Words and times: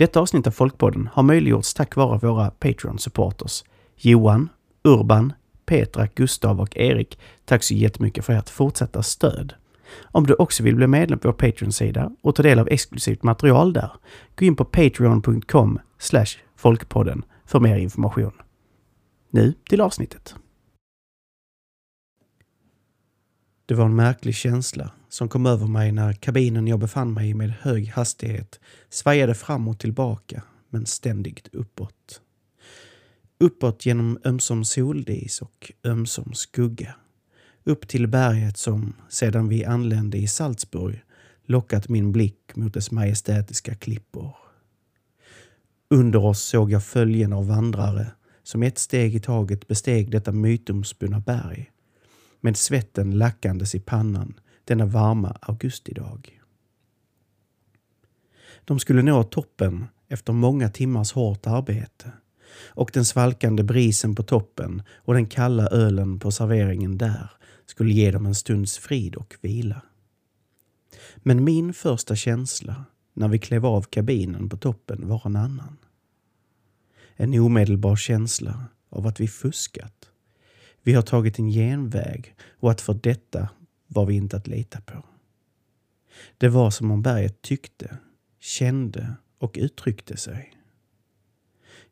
Detta 0.00 0.20
avsnitt 0.20 0.46
av 0.46 0.50
Folkpodden 0.50 1.08
har 1.12 1.22
möjliggjorts 1.22 1.74
tack 1.74 1.96
vare 1.96 2.18
våra 2.18 2.50
Patreon-supporters. 2.50 3.64
Johan, 3.96 4.48
Urban, 4.84 5.32
Petra, 5.66 6.08
Gustav 6.14 6.60
och 6.60 6.76
Erik. 6.76 7.18
Tack 7.44 7.62
så 7.62 7.74
jättemycket 7.74 8.24
för 8.24 8.32
ert 8.32 8.48
fortsatta 8.48 9.02
stöd. 9.02 9.54
Om 10.02 10.26
du 10.26 10.34
också 10.34 10.62
vill 10.62 10.76
bli 10.76 10.86
medlem 10.86 11.18
på 11.18 11.28
vår 11.28 11.32
Patreon-sida 11.32 12.10
och 12.22 12.34
ta 12.34 12.42
del 12.42 12.58
av 12.58 12.68
exklusivt 12.68 13.22
material 13.22 13.72
där, 13.72 13.90
gå 14.36 14.44
in 14.44 14.56
på 14.56 14.64
patreon.com 14.64 15.78
folkpodden 16.56 17.24
för 17.44 17.60
mer 17.60 17.76
information. 17.76 18.32
Nu 19.30 19.54
till 19.68 19.80
avsnittet. 19.80 20.34
Det 23.66 23.74
var 23.74 23.84
en 23.84 23.96
märklig 23.96 24.34
känsla 24.34 24.90
som 25.10 25.28
kom 25.28 25.46
över 25.46 25.66
mig 25.66 25.92
när 25.92 26.12
kabinen 26.12 26.66
jag 26.66 26.78
befann 26.78 27.12
mig 27.12 27.30
i 27.30 27.34
med 27.34 27.54
hög 27.60 27.88
hastighet 27.88 28.60
svajade 28.88 29.34
fram 29.34 29.68
och 29.68 29.78
tillbaka, 29.78 30.42
men 30.68 30.86
ständigt 30.86 31.48
uppåt. 31.52 32.20
Uppåt 33.38 33.86
genom 33.86 34.18
ömsom 34.24 34.64
soldis 34.64 35.42
och 35.42 35.72
ömsom 35.84 36.34
skugga. 36.34 36.94
Upp 37.64 37.88
till 37.88 38.06
berget 38.06 38.56
som, 38.56 38.94
sedan 39.08 39.48
vi 39.48 39.64
anlände 39.64 40.18
i 40.18 40.26
Salzburg, 40.26 41.04
lockat 41.44 41.88
min 41.88 42.12
blick 42.12 42.56
mot 42.56 42.74
dess 42.74 42.90
majestätiska 42.90 43.74
klippor. 43.74 44.36
Under 45.90 46.24
oss 46.24 46.42
såg 46.42 46.70
jag 46.70 46.84
följen 46.84 47.32
av 47.32 47.46
vandrare 47.46 48.06
som 48.42 48.62
ett 48.62 48.78
steg 48.78 49.14
i 49.14 49.20
taget 49.20 49.68
besteg 49.68 50.10
detta 50.10 50.32
mytomspunna 50.32 51.20
berg 51.20 51.70
med 52.40 52.56
svetten 52.56 53.18
lackandes 53.18 53.74
i 53.74 53.80
pannan 53.80 54.34
denna 54.64 54.86
varma 54.86 55.36
augustidag. 55.40 56.40
De 58.64 58.78
skulle 58.78 59.02
nå 59.02 59.22
toppen 59.22 59.86
efter 60.08 60.32
många 60.32 60.68
timmars 60.68 61.12
hårt 61.12 61.46
arbete 61.46 62.12
och 62.66 62.90
den 62.94 63.04
svalkande 63.04 63.62
brisen 63.62 64.14
på 64.14 64.22
toppen 64.22 64.82
och 64.94 65.14
den 65.14 65.26
kalla 65.26 65.68
ölen 65.68 66.18
på 66.18 66.30
serveringen 66.30 66.98
där 66.98 67.30
skulle 67.66 67.92
ge 67.92 68.10
dem 68.10 68.26
en 68.26 68.34
stunds 68.34 68.78
frid 68.78 69.14
och 69.14 69.36
vila. 69.40 69.82
Men 71.16 71.44
min 71.44 71.74
första 71.74 72.16
känsla 72.16 72.84
när 73.14 73.28
vi 73.28 73.38
klev 73.38 73.66
av 73.66 73.82
kabinen 73.82 74.48
på 74.48 74.56
toppen 74.56 75.08
var 75.08 75.22
en 75.24 75.36
annan. 75.36 75.76
En 77.16 77.38
omedelbar 77.38 77.96
känsla 77.96 78.64
av 78.88 79.06
att 79.06 79.20
vi 79.20 79.28
fuskat. 79.28 80.10
Vi 80.82 80.92
har 80.92 81.02
tagit 81.02 81.38
en 81.38 81.48
genväg 81.48 82.34
och 82.60 82.70
att 82.70 82.80
för 82.80 82.94
detta 82.94 83.48
var 83.90 84.06
vi 84.06 84.14
inte 84.14 84.36
att 84.36 84.46
lita 84.46 84.80
på. 84.80 85.04
Det 86.38 86.48
var 86.48 86.70
som 86.70 86.90
om 86.90 87.02
berget 87.02 87.42
tyckte, 87.42 87.98
kände 88.40 89.14
och 89.38 89.56
uttryckte 89.60 90.16
sig. 90.16 90.52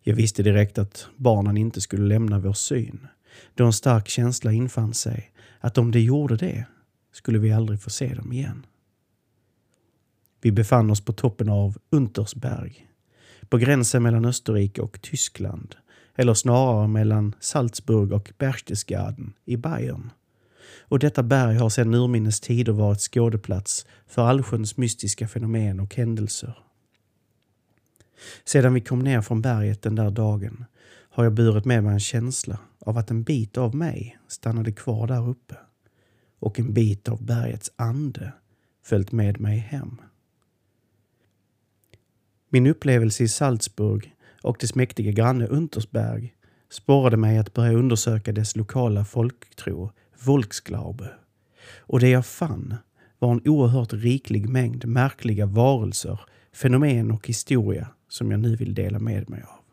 Jag 0.01 0.15
visste 0.15 0.43
direkt 0.43 0.79
att 0.79 1.09
barnen 1.17 1.57
inte 1.57 1.81
skulle 1.81 2.05
lämna 2.05 2.39
vår 2.39 2.53
syn 2.53 3.09
då 3.55 3.67
en 3.67 3.73
stark 3.73 4.09
känsla 4.09 4.53
infann 4.53 4.95
sig 4.95 5.33
att 5.61 5.79
om 5.79 5.91
de 5.91 6.01
gjorde 6.01 6.37
det 6.37 6.67
skulle 7.13 7.39
vi 7.39 7.53
aldrig 7.53 7.83
få 7.83 7.91
se 7.91 8.15
dem 8.15 8.33
igen. 8.33 8.67
Vi 10.41 10.53
befann 10.53 10.91
oss 10.91 11.01
på 11.01 11.13
toppen 11.13 11.49
av 11.49 11.79
Untersberg, 11.91 12.87
på 13.49 13.59
gränsen 13.59 14.03
mellan 14.03 14.25
Österrike 14.25 14.83
och 14.83 15.03
Tyskland, 15.03 15.75
eller 16.15 16.35
snarare 16.35 16.89
mellan 16.89 17.35
Salzburg 17.41 18.13
och 18.13 18.33
Berchtesgaden 18.39 19.33
i 19.45 19.57
Bayern. 19.57 20.11
Och 20.81 20.99
detta 20.99 21.23
berg 21.23 21.57
har 21.57 21.69
sedan 21.69 21.95
urminnes 21.95 22.41
tider 22.41 22.73
varit 22.73 23.01
skådeplats 23.01 23.87
för 24.07 24.23
allsköns 24.23 24.77
mystiska 24.77 25.29
fenomen 25.29 25.81
och 25.81 25.95
händelser. 25.95 26.59
Sedan 28.45 28.75
vi 28.75 28.81
kom 28.81 28.99
ner 28.99 29.21
från 29.21 29.43
berget 29.43 29.83
den 29.83 29.95
där 29.95 30.11
dagen 30.11 30.65
har 31.11 31.25
jag 31.25 31.35
burit 31.35 31.65
med 31.65 31.85
mig 31.85 31.93
en 31.93 32.01
känsla 32.01 32.59
av 32.79 32.99
att 32.99 33.11
en 33.11 33.23
bit 33.23 33.59
av 33.59 33.75
mig 33.75 34.19
stannade 34.29 34.73
kvar 34.73 35.07
där 35.07 35.29
uppe 35.29 35.55
och 36.39 36.61
en 36.61 36.73
bit 36.73 37.09
av 37.09 37.23
bergets 37.23 37.73
ande 37.77 38.33
följt 38.85 39.13
med 39.13 39.41
mig 39.41 39.59
hem. 39.59 40.01
Min 42.49 42.67
upplevelse 42.67 43.25
i 43.25 43.29
Salzburg 43.29 44.15
och 44.43 44.57
dess 44.61 44.75
mäktiga 44.75 45.11
granne 45.11 45.47
Untersberg 45.47 46.35
sporrade 46.71 47.17
mig 47.17 47.39
att 47.39 47.55
börja 47.55 47.73
undersöka 47.73 48.33
dess 48.33 48.57
lokala 48.57 49.05
folktro, 49.05 49.93
Volksglaube. 50.25 51.11
Och 51.79 52.01
det 52.01 52.09
jag 52.09 52.27
fann 52.27 52.75
var 53.19 53.33
en 53.33 53.49
oerhört 53.49 53.93
riklig 53.93 54.49
mängd 54.49 54.85
märkliga 54.85 55.47
varelser, 55.47 56.21
fenomen 56.53 57.11
och 57.11 57.29
historia 57.29 57.89
som 58.09 58.31
jag 58.31 58.41
nu 58.41 58.57
vill 58.57 58.75
dela 58.75 58.99
med 58.99 59.31
mig 59.31 59.43
av. 59.43 59.65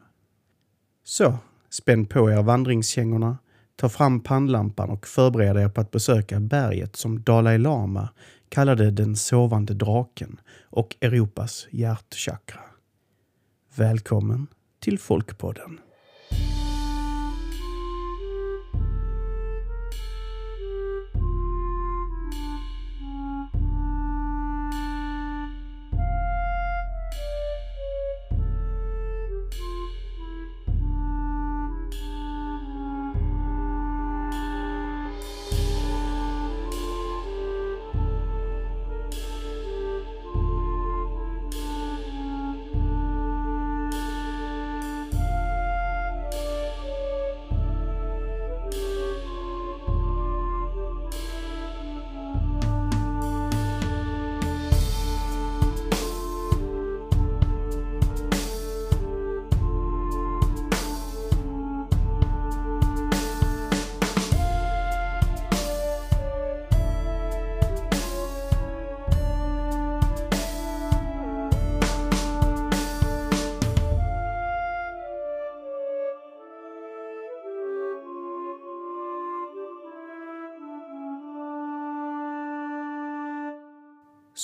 Så, 1.03 1.37
spänn 1.69 2.05
på 2.05 2.31
er 2.31 2.43
vandringskängorna, 2.43 3.37
ta 3.75 3.89
fram 3.89 4.19
pannlampan 4.19 4.89
och 4.89 5.07
förbered 5.07 5.57
er 5.57 5.69
på 5.69 5.81
att 5.81 5.91
besöka 5.91 6.39
berget 6.39 6.95
som 6.95 7.23
Dalai 7.23 7.57
Lama 7.57 8.09
kallade 8.49 8.91
den 8.91 9.15
sovande 9.15 9.73
draken 9.73 10.39
och 10.63 10.95
Europas 11.01 11.67
hjärtchakra. 11.71 12.61
Välkommen 13.75 14.47
till 14.79 14.99
Folkpodden. 14.99 15.79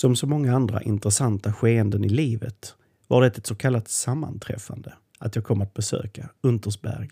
Som 0.01 0.15
så 0.15 0.27
många 0.27 0.55
andra 0.55 0.81
intressanta 0.81 1.53
skeenden 1.53 2.03
i 2.05 2.09
livet 2.09 2.75
var 3.07 3.21
det 3.21 3.37
ett 3.37 3.45
så 3.45 3.55
kallat 3.55 3.87
sammanträffande 3.87 4.93
att 5.19 5.35
jag 5.35 5.45
kom 5.45 5.61
att 5.61 5.73
besöka 5.73 6.29
Untersberg. 6.41 7.09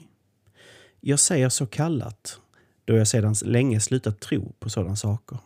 Jag 0.99 1.19
säger 1.19 1.49
så 1.49 1.65
kallat 1.65 2.39
då 2.85 2.97
jag 2.97 3.07
sedan 3.07 3.35
länge 3.45 3.79
slutat 3.79 4.19
tro 4.19 4.53
på 4.59 4.69
sådana 4.69 4.95
saker. 4.95 5.37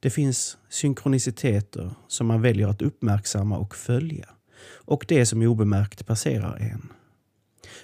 Det 0.00 0.10
finns 0.10 0.58
synkroniciteter 0.68 1.94
som 2.08 2.26
man 2.26 2.42
väljer 2.42 2.68
att 2.68 2.82
uppmärksamma 2.82 3.58
och 3.58 3.74
följa 3.74 4.28
och 4.66 5.04
det 5.08 5.26
som 5.26 5.42
obemärkt 5.42 6.06
passerar 6.06 6.56
en. 6.56 6.92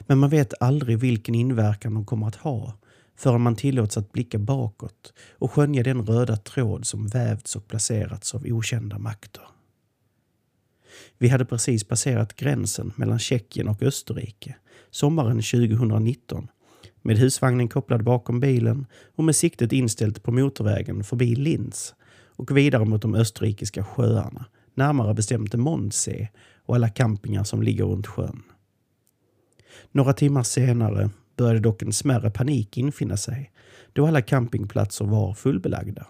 Men 0.01 0.19
man 0.19 0.31
vet 0.31 0.63
aldrig 0.63 0.99
vilken 0.99 1.35
inverkan 1.35 1.95
de 1.95 2.05
kommer 2.05 2.29
att 2.29 2.37
ha 2.37 2.79
förrän 3.21 3.41
man 3.41 3.57
tillåts 3.57 3.97
att 3.97 4.13
blicka 4.13 4.39
bakåt 4.39 5.13
och 5.33 5.53
skönja 5.53 5.83
den 5.83 6.07
röda 6.07 6.37
tråd 6.37 6.87
som 6.87 7.07
vävts 7.07 7.57
och 7.57 7.69
placerats 7.69 8.35
av 8.35 8.47
okända 8.47 8.99
makter. 8.99 9.43
Vi 11.19 11.29
hade 11.29 11.45
precis 11.45 11.85
passerat 11.85 12.37
gränsen 12.37 12.93
mellan 12.97 13.19
Tjeckien 13.19 13.69
och 13.69 13.83
Österrike 13.83 14.57
sommaren 14.91 15.43
2019 15.43 16.49
med 17.03 17.19
husvagnen 17.19 17.69
kopplad 17.69 18.05
bakom 18.05 18.41
bilen 18.41 18.87
och 19.17 19.25
med 19.25 19.37
siktet 19.37 19.73
inställt 19.73 20.23
på 20.23 20.33
motorvägen 20.33 21.05
förbi 21.05 21.35
Linz 21.35 21.95
och 22.27 22.57
vidare 22.57 22.85
mot 22.85 23.03
de 23.03 23.15
österrikiska 23.15 23.85
sjöarna, 23.85 24.45
närmare 24.75 25.15
bestämt 25.15 25.55
Mondsee 25.55 26.29
och 26.67 26.75
alla 26.75 26.89
campingar 26.89 27.45
som 27.45 27.63
ligger 27.63 27.85
runt 27.85 28.07
sjön. 28.07 28.43
Några 29.93 30.13
timmar 30.13 30.43
senare 30.43 31.11
började 31.41 31.61
dock 31.61 31.83
en 31.83 31.93
smärre 31.93 32.31
panik 32.31 32.79
infinna 32.79 33.17
sig 33.17 33.53
då 33.93 34.07
alla 34.07 34.23
campingplatser 34.23 35.05
var 35.05 35.35
fullbelagda. 35.35 36.07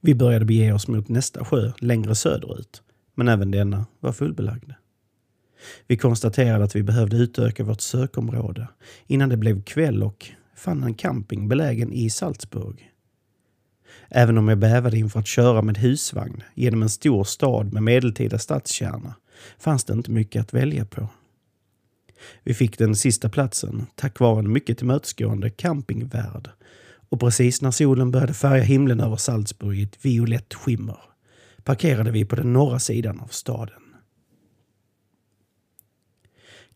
Vi 0.00 0.14
började 0.14 0.44
bege 0.44 0.72
oss 0.72 0.88
mot 0.88 1.08
nästa 1.08 1.44
sjö 1.44 1.72
längre 1.78 2.14
söderut, 2.14 2.82
men 3.14 3.28
även 3.28 3.50
denna 3.50 3.86
var 4.00 4.12
fullbelagd. 4.12 4.72
Vi 5.86 5.96
konstaterade 5.96 6.64
att 6.64 6.76
vi 6.76 6.82
behövde 6.82 7.16
utöka 7.16 7.64
vårt 7.64 7.80
sökområde 7.80 8.68
innan 9.06 9.28
det 9.28 9.36
blev 9.36 9.62
kväll 9.62 10.02
och 10.02 10.26
fann 10.56 10.82
en 10.82 10.94
camping 10.94 11.48
belägen 11.48 11.92
i 11.92 12.10
Salzburg. 12.10 12.92
Även 14.08 14.38
om 14.38 14.48
jag 14.48 14.58
bävade 14.58 14.98
inför 14.98 15.20
att 15.20 15.26
köra 15.26 15.62
med 15.62 15.78
husvagn 15.78 16.42
genom 16.54 16.82
en 16.82 16.88
stor 16.88 17.24
stad 17.24 17.72
med 17.72 17.82
medeltida 17.82 18.38
stadskärna 18.38 19.14
fanns 19.58 19.84
det 19.84 19.92
inte 19.92 20.10
mycket 20.10 20.42
att 20.42 20.54
välja 20.54 20.84
på. 20.84 21.08
Vi 22.44 22.54
fick 22.54 22.78
den 22.78 22.96
sista 22.96 23.28
platsen 23.28 23.86
tack 23.94 24.20
vare 24.20 24.38
en 24.38 24.52
mycket 24.52 24.78
tillmötesgående 24.78 25.50
campingvärd 25.50 26.50
och 27.08 27.20
precis 27.20 27.62
när 27.62 27.70
solen 27.70 28.10
började 28.10 28.34
färga 28.34 28.62
himlen 28.62 29.00
över 29.00 29.16
Salzburg 29.16 29.78
i 29.78 29.82
ett 29.82 30.04
violett 30.04 30.54
skimmer 30.54 30.98
parkerade 31.64 32.10
vi 32.10 32.24
på 32.24 32.36
den 32.36 32.52
norra 32.52 32.78
sidan 32.78 33.20
av 33.20 33.28
staden. 33.28 33.82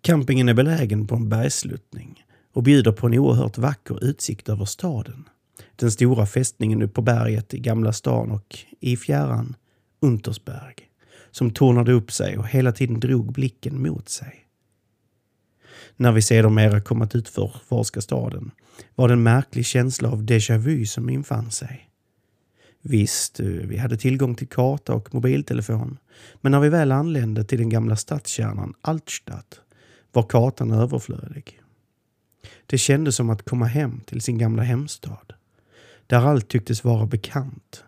Campingen 0.00 0.48
är 0.48 0.54
belägen 0.54 1.06
på 1.06 1.14
en 1.14 1.28
bergsluttning 1.28 2.24
och 2.52 2.62
bjuder 2.62 2.92
på 2.92 3.06
en 3.06 3.18
oerhört 3.18 3.58
vacker 3.58 4.04
utsikt 4.04 4.48
över 4.48 4.64
staden. 4.64 5.28
Den 5.76 5.90
stora 5.90 6.26
fästningen 6.26 6.82
uppe 6.82 6.94
på 6.94 7.02
berget 7.02 7.54
i 7.54 7.58
Gamla 7.58 7.92
stan 7.92 8.30
och 8.30 8.58
i 8.80 8.96
fjärran 8.96 9.56
Untersberg 10.00 10.74
som 11.30 11.50
tornade 11.50 11.92
upp 11.92 12.12
sig 12.12 12.38
och 12.38 12.48
hela 12.48 12.72
tiden 12.72 13.00
drog 13.00 13.32
blicken 13.32 13.82
mot 13.82 14.08
sig. 14.08 14.46
När 16.00 16.12
vi 16.12 16.22
sedermera 16.22 16.76
ut 17.14 17.28
för 17.28 17.56
utforska 17.56 18.00
staden 18.00 18.50
var 18.94 19.08
det 19.08 19.14
en 19.14 19.22
märklig 19.22 19.66
känsla 19.66 20.10
av 20.10 20.22
déjà 20.22 20.58
vu 20.58 20.86
som 20.86 21.10
infann 21.10 21.50
sig. 21.50 21.90
Visst, 22.82 23.40
eh, 23.40 23.46
vi 23.46 23.76
hade 23.76 23.96
tillgång 23.96 24.34
till 24.34 24.48
karta 24.48 24.94
och 24.94 25.14
mobiltelefon, 25.14 25.98
men 26.40 26.52
när 26.52 26.60
vi 26.60 26.68
väl 26.68 26.92
anlände 26.92 27.44
till 27.44 27.58
den 27.58 27.68
gamla 27.68 27.96
stadskärnan 27.96 28.74
Altstadt 28.80 29.60
var 30.12 30.22
kartan 30.22 30.70
överflödig. 30.70 31.60
Det 32.66 32.78
kändes 32.78 33.16
som 33.16 33.30
att 33.30 33.42
komma 33.42 33.66
hem 33.66 34.00
till 34.00 34.20
sin 34.20 34.38
gamla 34.38 34.62
hemstad, 34.62 35.32
där 36.06 36.18
allt 36.18 36.48
tycktes 36.48 36.84
vara 36.84 37.06
bekant, 37.06 37.84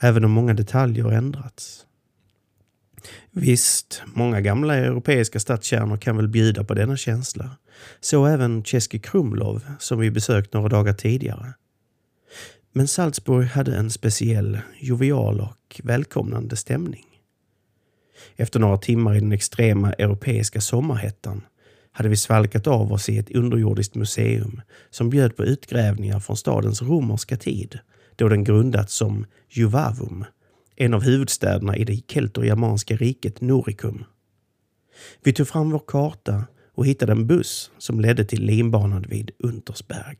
även 0.00 0.24
om 0.24 0.30
många 0.30 0.54
detaljer 0.54 1.12
ändrats. 1.12 1.86
Visst, 3.30 4.02
många 4.06 4.40
gamla 4.40 4.74
europeiska 4.74 5.40
stadskärnor 5.40 5.96
kan 5.96 6.16
väl 6.16 6.28
bjuda 6.28 6.64
på 6.64 6.74
denna 6.74 6.96
känsla. 6.96 7.50
Så 8.00 8.26
även 8.26 8.62
Český 8.62 8.98
Krumlov 8.98 9.62
som 9.78 9.98
vi 9.98 10.10
besökt 10.10 10.52
några 10.52 10.68
dagar 10.68 10.92
tidigare. 10.92 11.54
Men 12.72 12.88
Salzburg 12.88 13.46
hade 13.46 13.76
en 13.76 13.90
speciell, 13.90 14.58
jovial 14.80 15.40
och 15.40 15.80
välkomnande 15.84 16.56
stämning. 16.56 17.04
Efter 18.36 18.60
några 18.60 18.78
timmar 18.78 19.16
i 19.16 19.20
den 19.20 19.32
extrema 19.32 19.92
europeiska 19.92 20.60
sommarhettan 20.60 21.42
hade 21.92 22.08
vi 22.08 22.16
svalkat 22.16 22.66
av 22.66 22.92
oss 22.92 23.08
i 23.08 23.18
ett 23.18 23.30
underjordiskt 23.30 23.94
museum 23.94 24.60
som 24.90 25.10
bjöd 25.10 25.36
på 25.36 25.44
utgrävningar 25.44 26.20
från 26.20 26.36
stadens 26.36 26.82
romerska 26.82 27.36
tid, 27.36 27.78
då 28.16 28.28
den 28.28 28.44
grundats 28.44 28.94
som 28.94 29.26
Juvavum, 29.50 30.24
en 30.76 30.94
av 30.94 31.02
huvudstäderna 31.02 31.76
i 31.76 31.84
det 31.84 32.02
keltor-germanska 32.08 32.96
riket 32.96 33.40
Noricum. 33.40 34.04
Vi 35.22 35.32
tog 35.32 35.48
fram 35.48 35.70
vår 35.70 35.82
karta 35.86 36.44
och 36.74 36.86
hittade 36.86 37.12
en 37.12 37.26
buss 37.26 37.70
som 37.78 38.00
ledde 38.00 38.24
till 38.24 38.44
linbanan 38.44 39.04
vid 39.08 39.30
Untersberg. 39.38 40.16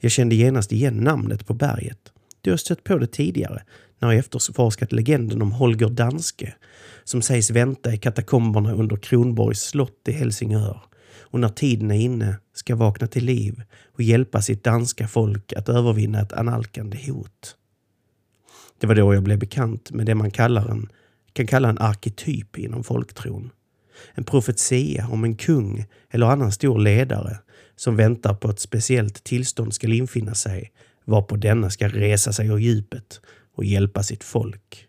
Jag 0.00 0.10
kände 0.10 0.34
genast 0.34 0.72
igen 0.72 0.96
namnet 0.96 1.46
på 1.46 1.54
berget. 1.54 2.12
Du 2.40 2.50
har 2.50 2.56
stött 2.56 2.84
på 2.84 2.98
det 2.98 3.06
tidigare 3.06 3.62
när 3.98 4.08
jag 4.08 4.18
efterforskat 4.18 4.92
legenden 4.92 5.42
om 5.42 5.52
Holger 5.52 5.88
Danske 5.88 6.54
som 7.04 7.22
sägs 7.22 7.50
vänta 7.50 7.94
i 7.94 7.98
katakomberna 7.98 8.72
under 8.72 8.96
Kronborgs 8.96 9.60
slott 9.60 10.08
i 10.08 10.12
Helsingör 10.12 10.80
och 11.30 11.40
när 11.40 11.48
tiden 11.48 11.90
är 11.90 12.00
inne 12.00 12.36
ska 12.54 12.76
vakna 12.76 13.06
till 13.06 13.24
liv 13.24 13.62
och 13.92 14.02
hjälpa 14.02 14.42
sitt 14.42 14.64
danska 14.64 15.08
folk 15.08 15.52
att 15.52 15.68
övervinna 15.68 16.20
ett 16.20 16.32
analkande 16.32 16.98
hot. 17.06 17.56
Det 18.78 18.86
var 18.86 18.94
då 18.94 19.14
jag 19.14 19.22
blev 19.22 19.38
bekant 19.38 19.90
med 19.90 20.06
det 20.06 20.14
man 20.14 20.30
kallar 20.30 20.68
en, 20.68 20.88
kan 21.32 21.46
kalla 21.46 21.68
en 21.68 21.78
arketyp 21.78 22.58
inom 22.58 22.84
folktron. 22.84 23.50
En 24.14 24.24
profetia 24.24 25.08
om 25.10 25.24
en 25.24 25.36
kung 25.36 25.86
eller 26.10 26.26
annan 26.26 26.52
stor 26.52 26.78
ledare 26.78 27.38
som 27.76 27.96
väntar 27.96 28.34
på 28.34 28.48
att 28.48 28.60
speciellt 28.60 29.24
tillstånd 29.24 29.74
ska 29.74 29.86
infinna 29.86 30.34
sig 30.34 30.72
varpå 31.04 31.36
denna 31.36 31.70
ska 31.70 31.88
resa 31.88 32.32
sig 32.32 32.46
ur 32.46 32.58
djupet 32.58 33.20
och 33.54 33.64
hjälpa 33.64 34.02
sitt 34.02 34.24
folk. 34.24 34.86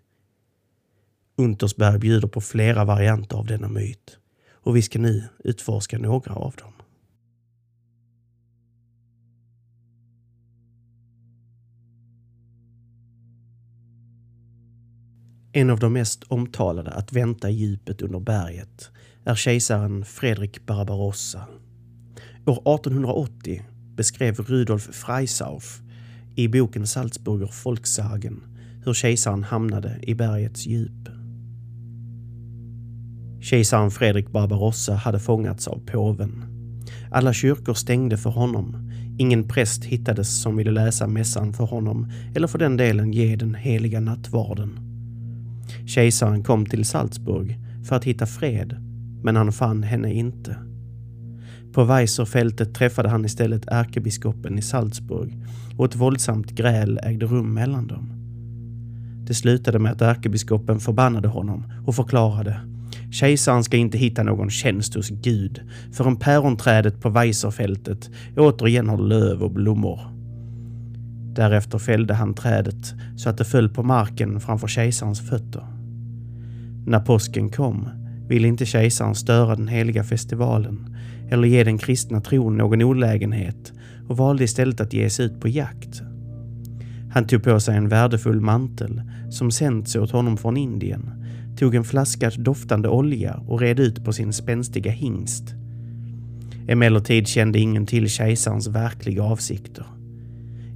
Untersberg 1.35 1.99
bjuder 1.99 2.27
på 2.27 2.41
flera 2.41 2.85
varianter 2.85 3.37
av 3.37 3.45
denna 3.45 3.67
myt 3.67 4.17
och 4.51 4.75
vi 4.75 4.81
ska 4.81 4.99
nu 4.99 5.23
utforska 5.43 5.97
några 5.97 6.33
av 6.33 6.55
dem. 6.55 6.73
En 15.51 15.69
av 15.69 15.79
de 15.79 15.93
mest 15.93 16.23
omtalade 16.27 16.91
att 16.91 17.13
vänta 17.13 17.49
i 17.49 17.53
djupet 17.53 18.01
under 18.01 18.19
berget 18.19 18.91
är 19.23 19.35
kejsaren 19.35 20.05
Fredrik 20.05 20.65
Barbarossa. 20.65 21.45
År 22.45 22.75
1880 22.75 23.63
beskrev 23.95 24.35
Rudolf 24.39 24.89
Freisauf 24.91 25.81
i 26.35 26.47
boken 26.47 26.87
Salzburger 26.87 27.51
Volkssagen 27.63 28.43
hur 28.85 28.93
kejsaren 28.93 29.43
hamnade 29.43 29.99
i 30.01 30.15
bergets 30.15 30.67
djup. 30.67 31.09
Kejsaren 33.41 33.91
Fredrik 33.91 34.31
Barbarossa 34.31 34.95
hade 34.95 35.19
fångats 35.19 35.67
av 35.67 35.79
påven. 35.85 36.45
Alla 37.11 37.33
kyrkor 37.33 37.73
stängde 37.73 38.17
för 38.17 38.29
honom. 38.29 38.91
Ingen 39.19 39.47
präst 39.47 39.83
hittades 39.83 40.41
som 40.41 40.57
ville 40.57 40.71
läsa 40.71 41.07
mässan 41.07 41.53
för 41.53 41.65
honom 41.65 42.11
eller 42.35 42.47
för 42.47 42.59
den 42.59 42.77
delen 42.77 43.13
ge 43.13 43.35
den 43.35 43.55
heliga 43.55 43.99
nattvarden. 43.99 44.88
Kejsaren 45.89 46.43
kom 46.43 46.65
till 46.65 46.85
Salzburg 46.85 47.59
för 47.83 47.95
att 47.95 48.03
hitta 48.03 48.25
fred, 48.25 48.75
men 49.23 49.35
han 49.35 49.51
fann 49.51 49.83
henne 49.83 50.13
inte. 50.13 50.55
På 51.73 51.83
Weisserfältet 51.83 52.73
träffade 52.73 53.09
han 53.09 53.25
istället 53.25 53.67
ärkebiskopen 53.67 54.57
i 54.57 54.61
Salzburg 54.61 55.37
och 55.77 55.85
ett 55.85 55.95
våldsamt 55.95 56.51
gräl 56.51 56.99
ägde 57.03 57.25
rum 57.25 57.53
mellan 57.53 57.87
dem. 57.87 58.11
Det 59.27 59.33
slutade 59.33 59.79
med 59.79 59.91
att 59.91 60.01
ärkebiskopen 60.01 60.79
förbannade 60.79 61.27
honom 61.27 61.71
och 61.85 61.95
förklarade 61.95 62.61
Kejsaren 63.11 63.63
ska 63.63 63.77
inte 63.77 63.97
hitta 63.97 64.23
någon 64.23 64.49
tjänst 64.49 64.95
hos 64.95 65.09
Gud 65.09 65.61
förrän 65.93 66.15
päronträdet 66.15 67.01
på 67.01 67.09
Weisserfältet 67.09 68.09
återigen 68.37 68.89
har 68.89 68.97
löv 68.97 69.43
och 69.43 69.51
blommor. 69.51 69.99
Därefter 71.35 71.77
fällde 71.77 72.13
han 72.13 72.33
trädet 72.33 72.93
så 73.17 73.29
att 73.29 73.37
det 73.37 73.45
föll 73.45 73.69
på 73.69 73.83
marken 73.83 74.39
framför 74.39 74.67
kejsarens 74.67 75.29
fötter. 75.29 75.78
När 76.85 76.99
påsken 76.99 77.49
kom 77.49 77.89
ville 78.27 78.47
inte 78.47 78.65
kejsaren 78.65 79.15
störa 79.15 79.55
den 79.55 79.67
heliga 79.67 80.03
festivalen 80.03 80.95
eller 81.31 81.47
ge 81.47 81.63
den 81.63 81.77
kristna 81.77 82.21
tron 82.21 82.57
någon 82.57 82.81
olägenhet 82.81 83.73
och 84.07 84.17
valde 84.17 84.43
istället 84.43 84.81
att 84.81 84.93
ge 84.93 85.09
sig 85.09 85.25
ut 85.25 85.41
på 85.41 85.47
jakt. 85.47 86.01
Han 87.11 87.27
tog 87.27 87.43
på 87.43 87.59
sig 87.59 87.77
en 87.77 87.89
värdefull 87.89 88.41
mantel 88.41 89.01
som 89.29 89.51
sänts 89.51 89.95
åt 89.95 90.11
honom 90.11 90.37
från 90.37 90.57
Indien, 90.57 91.25
tog 91.57 91.75
en 91.75 91.83
flaska 91.83 92.29
doftande 92.29 92.89
olja 92.89 93.43
och 93.47 93.59
red 93.59 93.79
ut 93.79 94.05
på 94.05 94.13
sin 94.13 94.33
spänstiga 94.33 94.91
hingst. 94.91 95.43
Emellertid 96.67 97.27
kände 97.27 97.59
ingen 97.59 97.85
till 97.85 98.09
kejsarens 98.09 98.67
verkliga 98.67 99.23
avsikter. 99.23 99.85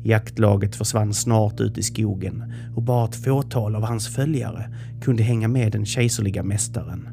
Jaktlaget 0.03 0.75
försvann 0.75 1.13
snart 1.13 1.59
ut 1.59 1.77
i 1.77 1.83
skogen 1.83 2.53
och 2.75 2.83
bara 2.83 3.05
ett 3.05 3.23
fåtal 3.23 3.75
av 3.75 3.83
hans 3.83 4.07
följare 4.07 4.69
kunde 5.01 5.23
hänga 5.23 5.47
med 5.47 5.71
den 5.71 5.85
kejserliga 5.85 6.43
mästaren. 6.43 7.09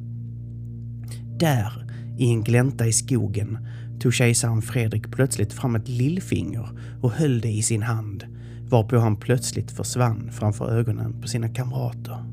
Där, 1.38 1.86
i 2.18 2.30
en 2.30 2.42
glänta 2.42 2.86
i 2.86 2.92
skogen, 2.92 3.58
tog 4.00 4.14
kejsaren 4.14 4.62
Fredrik 4.62 5.10
plötsligt 5.10 5.52
fram 5.52 5.76
ett 5.76 5.88
lillfinger 5.88 6.68
och 7.00 7.12
höll 7.12 7.40
det 7.40 7.50
i 7.50 7.62
sin 7.62 7.82
hand, 7.82 8.24
varpå 8.70 8.98
han 8.98 9.16
plötsligt 9.16 9.70
försvann 9.70 10.30
framför 10.32 10.70
ögonen 10.70 11.20
på 11.20 11.28
sina 11.28 11.48
kamrater. 11.48 12.24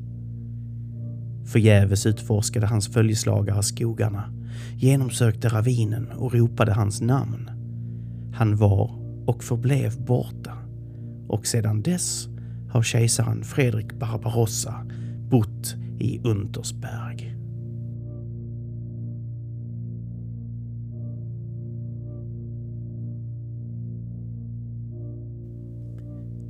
Förgäves 1.46 2.06
utforskade 2.06 2.68
hans 2.68 2.94
följeslagare 2.94 3.64
skogarna, 3.64 4.34
genomsökte 4.76 5.50
ravinen 5.50 6.12
och 6.12 6.34
ropade 6.34 6.74
hans 6.74 7.02
namn. 7.02 7.50
Han 8.34 8.58
var 8.58 9.07
och 9.27 9.43
förblev 9.43 10.05
borta. 10.05 10.57
Och 11.27 11.48
sedan 11.48 11.81
dess 11.81 12.27
har 12.69 12.84
kejsaren 12.84 13.43
Fredrik 13.43 13.93
Barbarossa 13.93 14.86
bott 15.29 15.75
i 16.00 16.19
Untersberg. 16.24 17.34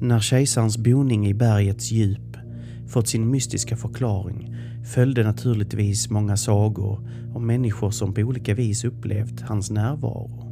När 0.02 0.20
kejsarens 0.20 0.78
boning 0.78 1.28
i 1.28 1.34
bergets 1.34 1.92
djup 1.92 2.38
fått 2.88 3.08
sin 3.08 3.32
mystiska 3.32 3.78
förklaring 3.78 4.56
följde 4.94 5.24
naturligtvis 5.24 6.10
många 6.10 6.38
sagor 6.38 7.10
om 7.34 7.48
människor 7.48 7.92
som 7.92 8.14
på 8.14 8.22
olika 8.22 8.54
vis 8.54 8.84
upplevt 8.86 9.42
hans 9.42 9.72
närvaro. 9.72 10.47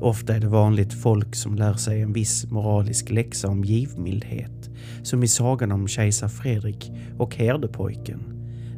Ofta 0.00 0.36
är 0.36 0.40
det 0.40 0.48
vanligt 0.48 0.92
folk 0.92 1.34
som 1.34 1.54
lär 1.54 1.74
sig 1.74 2.02
en 2.02 2.12
viss 2.12 2.50
moralisk 2.50 3.10
läxa 3.10 3.48
om 3.48 3.64
givmildhet, 3.64 4.70
som 5.02 5.22
i 5.22 5.28
sagan 5.28 5.72
om 5.72 5.88
kejsar 5.88 6.28
Fredrik 6.28 6.92
och 7.18 7.36
herdepojken, 7.36 8.20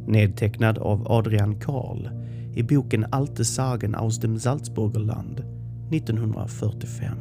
nedtecknad 0.07 0.79
av 0.79 1.13
Adrian 1.13 1.61
Karl 1.61 2.09
i 2.55 2.63
boken 2.63 3.07
Alte 3.11 3.45
Sagen 3.45 3.95
aus 3.95 4.21
dem 4.21 4.39
Salzburgerland 4.39 5.43
1945. 5.93 7.19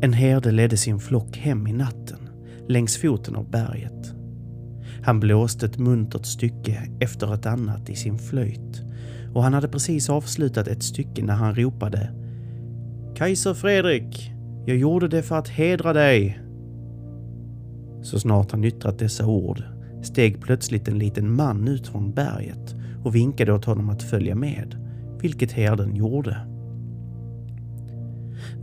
En 0.00 0.12
herde 0.12 0.50
ledde 0.50 0.76
sin 0.76 1.00
flock 1.00 1.36
hem 1.36 1.66
i 1.66 1.72
natten 1.72 2.28
längs 2.68 2.96
foten 2.96 3.36
av 3.36 3.50
berget. 3.50 4.14
Han 5.02 5.20
blåste 5.20 5.66
ett 5.66 5.78
muntert 5.78 6.26
stycke 6.26 6.90
efter 7.00 7.34
ett 7.34 7.46
annat 7.46 7.90
i 7.90 7.96
sin 7.96 8.18
flöjt 8.18 8.82
och 9.34 9.42
han 9.42 9.54
hade 9.54 9.68
precis 9.68 10.10
avslutat 10.10 10.68
ett 10.68 10.82
stycke 10.82 11.24
när 11.24 11.34
han 11.34 11.54
ropade 11.54 12.10
“Kaiser 13.14 13.54
Fredrik, 13.54 14.32
jag 14.66 14.76
gjorde 14.76 15.08
det 15.08 15.22
för 15.22 15.38
att 15.38 15.48
hedra 15.48 15.92
dig. 15.92 16.40
Så 18.02 18.20
snart 18.20 18.50
han 18.50 18.64
yttrat 18.64 18.98
dessa 18.98 19.26
ord 19.26 19.62
steg 20.02 20.40
plötsligt 20.40 20.88
en 20.88 20.98
liten 20.98 21.36
man 21.36 21.68
ut 21.68 21.88
från 21.88 22.12
berget 22.12 22.74
och 23.04 23.14
vinkade 23.14 23.52
åt 23.52 23.64
honom 23.64 23.90
att 23.90 24.02
följa 24.02 24.34
med, 24.34 24.76
vilket 25.20 25.52
herden 25.52 25.96
gjorde. 25.96 26.36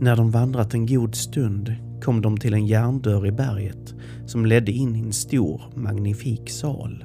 När 0.00 0.16
de 0.16 0.30
vandrat 0.30 0.74
en 0.74 0.86
god 0.86 1.14
stund 1.14 1.74
kom 2.02 2.20
de 2.20 2.36
till 2.36 2.54
en 2.54 2.66
järndörr 2.66 3.26
i 3.26 3.32
berget 3.32 3.94
som 4.26 4.46
ledde 4.46 4.72
in 4.72 4.96
i 4.96 5.00
en 5.00 5.12
stor, 5.12 5.62
magnifik 5.74 6.50
sal. 6.50 7.04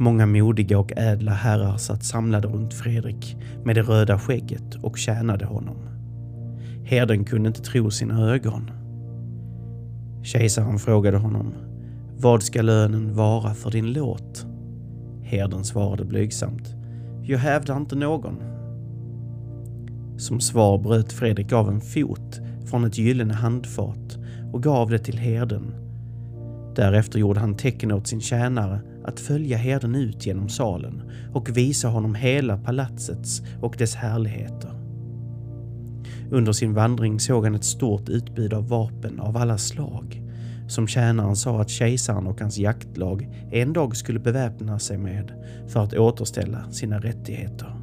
Många 0.00 0.26
modiga 0.26 0.78
och 0.78 0.92
ädla 0.96 1.32
herrar 1.32 1.76
satt 1.76 2.04
samlade 2.04 2.48
runt 2.48 2.74
Fredrik 2.74 3.36
med 3.64 3.76
det 3.76 3.82
röda 3.82 4.18
skägget 4.18 4.74
och 4.82 4.98
tjänade 4.98 5.44
honom. 5.44 5.76
Herden 6.84 7.24
kunde 7.24 7.48
inte 7.48 7.62
tro 7.62 7.90
sina 7.90 8.30
ögon. 8.30 8.70
Kejsaren 10.22 10.78
frågade 10.78 11.16
honom 11.16 11.54
vad 12.20 12.42
ska 12.42 12.62
lönen 12.62 13.14
vara 13.14 13.54
för 13.54 13.70
din 13.70 13.92
låt? 13.92 14.46
Herden 15.22 15.64
svarade 15.64 16.04
blygsamt. 16.04 16.74
Jag 17.22 17.38
hävdar 17.38 17.76
inte 17.76 17.96
någon. 17.96 18.42
Som 20.16 20.40
svar 20.40 20.78
bröt 20.78 21.12
Fredrik 21.12 21.52
av 21.52 21.68
en 21.68 21.80
fot 21.80 22.40
från 22.70 22.84
ett 22.84 22.98
gyllene 22.98 23.34
handfat 23.34 24.18
och 24.52 24.62
gav 24.62 24.90
det 24.90 24.98
till 24.98 25.18
herden. 25.18 25.74
Därefter 26.74 27.18
gjorde 27.18 27.40
han 27.40 27.56
tecken 27.56 27.92
åt 27.92 28.06
sin 28.06 28.20
tjänare 28.20 28.80
att 29.08 29.20
följa 29.20 29.56
herden 29.56 29.94
ut 29.94 30.26
genom 30.26 30.48
salen 30.48 31.02
och 31.32 31.56
visa 31.56 31.88
honom 31.88 32.14
hela 32.14 32.58
palatsets 32.58 33.42
och 33.60 33.74
dess 33.78 33.94
härligheter. 33.94 34.70
Under 36.30 36.52
sin 36.52 36.74
vandring 36.74 37.20
såg 37.20 37.44
han 37.44 37.54
ett 37.54 37.64
stort 37.64 38.08
utbud 38.08 38.54
av 38.54 38.68
vapen 38.68 39.20
av 39.20 39.36
alla 39.36 39.58
slag 39.58 40.22
som 40.68 40.86
tjänaren 40.86 41.36
sa 41.36 41.60
att 41.60 41.70
kejsaren 41.70 42.26
och 42.26 42.40
hans 42.40 42.58
jaktlag 42.58 43.28
en 43.50 43.72
dag 43.72 43.96
skulle 43.96 44.20
beväpna 44.20 44.78
sig 44.78 44.98
med 44.98 45.32
för 45.68 45.80
att 45.80 45.94
återställa 45.94 46.70
sina 46.70 46.98
rättigheter. 47.00 47.74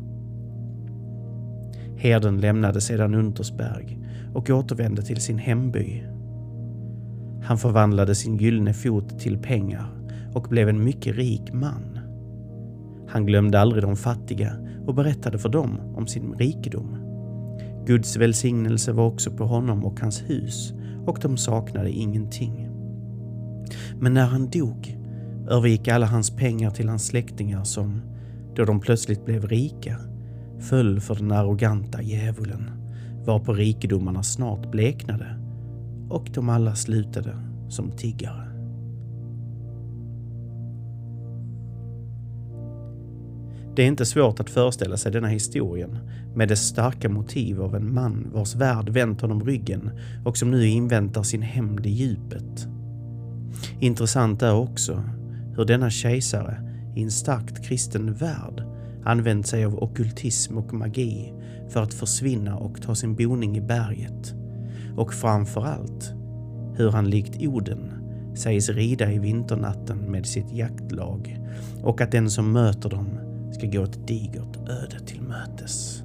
Herden 1.97 2.41
lämnade 2.41 2.81
sedan 2.81 3.15
Untersberg 3.15 3.99
och 4.33 4.49
återvände 4.49 5.01
till 5.01 5.21
sin 5.21 5.37
hemby. 5.37 6.03
Han 7.43 7.57
förvandlade 7.57 8.15
sin 8.15 8.37
gyllene 8.37 8.73
fot 8.73 9.19
till 9.19 9.37
pengar 9.37 9.94
och 10.35 10.47
blev 10.49 10.69
en 10.69 10.83
mycket 10.83 11.15
rik 11.15 11.53
man. 11.53 11.99
Han 13.07 13.25
glömde 13.25 13.59
aldrig 13.59 13.83
de 13.83 13.95
fattiga 13.95 14.53
och 14.87 14.95
berättade 14.95 15.37
för 15.37 15.49
dem 15.49 15.79
om 15.95 16.07
sin 16.07 16.33
rikedom. 16.33 16.97
Guds 17.85 18.17
välsignelse 18.17 18.91
var 18.91 19.05
också 19.05 19.31
på 19.31 19.45
honom 19.45 19.85
och 19.85 19.99
hans 19.99 20.21
hus 20.21 20.73
och 21.05 21.19
de 21.21 21.37
saknade 21.37 21.91
ingenting. 21.91 22.69
Men 23.99 24.13
när 24.13 24.25
han 24.25 24.49
dog 24.49 24.97
övergick 25.49 25.87
alla 25.87 26.05
hans 26.05 26.29
pengar 26.35 26.71
till 26.71 26.89
hans 26.89 27.05
släktingar 27.05 27.63
som, 27.63 28.01
då 28.55 28.65
de 28.65 28.79
plötsligt 28.79 29.25
blev 29.25 29.47
rika, 29.47 29.97
föll 30.59 30.99
för 30.99 31.15
den 31.15 31.31
arroganta 31.31 32.01
djävulen 32.01 32.71
varpå 33.25 33.53
rikedomarna 33.53 34.23
snart 34.23 34.71
bleknade 34.71 35.39
och 36.09 36.29
de 36.33 36.49
alla 36.49 36.75
slutade 36.75 37.37
som 37.69 37.91
tiggare. 37.91 38.44
Det 43.75 43.83
är 43.83 43.87
inte 43.87 44.05
svårt 44.05 44.39
att 44.39 44.49
föreställa 44.49 44.97
sig 44.97 45.11
denna 45.11 45.27
historien 45.27 45.99
med 46.35 46.47
dess 46.47 46.67
starka 46.67 47.09
motiv 47.09 47.61
av 47.61 47.75
en 47.75 47.93
man 47.93 48.31
vars 48.33 48.55
värld 48.55 48.89
vänt 48.89 49.21
honom 49.21 49.43
ryggen 49.43 49.91
och 50.25 50.37
som 50.37 50.51
nu 50.51 50.67
inväntar 50.67 51.23
sin 51.23 51.41
hämnd 51.41 51.85
i 51.85 51.89
djupet. 51.89 52.67
Intressant 53.79 54.41
är 54.41 54.53
också 54.53 55.03
hur 55.55 55.65
denna 55.65 55.89
kejsare 55.89 56.61
i 56.95 57.03
en 57.03 57.11
starkt 57.11 57.65
kristen 57.65 58.13
värld 58.13 58.63
använt 59.05 59.47
sig 59.47 59.65
av 59.65 59.83
okultism 59.83 60.57
och 60.57 60.73
magi 60.73 61.33
för 61.69 61.83
att 61.83 61.93
försvinna 61.93 62.57
och 62.57 62.81
ta 62.81 62.95
sin 62.95 63.15
boning 63.15 63.57
i 63.57 63.61
berget. 63.61 64.33
Och 64.97 65.13
framför 65.13 65.65
allt 65.65 66.13
hur 66.75 66.91
han 66.91 67.09
likt 67.09 67.37
Oden 67.41 67.91
sägs 68.35 68.69
rida 68.69 69.11
i 69.11 69.19
vinternatten 69.19 69.97
med 69.97 70.25
sitt 70.25 70.53
jaktlag 70.53 71.39
och 71.83 72.01
att 72.01 72.11
den 72.11 72.29
som 72.29 72.51
möter 72.51 72.89
dem 72.89 73.24
ska 73.55 73.67
gå 73.67 73.83
ett 73.83 74.07
digert 74.07 74.69
öde 74.69 74.99
till 75.05 75.21
mötes. 75.21 76.03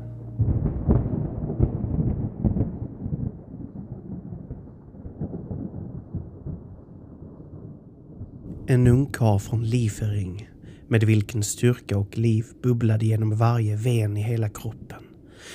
En 8.67 8.87
ungkarl 8.87 9.39
från 9.39 9.65
Liefering 9.65 10.49
med 10.89 11.05
vilken 11.05 11.43
styrka 11.43 11.99
och 11.99 12.19
liv 12.19 12.47
bubblade 12.63 13.07
genom 13.07 13.37
varje 13.37 13.77
ven 13.77 14.17
i 14.17 14.23
hela 14.23 14.49
kroppen. 14.49 15.03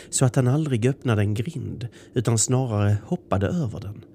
Så 0.10 0.25
att 0.25 0.36
han 0.36 0.48
aldrig 0.48 0.88
öppnade 0.88 1.22
en 1.22 1.34
grind 1.34 1.88
utan 2.14 2.38
snarare 2.38 2.98
hoppade 3.06 3.48
över 3.48 3.80
den. 3.80 4.06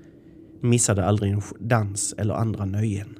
Missade 0.60 1.04
aldrig 1.04 1.32
en 1.32 1.42
dans 1.60 2.14
eller 2.18 2.34
andra 2.34 2.64
nöjen. 2.64 3.19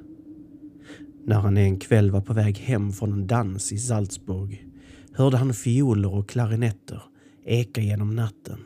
När 1.25 1.39
han 1.39 1.57
en 1.57 1.79
kväll 1.79 2.11
var 2.11 2.21
på 2.21 2.33
väg 2.33 2.57
hem 2.57 2.91
från 2.91 3.13
en 3.13 3.27
dans 3.27 3.71
i 3.71 3.77
Salzburg 3.77 4.67
hörde 5.13 5.37
han 5.37 5.53
fioler 5.53 6.13
och 6.13 6.29
klarinetter 6.29 7.03
eka 7.45 7.81
genom 7.81 8.15
natten. 8.15 8.59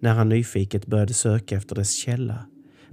När 0.00 0.14
han 0.14 0.28
nyfiket 0.28 0.86
började 0.86 1.14
söka 1.14 1.56
efter 1.56 1.74
dess 1.74 1.96
källa 1.96 2.46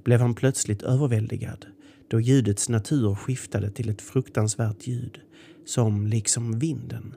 blev 0.03 0.19
han 0.19 0.35
plötsligt 0.35 0.83
överväldigad 0.83 1.65
då 2.07 2.19
ljudets 2.19 2.69
natur 2.69 3.15
skiftade 3.15 3.69
till 3.69 3.89
ett 3.89 4.01
fruktansvärt 4.01 4.87
ljud 4.87 5.19
som, 5.65 6.07
liksom 6.07 6.59
vinden, 6.59 7.15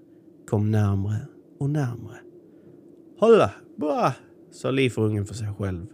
kom 0.49 0.71
närmre 0.71 1.17
och 1.59 1.71
närmre. 1.71 2.17
Hålla, 3.21 3.51
bra, 3.79 4.13
sa 4.53 4.71
lifrungen 4.71 5.27
för 5.27 5.35
sig 5.35 5.49
själv. 5.59 5.87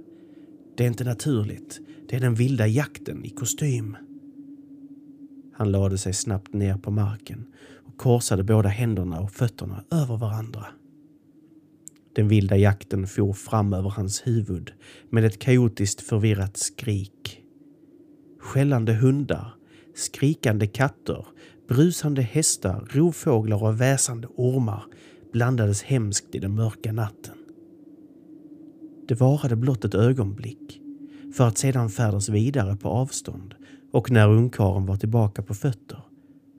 Det 0.76 0.84
är 0.84 0.88
inte 0.88 1.04
naturligt. 1.04 1.80
Det 2.08 2.16
är 2.16 2.20
den 2.20 2.34
vilda 2.34 2.66
jakten 2.66 3.24
i 3.24 3.30
kostym. 3.30 3.96
Han 5.62 5.72
lade 5.72 5.98
sig 5.98 6.12
snabbt 6.12 6.54
ner 6.54 6.76
på 6.76 6.90
marken 6.90 7.46
och 7.86 7.96
korsade 7.96 8.44
båda 8.44 8.68
händerna 8.68 9.20
och 9.20 9.30
fötterna 9.30 9.84
över 9.90 10.16
varandra. 10.16 10.66
Den 12.14 12.28
vilda 12.28 12.56
jakten 12.56 13.06
for 13.06 13.32
fram 13.32 13.72
över 13.72 13.90
hans 13.90 14.26
huvud 14.26 14.72
med 15.10 15.24
ett 15.24 15.38
kaotiskt 15.38 16.00
förvirrat 16.00 16.56
skrik 16.56 17.42
skällande 18.40 18.92
hundar, 18.92 19.54
skrikande 19.94 20.66
katter, 20.66 21.26
brusande 21.68 22.22
hästar, 22.22 22.88
rovfåglar 22.90 23.64
och 23.64 23.80
väsande 23.80 24.28
ormar 24.36 24.84
blandades 25.32 25.82
hemskt 25.82 26.34
i 26.34 26.38
den 26.38 26.54
mörka 26.54 26.92
natten. 26.92 27.36
Det 29.08 29.14
varade 29.14 29.56
blott 29.56 29.84
ett 29.84 29.94
ögonblick 29.94 30.81
för 31.32 31.48
att 31.48 31.58
sedan 31.58 31.90
färdas 31.90 32.28
vidare 32.28 32.76
på 32.76 32.88
avstånd 32.88 33.54
och 33.92 34.10
när 34.10 34.28
ungkaren 34.28 34.86
var 34.86 34.96
tillbaka 34.96 35.42
på 35.42 35.54
fötter 35.54 35.98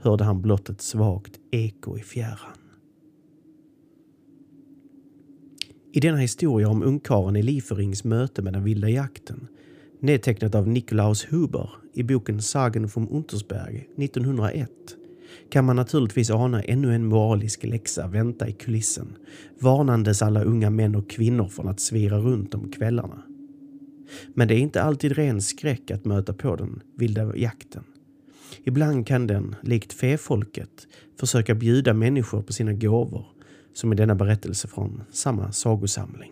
hörde 0.01 0.23
han 0.23 0.41
blott 0.41 0.69
ett 0.69 0.81
svagt 0.81 1.39
eko 1.51 1.97
i 1.97 2.01
fjärran. 2.01 2.57
I 5.93 5.99
denna 5.99 6.17
historia 6.17 6.69
om 6.69 6.83
ungkaren 6.83 7.35
i 7.35 7.43
Lieferings 7.43 8.03
möte 8.03 8.41
med 8.41 8.53
den 8.53 8.63
vilda 8.63 8.89
jakten 8.89 9.47
nedtecknat 9.99 10.55
av 10.55 10.67
Nikolaus 10.67 11.25
Huber 11.29 11.69
i 11.93 12.03
boken 12.03 12.41
Sagen 12.41 12.87
vom 12.87 13.07
Untersberg 13.11 13.87
1901 13.97 14.69
kan 15.49 15.65
man 15.65 15.75
naturligtvis 15.75 16.31
ana 16.31 16.61
ännu 16.61 16.95
en 16.95 17.05
moralisk 17.05 17.63
läxa 17.63 18.07
vänta 18.07 18.47
i 18.47 18.53
kulissen, 18.53 19.17
varnandes 19.59 20.21
alla 20.21 20.43
unga 20.43 20.69
män 20.69 20.95
och 20.95 21.09
kvinnor 21.09 21.47
från 21.47 21.67
att 21.67 21.79
svira 21.79 22.17
runt 22.17 22.55
om 22.55 22.71
kvällarna. 22.71 23.23
Men 24.33 24.47
det 24.47 24.55
är 24.55 24.59
inte 24.59 24.81
alltid 24.81 25.11
ren 25.11 25.41
skräck 25.41 25.91
att 25.91 26.05
möta 26.05 26.33
på 26.33 26.55
den 26.55 26.81
vilda 26.97 27.35
jakten. 27.35 27.83
Ibland 28.63 29.07
kan 29.07 29.27
den, 29.27 29.55
likt 29.61 29.93
fefolket, 29.93 30.87
försöka 31.19 31.55
bjuda 31.55 31.93
människor 31.93 32.41
på 32.41 32.53
sina 32.53 32.73
gåvor, 32.73 33.25
som 33.73 33.93
i 33.93 33.95
denna 33.95 34.15
berättelse 34.15 34.67
från 34.67 35.03
samma 35.11 35.51
sagosamling. 35.51 36.31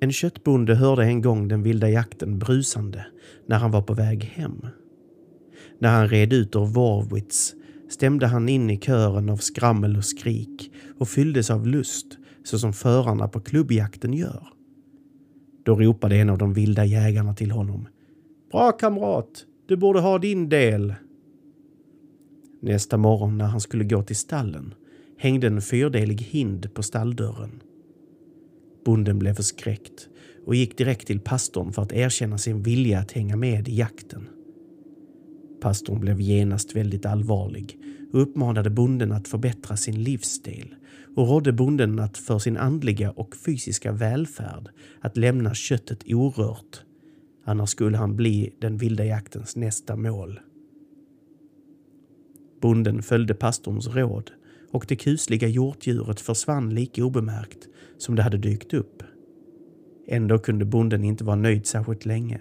En 0.00 0.12
köttbonde 0.12 0.74
hörde 0.74 1.04
en 1.04 1.22
gång 1.22 1.48
den 1.48 1.62
vilda 1.62 1.90
jakten 1.90 2.38
brusande 2.38 3.06
när 3.46 3.58
han 3.58 3.70
var 3.70 3.82
på 3.82 3.94
väg 3.94 4.24
hem. 4.24 4.66
När 5.78 5.88
han 5.88 6.08
red 6.08 6.32
ut 6.32 6.56
ur 6.56 6.66
Warwitz 6.66 7.54
stämde 7.88 8.26
han 8.26 8.48
in 8.48 8.70
i 8.70 8.80
kören 8.80 9.30
av 9.30 9.36
skrammel 9.36 9.96
och 9.96 10.04
skrik 10.04 10.72
och 10.98 11.08
fylldes 11.08 11.50
av 11.50 11.66
lust 11.66 12.06
så 12.46 12.58
som 12.58 12.72
förarna 12.72 13.28
på 13.28 13.40
klubbjakten 13.40 14.12
gör. 14.12 14.48
Då 15.64 15.74
ropade 15.74 16.16
en 16.16 16.30
av 16.30 16.38
de 16.38 16.52
vilda 16.52 16.84
jägarna 16.84 17.34
till 17.34 17.50
honom. 17.50 17.88
Bra 18.50 18.72
kamrat, 18.72 19.44
du 19.68 19.76
borde 19.76 20.00
ha 20.00 20.18
din 20.18 20.48
del. 20.48 20.94
Nästa 22.62 22.96
morgon 22.96 23.38
när 23.38 23.44
han 23.44 23.60
skulle 23.60 23.84
gå 23.84 24.02
till 24.02 24.16
stallen 24.16 24.74
hängde 25.18 25.46
en 25.46 25.62
fyrdelig 25.62 26.22
hind 26.22 26.74
på 26.74 26.82
stalldörren. 26.82 27.62
Bonden 28.84 29.18
blev 29.18 29.34
förskräckt 29.34 30.08
och 30.46 30.54
gick 30.54 30.78
direkt 30.78 31.06
till 31.06 31.20
pastorn 31.20 31.72
för 31.72 31.82
att 31.82 31.92
erkänna 31.92 32.38
sin 32.38 32.62
vilja 32.62 32.98
att 32.98 33.12
hänga 33.12 33.36
med 33.36 33.68
i 33.68 33.76
jakten. 33.76 34.28
Pastorn 35.60 36.00
blev 36.00 36.20
genast 36.20 36.76
väldigt 36.76 37.06
allvarlig 37.06 37.78
och 38.12 38.22
uppmanade 38.22 38.70
bonden 38.70 39.12
att 39.12 39.28
förbättra 39.28 39.76
sin 39.76 40.02
livsstil 40.02 40.74
och 41.16 41.28
rådde 41.28 41.52
bonden 41.52 41.98
att 41.98 42.18
för 42.18 42.38
sin 42.38 42.56
andliga 42.56 43.10
och 43.10 43.36
fysiska 43.36 43.92
välfärd 43.92 44.68
att 45.00 45.16
lämna 45.16 45.54
köttet 45.54 46.04
orört. 46.06 46.82
Annars 47.44 47.70
skulle 47.70 47.96
han 47.96 48.16
bli 48.16 48.54
den 48.60 48.76
vilda 48.76 49.04
jaktens 49.04 49.56
nästa 49.56 49.96
mål. 49.96 50.40
Bonden 52.60 53.02
följde 53.02 53.34
pastorns 53.34 53.88
råd 53.88 54.30
och 54.70 54.84
det 54.88 54.96
kusliga 54.96 55.48
hjortdjuret 55.48 56.20
försvann 56.20 56.74
lika 56.74 57.04
obemärkt 57.04 57.68
som 57.98 58.14
det 58.14 58.22
hade 58.22 58.38
dykt 58.38 58.74
upp. 58.74 59.02
Ändå 60.08 60.38
kunde 60.38 60.64
bonden 60.64 61.04
inte 61.04 61.24
vara 61.24 61.36
nöjd 61.36 61.66
särskilt 61.66 62.06
länge 62.06 62.40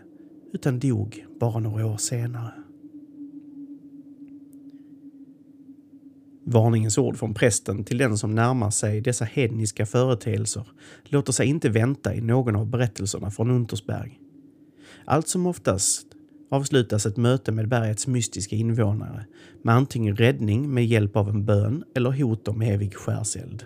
utan 0.54 0.80
dog 0.80 1.26
bara 1.40 1.60
några 1.60 1.86
år 1.86 1.98
senare. 1.98 2.65
Varningens 6.48 6.98
ord 6.98 7.18
från 7.18 7.34
prästen 7.34 7.84
till 7.84 7.98
den 7.98 8.18
som 8.18 8.36
närmar 8.36 8.70
sig 8.70 9.02
dessa 9.02 9.26
hedniska 9.26 9.86
företeelser 9.86 10.68
låter 11.04 11.34
sig 11.34 11.48
inte 11.48 11.70
vänta 11.70 12.16
i 12.16 12.22
någon 12.22 12.56
av 12.56 12.68
berättelserna 12.68 13.32
från 13.32 13.52
Untersberg. 13.52 14.20
Allt 15.06 15.28
som 15.28 15.46
oftast 15.46 16.08
avslutas 16.52 17.06
ett 17.06 17.18
möte 17.18 17.52
med 17.52 17.68
bergets 17.68 18.08
mystiska 18.08 18.56
invånare 18.56 19.26
med 19.64 19.76
antingen 19.76 20.16
räddning 20.16 20.74
med 20.74 20.86
hjälp 20.86 21.16
av 21.16 21.30
en 21.30 21.46
bön 21.46 21.84
eller 21.96 22.12
hot 22.12 22.48
om 22.48 22.62
evig 22.62 22.96
skärseld. 22.96 23.64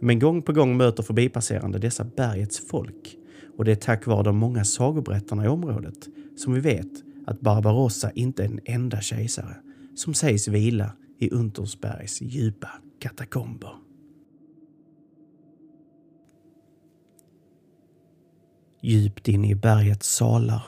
Men 0.00 0.18
gång 0.18 0.42
på 0.42 0.52
gång 0.52 0.76
möter 0.76 1.02
förbipasserande 1.02 1.78
dessa 1.78 2.04
bergets 2.04 2.68
folk 2.68 3.16
och 3.56 3.64
det 3.64 3.72
är 3.72 3.76
tack 3.76 4.06
vare 4.06 4.22
de 4.22 4.36
många 4.36 4.64
sagoberättarna 4.64 5.44
i 5.44 5.48
området 5.48 6.08
som 6.36 6.54
vi 6.54 6.60
vet 6.60 6.92
att 7.26 7.40
Barbarossa 7.40 8.10
inte 8.10 8.44
är 8.44 8.48
den 8.48 8.60
enda 8.64 9.00
kejsare 9.00 9.56
som 9.94 10.14
sägs 10.14 10.48
vila 10.48 10.92
i 11.18 11.30
Untersbergs 11.30 12.22
djupa 12.22 12.68
katakomber. 12.98 13.72
Djupt 18.80 19.28
inne 19.28 19.50
i 19.50 19.54
bergets 19.54 20.14
salar 20.14 20.62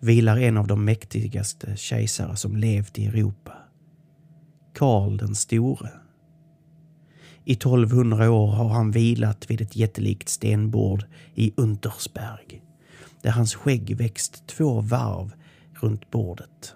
vilar 0.00 0.36
en 0.36 0.56
av 0.56 0.66
de 0.66 0.84
mäktigaste 0.84 1.76
kejsare 1.76 2.36
som 2.36 2.56
levt 2.56 2.98
i 2.98 3.06
Europa. 3.06 3.52
Karl 4.74 5.16
den 5.16 5.34
store. 5.34 5.90
I 7.44 7.52
1200 7.52 8.30
år 8.30 8.46
har 8.46 8.68
han 8.68 8.90
vilat 8.90 9.50
vid 9.50 9.60
ett 9.60 9.76
jättelikt 9.76 10.28
stenbord 10.28 11.04
i 11.34 11.52
Untersberg 11.56 12.62
där 13.22 13.30
hans 13.30 13.54
skägg 13.54 13.96
växt 13.96 14.46
två 14.46 14.80
varv 14.80 15.32
runt 15.72 16.10
bordet. 16.10 16.74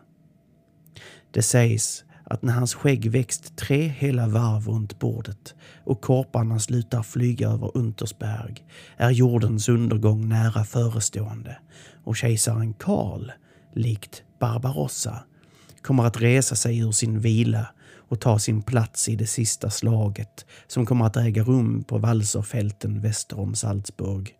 Det 1.31 1.43
sägs 1.43 2.05
att 2.31 2.43
när 2.43 2.53
hans 2.53 2.75
skägg 2.75 3.11
växt 3.11 3.57
tre 3.57 3.89
hela 3.89 4.27
varv 4.27 4.69
runt 4.69 4.99
bordet 4.99 5.55
och 5.85 6.01
korparna 6.01 6.59
slutar 6.59 7.03
flyga 7.03 7.49
över 7.49 7.77
Untersberg 7.77 8.65
är 8.97 9.11
jordens 9.11 9.69
undergång 9.69 10.29
nära 10.29 10.65
förestående 10.65 11.59
och 12.05 12.17
kejsaren 12.17 12.75
Karl, 12.75 13.31
likt 13.75 14.23
Barbarossa, 14.41 15.25
kommer 15.83 16.05
att 16.05 16.21
resa 16.21 16.55
sig 16.55 16.79
ur 16.79 16.93
sin 16.93 17.21
vila 17.21 17.67
och 18.09 18.21
ta 18.21 18.39
sin 18.39 18.62
plats 18.62 19.09
i 19.09 19.17
det 19.17 19.27
sista 19.27 19.71
slaget 19.71 20.47
som 20.67 20.87
kommer 20.87 21.05
att 21.05 21.17
äga 21.17 21.43
rum 21.43 21.85
på 21.85 21.99
Walserfälten 21.99 23.01
väster 23.01 23.41
om 23.41 23.55
Salzburg. 23.55 24.35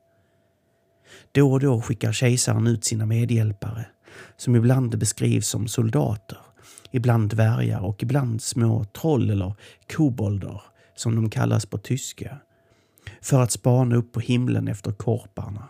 Då 1.33 1.53
och 1.53 1.61
då 1.61 1.81
skickar 1.81 2.13
kejsaren 2.13 2.67
ut 2.67 2.85
sina 2.85 3.07
medhjälpare, 3.07 3.87
som 4.37 4.57
ibland 4.57 4.99
beskrivs 4.99 5.49
som 5.49 5.69
soldater, 5.69 6.39
ibland 6.91 7.31
dvärgar 7.31 7.81
och 7.81 8.03
ibland 8.03 8.43
små 8.43 8.85
troll 8.85 9.31
eller 9.31 9.55
kobolder, 9.93 10.63
som 10.95 11.17
de 11.17 11.31
kallas 11.31 11.67
på 11.67 11.79
tyska, 11.79 12.39
för 13.23 13.41
att 13.41 13.53
spana 13.53 13.97
upp 13.97 14.13
på 14.13 14.21
himlen 14.21 14.69
efter 14.69 14.93
korparna. 14.93 15.69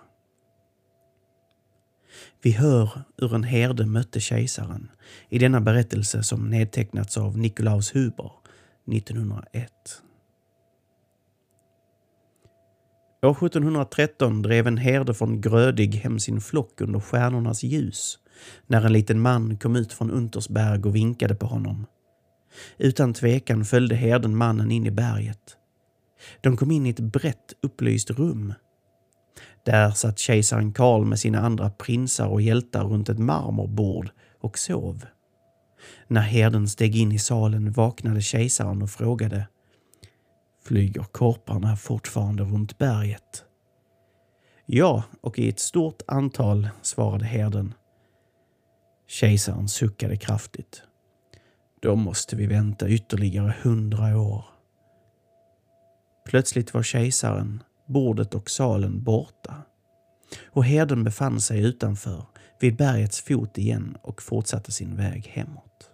Vi 2.43 2.53
hör 2.53 2.91
hur 3.19 3.35
en 3.35 3.45
herde 3.45 3.87
mötte 3.87 4.21
kejsaren 4.21 4.91
i 5.29 5.39
denna 5.39 5.61
berättelse 5.61 6.23
som 6.23 6.51
nedtecknats 6.51 7.17
av 7.17 7.39
Nikolaus 7.39 7.95
Huber 7.95 8.33
1901. 8.93 9.73
År 13.23 13.47
1713 13.47 14.43
drev 14.43 14.67
en 14.67 14.77
herde 14.77 15.15
från 15.15 15.41
Grödig 15.41 15.95
hem 15.95 16.19
sin 16.19 16.41
flock 16.41 16.81
under 16.81 17.01
stjärnornas 17.01 17.63
ljus 17.63 18.19
när 18.67 18.87
en 18.87 18.93
liten 18.93 19.21
man 19.21 19.57
kom 19.57 19.77
ut 19.77 19.93
från 19.93 20.11
Untersberg 20.11 20.83
och 20.83 20.97
vinkade 20.97 21.35
på 21.35 21.47
honom. 21.47 21.87
Utan 22.79 23.15
tvekan 23.15 23.65
följde 23.65 23.95
herden 23.95 24.37
mannen 24.37 24.71
in 24.71 24.87
i 24.87 24.91
berget. 24.91 25.57
De 26.41 26.57
kom 26.57 26.71
in 26.71 26.87
i 26.87 26.91
ett 26.91 27.01
brett 27.01 27.53
upplyst 27.63 28.11
rum 28.11 28.55
där 29.65 29.91
satt 29.91 30.19
kejsaren 30.19 30.73
Karl 30.73 31.05
med 31.05 31.19
sina 31.19 31.41
andra 31.41 31.71
prinsar 31.71 32.27
och 32.27 32.43
hjältar 32.43 32.85
runt 32.85 33.09
ett 33.09 33.19
marmorbord 33.19 34.11
och 34.41 34.59
sov. 34.59 35.05
När 36.09 36.21
herden 36.21 36.69
steg 36.69 36.97
in 36.97 37.13
i 37.13 37.19
salen 37.19 37.73
vaknade 37.73 38.21
kejsaren 38.21 38.83
och 38.83 38.91
frågade 38.91 39.47
Flyger 40.65 41.03
korparna 41.03 41.77
fortfarande 41.77 42.43
runt 42.43 42.79
berget? 42.79 43.45
Ja, 44.67 45.03
och 45.21 45.39
i 45.39 45.49
ett 45.49 45.61
stort 45.61 46.03
antal, 46.07 46.69
svarade 46.83 47.25
herden. 47.25 47.75
Kejsaren 49.09 49.69
suckade 49.69 50.17
kraftigt. 50.17 50.83
Då 51.81 51.97
måste 51.97 52.37
vi 52.37 52.47
vänta 52.47 52.89
ytterligare 52.89 53.55
hundra 53.63 54.21
år. 54.21 54.45
Plötsligt 56.27 56.75
var 56.75 56.83
kejsaren, 56.83 57.63
bordet 57.87 58.35
och 58.35 58.51
salen 58.51 59.03
borta. 59.03 59.55
Och 60.47 60.65
herden 60.65 61.05
befann 61.05 61.41
sig 61.41 61.61
utanför, 61.61 62.27
vid 62.61 62.77
bergets 62.77 63.21
fot 63.21 63.59
igen 63.59 63.97
och 64.03 64.23
fortsatte 64.23 64.73
sin 64.73 64.97
väg 64.97 65.27
hemåt. 65.27 65.91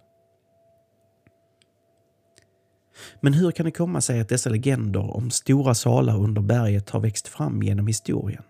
Men 3.21 3.33
hur 3.33 3.51
kan 3.51 3.65
det 3.65 3.71
komma 3.71 4.01
sig 4.01 4.19
att 4.19 4.29
dessa 4.29 4.49
legender 4.49 5.15
om 5.15 5.31
stora 5.31 5.73
salar 5.73 6.17
under 6.17 6.41
berget 6.41 6.89
har 6.89 6.99
växt 6.99 7.27
fram 7.27 7.63
genom 7.63 7.87
historien? 7.87 8.43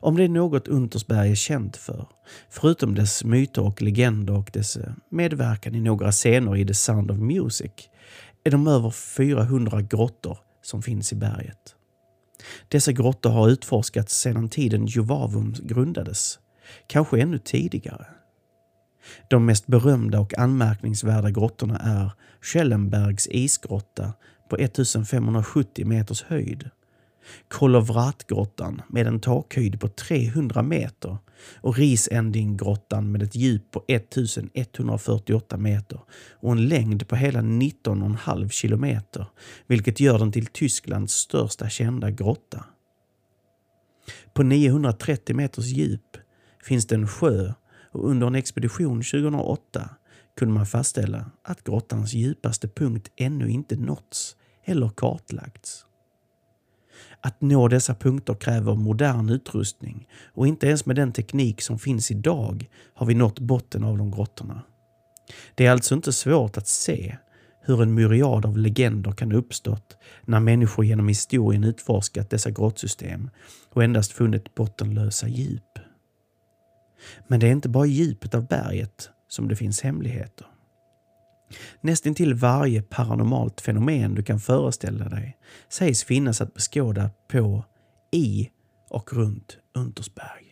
Om 0.00 0.16
det 0.16 0.24
är 0.24 0.28
något 0.28 0.68
Untersberg 0.68 1.30
är 1.30 1.34
känt 1.34 1.76
för, 1.76 2.06
förutom 2.50 2.94
dess 2.94 3.24
myter 3.24 3.62
och 3.62 3.82
legender 3.82 4.34
och 4.36 4.50
dess 4.52 4.76
eh, 4.76 4.92
medverkan 5.10 5.74
i 5.74 5.80
några 5.80 6.12
scener 6.12 6.56
i 6.56 6.66
The 6.66 6.74
Sound 6.74 7.10
of 7.10 7.18
Music, 7.18 7.72
är 8.44 8.50
de 8.50 8.66
över 8.66 8.90
400 8.90 9.82
grottor 9.82 10.38
som 10.62 10.82
finns 10.82 11.12
i 11.12 11.16
berget. 11.16 11.74
Dessa 12.68 12.92
grottor 12.92 13.30
har 13.30 13.48
utforskats 13.48 14.20
sedan 14.20 14.48
tiden 14.48 14.86
Juvavum 14.86 15.54
grundades, 15.62 16.38
kanske 16.86 17.20
ännu 17.20 17.38
tidigare. 17.38 18.06
De 19.28 19.46
mest 19.46 19.66
berömda 19.66 20.20
och 20.20 20.38
anmärkningsvärda 20.38 21.30
grottorna 21.30 21.78
är 21.78 22.12
Schellenbergs 22.40 23.28
isgrotta 23.30 24.12
på 24.50 24.56
1570 24.56 25.86
meters 25.86 26.22
höjd, 26.22 26.70
Kolovratgrottan 27.48 28.82
med 28.88 29.06
en 29.06 29.20
takhöjd 29.20 29.80
på 29.80 29.88
300 29.88 30.62
meter 30.62 31.18
och 31.60 31.76
Risendinggrottan 31.76 33.12
med 33.12 33.22
ett 33.22 33.34
djup 33.34 33.70
på 33.70 33.84
1148 33.88 35.56
meter 35.56 36.00
och 36.32 36.52
en 36.52 36.68
längd 36.68 37.08
på 37.08 37.16
hela 37.16 37.40
19,5 37.40 38.48
kilometer, 38.48 39.26
vilket 39.66 40.00
gör 40.00 40.18
den 40.18 40.32
till 40.32 40.46
Tysklands 40.46 41.12
största 41.12 41.68
kända 41.68 42.10
grotta. 42.10 42.64
På 44.34 44.42
930 44.42 45.36
meters 45.36 45.66
djup 45.66 46.16
finns 46.64 46.86
det 46.86 46.94
en 46.94 47.08
sjö 47.08 47.52
och 47.92 48.10
under 48.10 48.26
en 48.26 48.34
expedition 48.34 49.02
2008 49.02 49.90
kunde 50.36 50.54
man 50.54 50.66
fastställa 50.66 51.30
att 51.44 51.64
grottans 51.64 52.12
djupaste 52.12 52.68
punkt 52.68 53.08
ännu 53.16 53.50
inte 53.50 53.76
nåtts 53.76 54.36
eller 54.64 54.88
kartlagts. 54.88 55.86
Att 57.22 57.40
nå 57.40 57.68
dessa 57.68 57.94
punkter 57.94 58.34
kräver 58.34 58.74
modern 58.74 59.30
utrustning 59.30 60.08
och 60.34 60.46
inte 60.46 60.66
ens 60.66 60.86
med 60.86 60.96
den 60.96 61.12
teknik 61.12 61.62
som 61.62 61.78
finns 61.78 62.10
idag 62.10 62.68
har 62.94 63.06
vi 63.06 63.14
nått 63.14 63.38
botten 63.38 63.84
av 63.84 63.98
de 63.98 64.10
grottorna. 64.10 64.62
Det 65.54 65.66
är 65.66 65.70
alltså 65.70 65.94
inte 65.94 66.12
svårt 66.12 66.56
att 66.56 66.68
se 66.68 67.16
hur 67.62 67.82
en 67.82 67.94
myriad 67.94 68.46
av 68.46 68.58
legender 68.58 69.12
kan 69.12 69.32
uppstått 69.32 69.96
när 70.24 70.40
människor 70.40 70.84
genom 70.84 71.08
historien 71.08 71.64
utforskat 71.64 72.30
dessa 72.30 72.50
grottsystem 72.50 73.30
och 73.70 73.84
endast 73.84 74.12
funnit 74.12 74.54
bottenlösa 74.54 75.28
djup. 75.28 75.78
Men 77.28 77.40
det 77.40 77.46
är 77.46 77.52
inte 77.52 77.68
bara 77.68 77.86
i 77.86 77.90
djupet 77.90 78.34
av 78.34 78.46
berget 78.46 79.10
som 79.28 79.48
det 79.48 79.56
finns 79.56 79.80
hemligheter. 79.80 80.46
Nästintill 81.80 82.34
varje 82.34 82.82
paranormalt 82.82 83.60
fenomen 83.60 84.14
du 84.14 84.22
kan 84.22 84.40
föreställa 84.40 85.08
dig 85.08 85.38
sägs 85.68 86.04
finnas 86.04 86.40
att 86.40 86.54
beskåda 86.54 87.10
på, 87.32 87.64
i 88.12 88.50
och 88.90 89.12
runt 89.12 89.58
Untersberg. 89.74 90.49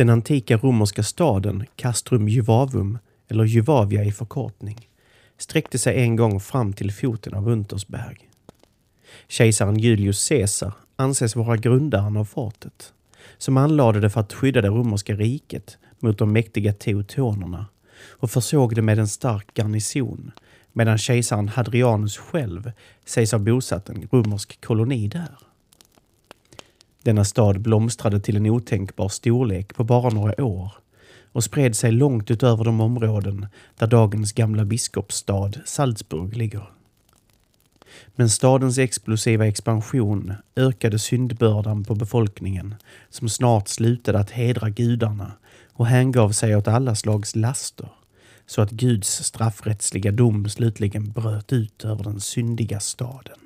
Den 0.00 0.10
antika 0.10 0.56
romerska 0.56 1.02
staden 1.02 1.64
Castrum 1.76 2.28
Juvavum, 2.28 2.98
eller 3.28 3.44
Juvavia 3.44 4.04
i 4.04 4.12
förkortning, 4.12 4.88
sträckte 5.38 5.78
sig 5.78 6.02
en 6.02 6.16
gång 6.16 6.40
fram 6.40 6.72
till 6.72 6.92
foten 6.92 7.34
av 7.34 7.48
Untersberg. 7.48 8.16
Kejsaren 9.28 9.78
Julius 9.78 10.28
Caesar 10.28 10.72
anses 10.96 11.36
vara 11.36 11.56
grundaren 11.56 12.16
av 12.16 12.24
fortet, 12.24 12.92
som 13.38 13.56
anlade 13.56 14.00
det 14.00 14.10
för 14.10 14.20
att 14.20 14.32
skydda 14.32 14.60
det 14.60 14.68
romerska 14.68 15.14
riket 15.14 15.78
mot 15.98 16.18
de 16.18 16.32
mäktiga 16.32 16.72
teutonerna 16.72 17.66
och 18.10 18.30
försåg 18.30 18.74
det 18.74 18.82
med 18.82 18.98
en 18.98 19.08
stark 19.08 19.58
garnison 19.58 20.32
medan 20.72 20.98
kejsaren 20.98 21.48
Hadrianus 21.48 22.18
själv 22.18 22.72
sägs 23.04 23.32
ha 23.32 23.38
bosatt 23.38 23.88
en 23.88 24.08
romersk 24.12 24.64
koloni 24.64 25.08
där. 25.08 25.49
Denna 27.02 27.24
stad 27.24 27.60
blomstrade 27.60 28.20
till 28.20 28.36
en 28.36 28.46
otänkbar 28.46 29.08
storlek 29.08 29.74
på 29.74 29.84
bara 29.84 30.10
några 30.10 30.44
år 30.44 30.72
och 31.32 31.44
spred 31.44 31.76
sig 31.76 31.92
långt 31.92 32.30
utöver 32.30 32.64
de 32.64 32.80
områden 32.80 33.46
där 33.78 33.86
dagens 33.86 34.32
gamla 34.32 34.64
biskopsstad 34.64 35.50
Salzburg 35.64 36.36
ligger. 36.36 36.70
Men 38.16 38.30
stadens 38.30 38.78
explosiva 38.78 39.46
expansion 39.46 40.34
ökade 40.56 40.98
syndbördan 40.98 41.84
på 41.84 41.94
befolkningen 41.94 42.74
som 43.10 43.28
snart 43.28 43.68
slutade 43.68 44.18
att 44.18 44.30
hedra 44.30 44.70
gudarna 44.70 45.32
och 45.72 45.86
hängav 45.86 46.32
sig 46.32 46.56
åt 46.56 46.68
alla 46.68 46.94
slags 46.94 47.36
laster 47.36 47.88
så 48.46 48.62
att 48.62 48.70
Guds 48.70 49.24
straffrättsliga 49.24 50.12
dom 50.12 50.48
slutligen 50.48 51.12
bröt 51.12 51.52
ut 51.52 51.84
över 51.84 52.04
den 52.04 52.20
syndiga 52.20 52.80
staden. 52.80 53.38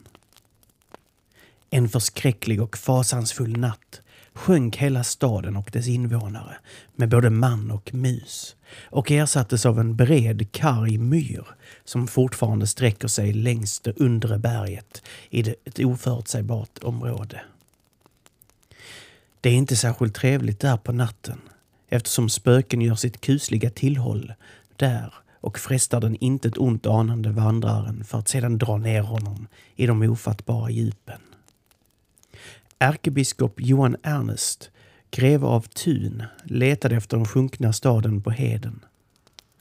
En 1.75 1.89
förskräcklig 1.89 2.63
och 2.63 2.77
fasansfull 2.77 3.57
natt 3.57 4.01
sjönk 4.33 4.77
hela 4.77 5.05
staden 5.05 5.57
och 5.57 5.71
dess 5.73 5.89
invånare 5.89 6.57
med 6.95 7.09
både 7.09 7.31
man 7.31 7.71
och 7.71 7.95
mus 7.95 8.57
och 8.91 9.11
ersattes 9.11 9.67
av 9.67 9.81
en 9.81 9.97
bred 9.97 10.53
karg 10.53 10.99
myr 10.99 11.47
som 11.85 12.07
fortfarande 12.07 12.67
sträcker 12.67 13.09
sig 13.09 13.33
längs 13.33 13.81
det 13.81 14.01
undre 14.01 14.39
berget 14.39 15.03
i 15.31 15.41
ett 15.41 15.79
oförutsägbart 15.79 16.79
område. 16.83 17.41
Det 19.41 19.49
är 19.49 19.55
inte 19.55 19.77
särskilt 19.77 20.15
trevligt 20.15 20.61
där 20.61 20.77
på 20.77 20.93
natten 20.93 21.41
eftersom 21.89 22.29
spöken 22.29 22.81
gör 22.81 22.95
sitt 22.95 23.21
kusliga 23.21 23.71
tillhåll 23.71 24.33
där 24.77 25.15
och 25.41 25.59
frestar 25.59 26.01
den 26.01 26.17
intet 26.17 26.59
ont 26.59 26.87
anande 26.87 27.31
vandraren 27.31 28.05
för 28.05 28.19
att 28.19 28.29
sedan 28.29 28.59
dra 28.59 28.77
ner 28.77 29.03
honom 29.03 29.47
i 29.77 29.87
de 29.87 30.03
ofattbara 30.03 30.71
djupen. 30.71 31.21
Ärkebiskop 32.85 33.61
Johan 33.61 33.97
Ernest, 34.03 34.71
greve 35.11 35.47
av 35.47 35.61
Thun, 35.61 36.23
letade 36.45 36.97
efter 36.97 37.17
den 37.17 37.27
sjunkna 37.27 37.73
staden 37.73 38.23
på 38.23 38.31
heden. 38.31 38.85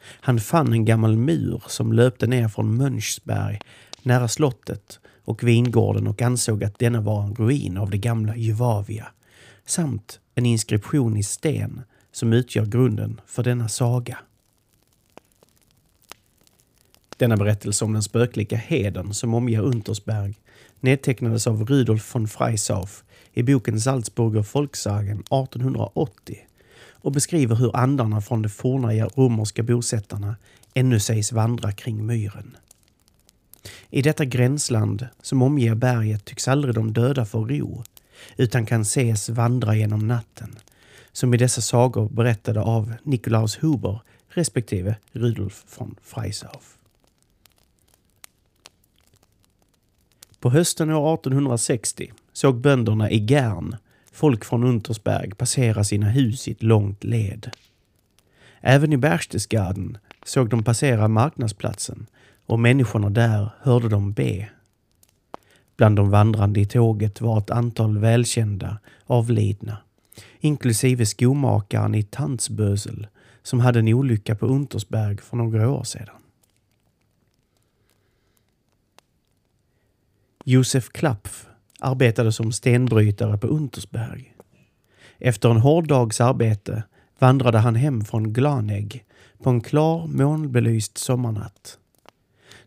Han 0.01 0.39
fann 0.39 0.73
en 0.73 0.85
gammal 0.85 1.17
mur 1.17 1.63
som 1.67 1.93
löpte 1.93 2.27
ner 2.27 2.47
från 2.47 2.77
Mönchsberg 2.77 3.59
nära 4.01 4.27
slottet 4.27 4.99
och 5.25 5.43
vingården 5.43 6.07
och 6.07 6.21
ansåg 6.21 6.63
att 6.63 6.79
denna 6.79 7.01
var 7.01 7.23
en 7.23 7.35
ruin 7.35 7.77
av 7.77 7.89
det 7.89 7.97
gamla 7.97 8.35
Juvavia 8.35 9.07
samt 9.65 10.19
en 10.35 10.45
inskription 10.45 11.17
i 11.17 11.23
sten 11.23 11.81
som 12.11 12.33
utgör 12.33 12.65
grunden 12.65 13.21
för 13.25 13.43
denna 13.43 13.69
saga. 13.69 14.19
Denna 17.17 17.37
berättelse 17.37 17.85
om 17.85 17.93
den 17.93 18.03
spöklika 18.03 18.55
heden 18.55 19.13
som 19.13 19.33
omger 19.33 19.61
Untersberg 19.61 20.35
nedtecknades 20.79 21.47
av 21.47 21.65
Rudolf 21.65 22.15
von 22.15 22.27
Freisauf 22.27 23.03
i 23.33 23.43
boken 23.43 23.81
Salzburger 23.81 24.43
Folksagen 24.43 25.19
1880 25.19 26.37
och 26.91 27.11
beskriver 27.11 27.55
hur 27.55 27.75
andarna 27.75 28.21
från 28.21 28.41
de 28.41 28.49
forna 28.49 29.05
romerska 29.05 29.63
bosättarna 29.63 30.35
ännu 30.73 30.99
sägs 30.99 31.31
vandra 31.31 31.71
kring 31.71 32.05
myren. 32.05 32.57
I 33.89 34.01
detta 34.01 34.25
gränsland 34.25 35.07
som 35.21 35.41
omger 35.41 35.75
berget 35.75 36.25
tycks 36.25 36.47
aldrig 36.47 36.75
de 36.75 36.93
döda 36.93 37.25
få 37.25 37.45
ro, 37.45 37.83
utan 38.37 38.65
kan 38.65 38.81
ses 38.81 39.29
vandra 39.29 39.75
genom 39.75 40.07
natten, 40.07 40.55
som 41.11 41.33
i 41.33 41.37
dessa 41.37 41.61
sagor 41.61 42.09
berättade 42.09 42.61
av 42.61 42.93
Nikolaus 43.03 43.63
Huber 43.63 44.01
respektive 44.29 44.95
Rudolf 45.11 45.65
von 45.77 45.95
Freisauf. 46.03 46.77
På 50.39 50.49
hösten 50.49 50.91
år 50.91 51.13
1860 51.13 52.11
såg 52.33 52.55
bönderna 52.55 53.11
i 53.11 53.17
Gern 53.17 53.75
folk 54.11 54.45
från 54.45 54.63
Untersberg 54.63 55.31
passera 55.31 55.83
sina 55.83 56.09
hus 56.09 56.47
i 56.47 56.51
ett 56.51 56.63
långt 56.63 57.03
led. 57.03 57.51
Även 58.61 58.93
i 58.93 58.97
Berchtesgaden 58.97 59.97
såg 60.25 60.49
de 60.49 60.63
passera 60.63 61.07
marknadsplatsen 61.07 62.05
och 62.45 62.59
människorna 62.59 63.09
där 63.09 63.49
hörde 63.59 63.89
dem 63.89 64.13
be. 64.13 64.49
Bland 65.77 65.95
de 65.95 66.09
vandrande 66.09 66.59
i 66.59 66.65
tåget 66.65 67.21
var 67.21 67.37
ett 67.37 67.49
antal 67.49 67.97
välkända 67.97 68.77
avlidna, 69.05 69.77
inklusive 70.39 71.05
skomakaren 71.05 71.95
i 71.95 72.03
Tanzbösel 72.03 73.07
som 73.43 73.59
hade 73.59 73.79
en 73.79 73.87
olycka 73.87 74.35
på 74.35 74.45
Untersberg 74.45 75.17
för 75.17 75.37
några 75.37 75.69
år 75.69 75.83
sedan. 75.83 76.15
Josef 80.45 80.89
Klapf 80.89 81.47
arbetade 81.83 82.31
som 82.31 82.51
stenbrytare 82.51 83.37
på 83.37 83.47
Untersberg. 83.47 84.33
Efter 85.17 85.49
en 85.49 85.57
hård 85.57 85.87
dags 85.87 86.21
arbete 86.21 86.83
vandrade 87.19 87.57
han 87.57 87.75
hem 87.75 88.05
från 88.05 88.33
Glanegg 88.33 89.05
på 89.43 89.49
en 89.49 89.61
klar 89.61 90.07
månbelyst 90.07 90.97
sommarnatt. 90.97 91.77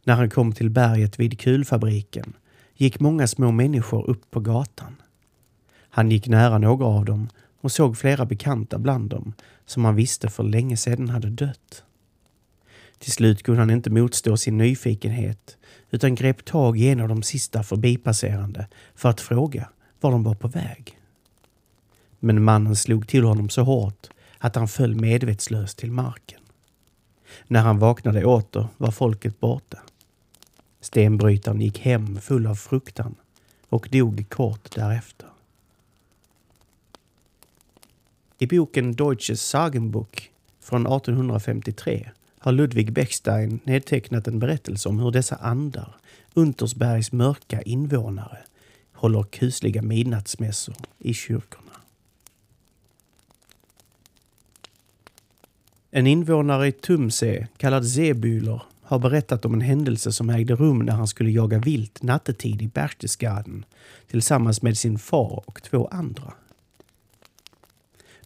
När 0.05 0.15
han 0.15 0.31
kom 0.31 0.53
till 0.53 0.71
berget 0.71 1.21
vid 1.21 1.41
kulfabriken 1.41 2.33
gick 2.77 3.01
många 3.01 3.27
små 3.27 3.51
människor 3.51 4.11
upp 4.11 4.31
på 4.31 4.41
gatan. 4.41 4.97
Han 5.91 6.11
gick 6.11 6.29
nära 6.29 6.59
några 6.59 6.87
av 6.87 7.05
dem 7.05 7.29
och 7.61 7.73
såg 7.73 7.99
flera 7.99 8.27
bekanta 8.27 8.79
bland 8.79 9.11
dem 9.11 9.33
som 9.67 9.85
han 9.85 9.97
visste 9.97 10.29
för 10.29 10.43
länge 10.43 10.77
sedan 10.77 11.09
hade 11.09 11.31
dött. 11.31 11.85
Till 12.99 13.13
slut 13.13 13.43
kunde 13.43 13.61
han 13.61 13.71
inte 13.71 13.91
motstå 13.91 14.37
sin 14.37 14.59
nyfikenhet 14.59 15.57
utan 15.97 16.15
grep 16.15 16.45
tag 16.45 16.79
i 16.79 16.89
en 16.89 17.01
av 17.01 17.09
de 17.09 17.23
sista 17.23 17.63
förbipasserande 17.63 18.69
för 18.95 19.09
att 19.09 19.21
fråga 19.21 19.69
var 20.01 20.11
de 20.11 20.23
var 20.23 20.35
på 20.35 20.49
väg. 20.49 20.99
Men 22.19 22.45
mannen 22.45 22.77
slog 22.77 23.09
till 23.09 23.25
honom 23.25 23.49
så 23.49 23.63
hårt 23.63 24.07
att 24.39 24.57
han 24.57 24.69
föll 24.69 24.95
medvetslös 24.95 25.75
till 25.75 25.93
marken. 25.93 26.41
När 27.47 27.61
han 27.61 27.79
vaknade 27.79 28.25
åter 28.25 28.69
var 28.77 28.91
folket 28.91 29.41
borta. 29.41 29.79
Stenbrytaren 30.81 31.61
gick 31.61 31.79
hem 31.79 32.21
full 32.21 32.47
av 32.47 32.55
fruktan 32.55 33.15
och 33.69 33.89
dog 33.93 34.29
kort 34.29 34.75
därefter. 34.75 35.29
I 38.39 38.47
boken 38.47 38.93
Deutsches 38.93 39.43
Sagenbuch 39.43 40.31
från 40.61 40.87
1853 40.87 42.11
har 42.39 42.53
Ludwig 42.53 42.93
Bechstein 42.93 43.61
nedtecknat 43.65 44.29
en 44.29 44.39
berättelse 44.39 44.89
om 44.89 44.99
hur 44.99 45.11
dessa 45.11 45.37
andar, 45.37 45.97
Untersbergs 46.35 47.13
mörka 47.13 47.63
invånare, 47.63 48.39
håller 48.93 49.23
kusliga 49.23 49.83
midnattsmässor 49.83 50.77
i 50.99 51.15
kyrkorna. 51.15 51.63
En 55.91 56.07
invånare 56.07 56.69
i 56.69 56.73
Tumse, 56.73 57.49
kallad 57.57 57.85
Zebüler, 57.85 58.63
har 58.83 58.99
berättat 58.99 59.45
om 59.45 59.55
en 59.55 59.61
händelse 59.61 60.13
som 60.13 60.31
ägde 60.31 60.55
rum 60.55 60.79
när 60.79 60.93
han 60.93 61.07
skulle 61.07 61.31
jaga 61.31 61.59
vilt 61.59 62.03
nattetid 62.03 62.63
i 62.63 62.69
Berchtesgaden 62.69 63.65
tillsammans 64.07 64.63
med 64.63 64.79
sin 64.79 64.99
far 64.99 65.43
och 65.47 65.63
två 65.63 65.89
andra. 65.91 66.35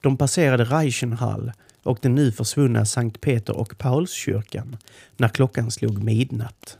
De 0.00 0.16
passerade 0.16 0.64
Reichenhall 0.64 1.52
och 1.82 1.98
den 2.02 2.14
nu 2.14 2.32
försvunna 2.32 2.86
Sankt 2.86 3.20
Peter 3.20 3.56
och 3.56 3.78
Paulskyrkan 3.78 4.76
när 5.16 5.28
klockan 5.28 5.70
slog 5.70 6.02
midnatt. 6.02 6.78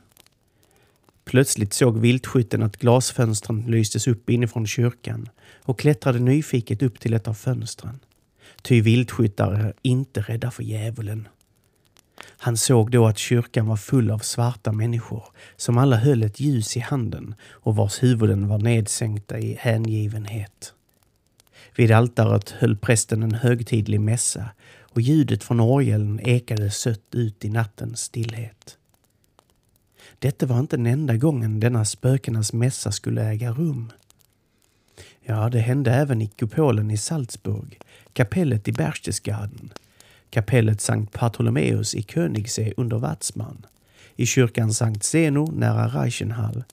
Plötsligt 1.23 1.73
såg 1.73 1.97
viltskytten 1.97 2.63
att 2.63 2.77
glasfönstren 2.77 3.61
lystes 3.67 4.07
upp 4.07 4.29
inifrån 4.29 4.67
kyrkan 4.67 5.29
och 5.63 5.79
klättrade 5.79 6.19
nyfiket 6.19 6.81
upp 6.81 6.99
till 6.99 7.13
ett 7.13 7.27
av 7.27 7.33
fönstren. 7.33 7.99
Ty 8.61 8.81
viltskyttar 8.81 9.51
är 9.51 9.73
inte 9.81 10.21
rädda 10.21 10.51
för 10.51 10.63
djävulen. 10.63 11.27
Han 12.37 12.57
såg 12.57 12.91
då 12.91 13.07
att 13.07 13.17
kyrkan 13.17 13.67
var 13.67 13.77
full 13.77 14.11
av 14.11 14.19
svarta 14.19 14.71
människor 14.71 15.23
som 15.57 15.77
alla 15.77 15.95
höll 15.95 16.23
ett 16.23 16.39
ljus 16.39 16.77
i 16.77 16.79
handen 16.79 17.35
och 17.49 17.75
vars 17.75 18.03
huvuden 18.03 18.47
var 18.47 18.57
nedsänkta 18.57 19.39
i 19.39 19.57
hängivenhet. 19.59 20.73
Vid 21.75 21.91
altaret 21.91 22.49
höll 22.49 22.77
prästen 22.77 23.23
en 23.23 23.33
högtidlig 23.33 24.01
mässa 24.01 24.49
och 24.93 25.01
ljudet 25.01 25.43
från 25.43 25.59
orgeln 25.59 26.19
ekade 26.19 26.71
sött 26.71 27.15
ut 27.15 27.45
i 27.45 27.49
nattens 27.49 27.99
stillhet. 27.99 28.77
Detta 30.19 30.45
var 30.45 30.59
inte 30.59 30.77
den 30.77 30.85
enda 30.85 31.17
gången 31.17 31.59
denna 31.59 31.85
spökenas 31.85 32.53
mässa 32.53 32.91
skulle 32.91 33.23
äga 33.23 33.51
rum. 33.51 33.91
Ja, 35.21 35.49
det 35.49 35.59
hände 35.59 35.91
även 35.91 36.21
i 36.21 36.27
kupolen 36.27 36.91
i 36.91 36.97
Salzburg, 36.97 37.79
kapellet 38.13 38.67
i 38.67 38.71
Berchtesgaden, 38.71 39.73
kapellet 40.29 40.81
Sankt 40.81 41.19
Bartholomeus 41.19 41.95
i 41.95 42.03
Königssee 42.03 42.73
under 42.77 42.97
Watzmann, 42.97 43.65
i 44.15 44.25
kyrkan 44.25 44.73
Sankt 44.73 45.03
Zeno 45.03 45.51
nära 45.51 45.87
Reichenhall, 45.87 46.63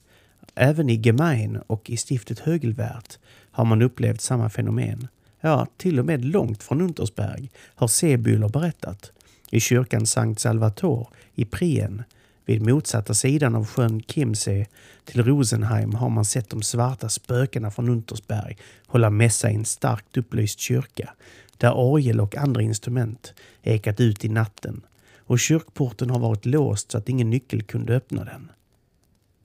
även 0.55 0.89
i 0.89 0.95
Gemein 0.95 1.57
och 1.67 1.89
i 1.89 1.97
stiftet 1.97 2.39
Högelwert 2.39 3.19
har 3.51 3.65
man 3.65 3.81
upplevt 3.81 4.21
samma 4.21 4.49
fenomen. 4.49 5.07
Ja, 5.41 5.67
till 5.77 5.99
och 5.99 6.05
med 6.05 6.25
långt 6.25 6.63
från 6.63 6.81
Untersberg 6.81 7.49
har 7.75 7.87
Sebyler 7.87 8.49
berättat. 8.49 9.11
I 9.51 9.59
kyrkan 9.59 10.05
Sankt 10.05 10.41
Salvator 10.41 11.07
i 11.35 11.45
Prien, 11.45 12.03
vid 12.45 12.61
motsatta 12.61 13.13
sidan 13.13 13.55
av 13.55 13.65
sjön 13.65 14.01
Kimse 14.01 14.65
till 15.05 15.23
Rosenheim 15.23 15.95
har 15.95 16.09
man 16.09 16.25
sett 16.25 16.49
de 16.49 16.61
svarta 16.61 17.09
spökena 17.09 17.71
från 17.71 17.89
Untersberg 17.89 18.57
hålla 18.87 19.09
mässa 19.09 19.51
i 19.51 19.55
en 19.55 19.65
starkt 19.65 20.17
upplyst 20.17 20.59
kyrka 20.59 21.13
där 21.57 21.73
orgel 21.77 22.19
och 22.19 22.35
andra 22.35 22.61
instrument 22.61 23.33
ekat 23.63 23.99
ut 23.99 24.25
i 24.25 24.29
natten 24.29 24.81
och 25.17 25.39
kyrkporten 25.39 26.09
har 26.09 26.19
varit 26.19 26.45
låst 26.45 26.91
så 26.91 26.97
att 26.97 27.09
ingen 27.09 27.29
nyckel 27.29 27.63
kunde 27.63 27.95
öppna 27.95 28.23
den. 28.23 28.51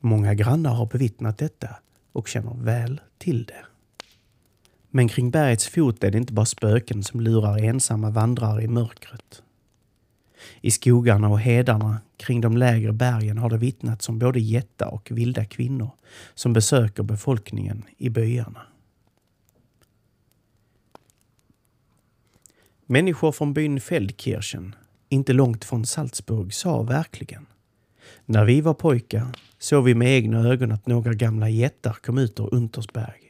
Många 0.00 0.34
grannar 0.34 0.74
har 0.74 0.86
bevittnat 0.86 1.38
detta 1.38 1.68
och 2.12 2.28
känner 2.28 2.54
väl 2.54 3.00
till 3.18 3.44
det. 3.44 3.64
Men 4.96 5.08
kring 5.08 5.30
bergets 5.30 5.68
fot 5.68 6.04
är 6.04 6.10
det 6.10 6.18
inte 6.18 6.32
bara 6.32 6.46
spöken 6.46 7.02
som 7.02 7.20
lurar 7.20 7.64
ensamma 7.64 8.10
vandrare 8.10 8.62
i 8.62 8.68
mörkret. 8.68 9.42
I 10.60 10.70
skogarna 10.70 11.28
och 11.28 11.40
hedarna 11.40 12.00
kring 12.16 12.40
de 12.40 12.56
lägre 12.56 12.92
bergen 12.92 13.38
har 13.38 13.50
det 13.50 13.58
vittnats 13.58 14.08
om 14.08 14.18
både 14.18 14.40
jättar 14.40 14.94
och 14.94 15.10
vilda 15.10 15.44
kvinnor 15.44 15.90
som 16.34 16.52
besöker 16.52 17.02
befolkningen 17.02 17.82
i 17.96 18.08
byarna. 18.08 18.62
Människor 22.86 23.32
från 23.32 23.54
byn 23.54 23.80
Feldkirchen, 23.80 24.74
inte 25.08 25.32
långt 25.32 25.64
från 25.64 25.86
Salzburg, 25.86 26.54
sa 26.54 26.82
verkligen 26.82 27.46
när 28.24 28.44
vi 28.44 28.60
var 28.60 28.74
pojkar 28.74 29.26
såg 29.58 29.84
vi 29.84 29.94
med 29.94 30.08
egna 30.08 30.48
ögon 30.48 30.72
att 30.72 30.86
några 30.86 31.12
gamla 31.12 31.48
jättar 31.48 31.92
kom 31.92 32.18
ut 32.18 32.40
ur 32.40 32.54
Untersberg 32.54 33.23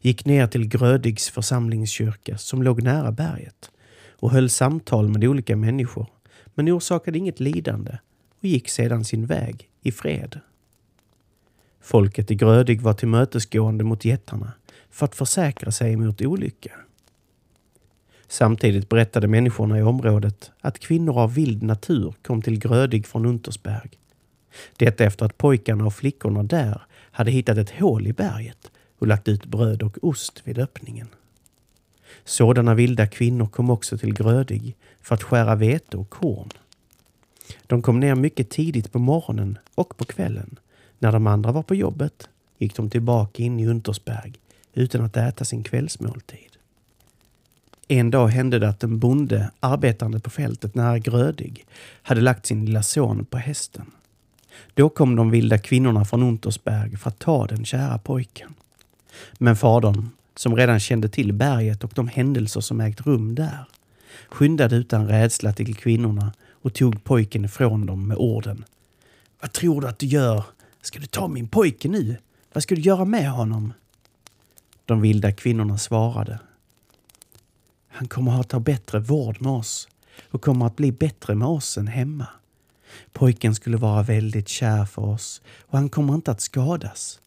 gick 0.00 0.24
ner 0.24 0.46
till 0.46 0.68
Grödigs 0.68 1.30
församlingskyrka 1.30 2.38
som 2.38 2.62
låg 2.62 2.82
nära 2.82 3.12
berget 3.12 3.70
och 4.10 4.30
höll 4.30 4.50
samtal 4.50 5.08
med 5.08 5.24
olika 5.24 5.56
människor 5.56 6.06
men 6.54 6.68
orsakade 6.68 7.18
inget 7.18 7.40
lidande 7.40 7.98
och 8.38 8.44
gick 8.44 8.68
sedan 8.68 9.04
sin 9.04 9.26
väg 9.26 9.68
i 9.82 9.92
fred. 9.92 10.40
Folket 11.80 12.30
i 12.30 12.34
Grödig 12.34 12.80
var 12.80 12.92
tillmötesgående 12.92 13.84
mot 13.84 14.04
jättarna 14.04 14.52
för 14.90 15.04
att 15.04 15.14
försäkra 15.14 15.72
sig 15.72 15.96
mot 15.96 16.22
olycka. 16.22 16.72
Samtidigt 18.28 18.88
berättade 18.88 19.28
människorna 19.28 19.78
i 19.78 19.82
området 19.82 20.50
att 20.60 20.78
kvinnor 20.78 21.18
av 21.18 21.34
vild 21.34 21.62
natur 21.62 22.14
kom 22.22 22.42
till 22.42 22.58
Grödig 22.58 23.06
från 23.06 23.26
Untersberg. 23.26 23.90
Detta 24.76 25.04
efter 25.04 25.26
att 25.26 25.38
pojkarna 25.38 25.86
och 25.86 25.94
flickorna 25.94 26.42
där 26.42 26.82
hade 27.10 27.30
hittat 27.30 27.58
ett 27.58 27.70
hål 27.70 28.06
i 28.06 28.12
berget 28.12 28.70
och 29.00 29.06
lagt 29.06 29.28
ut 29.28 29.46
bröd 29.46 29.82
och 29.82 29.98
ost 30.02 30.42
vid 30.44 30.58
öppningen. 30.58 31.08
Sådana 32.24 32.74
vilda 32.74 33.06
kvinnor 33.06 33.46
kom 33.46 33.70
också 33.70 33.98
till 33.98 34.14
Grödig 34.14 34.76
för 35.02 35.14
att 35.14 35.22
skära 35.22 35.54
vete 35.54 35.96
och 35.96 36.10
korn. 36.10 36.48
De 37.66 37.82
kom 37.82 38.00
ner 38.00 38.14
mycket 38.14 38.50
tidigt 38.50 38.92
på 38.92 38.98
morgonen 38.98 39.58
och 39.74 39.96
på 39.96 40.04
kvällen. 40.04 40.58
När 40.98 41.12
de 41.12 41.26
andra 41.26 41.52
var 41.52 41.62
på 41.62 41.74
jobbet 41.74 42.28
gick 42.58 42.76
de 42.76 42.90
tillbaka 42.90 43.42
in 43.42 43.60
i 43.60 43.66
Untersberg 43.66 44.32
utan 44.74 45.04
att 45.04 45.16
äta 45.16 45.44
sin 45.44 45.62
kvällsmåltid. 45.62 46.50
En 47.88 48.10
dag 48.10 48.28
hände 48.28 48.58
det 48.58 48.68
att 48.68 48.82
en 48.82 48.98
bonde 48.98 49.50
arbetande 49.60 50.20
på 50.20 50.30
fältet 50.30 50.74
nära 50.74 50.98
Grödig 50.98 51.66
hade 52.02 52.20
lagt 52.20 52.46
sin 52.46 52.64
lilla 52.64 52.82
son 52.82 53.24
på 53.24 53.38
hästen. 53.38 53.90
Då 54.74 54.88
kom 54.88 55.16
de 55.16 55.30
vilda 55.30 55.58
kvinnorna 55.58 56.04
från 56.04 56.22
Untersberg 56.22 56.96
för 56.96 57.08
att 57.08 57.18
ta 57.18 57.46
den 57.46 57.64
kära 57.64 57.98
pojken. 57.98 58.54
Men 59.38 59.56
fadern, 59.56 60.08
som 60.36 60.56
redan 60.56 60.80
kände 60.80 61.08
till 61.08 61.32
berget 61.32 61.84
och 61.84 61.92
de 61.94 62.08
händelser 62.08 62.60
som 62.60 62.80
ägt 62.80 63.06
rum 63.06 63.34
där, 63.34 63.64
skyndade 64.28 64.76
utan 64.76 65.08
rädsla 65.08 65.52
till 65.52 65.76
kvinnorna 65.76 66.32
och 66.62 66.74
tog 66.74 67.04
pojken 67.04 67.44
ifrån 67.44 67.86
dem 67.86 68.08
med 68.08 68.16
orden. 68.16 68.64
Vad 69.40 69.52
tror 69.52 69.80
du 69.80 69.88
att 69.88 69.98
du 69.98 70.06
gör? 70.06 70.44
Ska 70.82 70.98
du 70.98 71.06
ta 71.06 71.28
min 71.28 71.48
pojke 71.48 71.88
nu? 71.88 72.16
Vad 72.52 72.62
ska 72.62 72.74
du 72.74 72.80
göra 72.80 73.04
med 73.04 73.30
honom? 73.30 73.72
De 74.84 75.00
vilda 75.00 75.32
kvinnorna 75.32 75.78
svarade. 75.78 76.38
Han 77.88 78.08
kommer 78.08 78.40
att 78.40 78.48
ta 78.48 78.60
bättre 78.60 78.98
vård 78.98 79.40
med 79.40 79.52
oss 79.52 79.88
och 80.30 80.42
kommer 80.42 80.66
att 80.66 80.76
bli 80.76 80.92
bättre 80.92 81.34
med 81.34 81.48
oss 81.48 81.78
än 81.78 81.86
hemma. 81.86 82.26
Pojken 83.12 83.54
skulle 83.54 83.76
vara 83.76 84.02
väldigt 84.02 84.48
kär 84.48 84.84
för 84.84 85.02
oss 85.02 85.42
och 85.60 85.78
han 85.78 85.88
kommer 85.88 86.14
inte 86.14 86.30
att 86.30 86.40
skadas. 86.40 87.20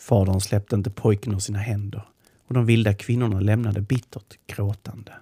Fadern 0.00 0.40
släppte 0.40 0.76
inte 0.76 0.90
pojken 0.90 1.34
ur 1.34 1.38
sina 1.38 1.58
händer 1.58 2.02
och 2.46 2.54
de 2.54 2.66
vilda 2.66 2.94
kvinnorna 2.94 3.40
lämnade 3.40 3.80
bittert 3.80 4.38
gråtande. 4.46 5.12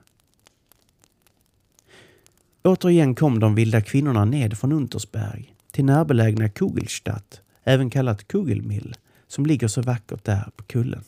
Återigen 2.63 3.15
kom 3.15 3.39
de 3.41 3.55
vilda 3.55 3.81
kvinnorna 3.81 4.25
ned 4.25 4.59
från 4.59 4.73
Untersberg 4.73 5.55
till 5.71 5.85
närbelägna 5.85 6.49
Kugelstadt, 6.49 7.41
även 7.65 7.91
kallat 7.91 8.29
Kugelmill, 8.29 8.95
som 9.29 9.47
ligger 9.47 9.69
så 9.69 9.83
vackert 9.83 10.25
där 10.25 10.51
på 10.57 10.65
kullen. 10.65 11.05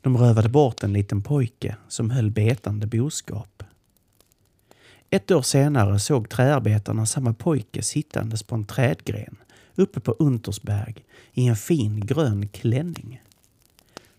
De 0.00 0.16
rövade 0.16 0.48
bort 0.48 0.82
en 0.82 0.92
liten 0.92 1.22
pojke 1.22 1.76
som 1.88 2.10
höll 2.10 2.30
betande 2.30 2.86
boskap. 2.86 3.62
Ett 5.10 5.30
år 5.30 5.42
senare 5.42 5.98
såg 5.98 6.28
träarbetarna 6.28 7.06
samma 7.06 7.32
pojke 7.32 7.82
sittandes 7.82 8.42
på 8.42 8.54
en 8.54 8.64
trädgren 8.64 9.36
uppe 9.76 10.00
på 10.00 10.12
Untersberg 10.12 10.94
i 11.32 11.46
en 11.46 11.56
fin 11.56 12.00
grön 12.00 12.48
klänning. 12.48 13.22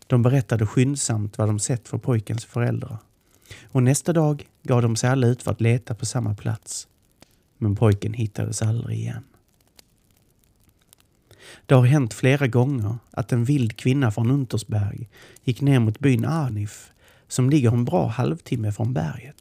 De 0.07 0.21
berättade 0.21 0.65
skyndsamt 0.65 1.37
vad 1.37 1.49
de 1.49 1.59
sett 1.59 1.87
för 1.87 1.97
pojkens 1.97 2.45
föräldrar. 2.45 2.97
Och 3.71 3.83
nästa 3.83 4.13
dag 4.13 4.47
gav 4.63 4.81
de 4.81 4.95
sig 4.95 5.09
alla 5.09 5.27
ut 5.27 5.43
för 5.43 5.51
att 5.51 5.61
leta 5.61 5.95
på 5.95 6.05
samma 6.05 6.35
plats. 6.35 6.87
Men 7.57 7.75
pojken 7.75 8.13
hittades 8.13 8.61
aldrig 8.61 8.99
igen. 8.99 9.23
Det 11.65 11.75
har 11.75 11.85
hänt 11.85 12.13
flera 12.13 12.47
gånger 12.47 12.97
att 13.11 13.31
en 13.31 13.43
vild 13.43 13.77
kvinna 13.77 14.11
från 14.11 14.31
Untersberg 14.31 15.09
gick 15.43 15.61
ner 15.61 15.79
mot 15.79 15.99
byn 15.99 16.25
Arnif 16.25 16.91
som 17.27 17.49
ligger 17.49 17.71
en 17.71 17.85
bra 17.85 18.07
halvtimme 18.07 18.71
från 18.71 18.93
berget. 18.93 19.35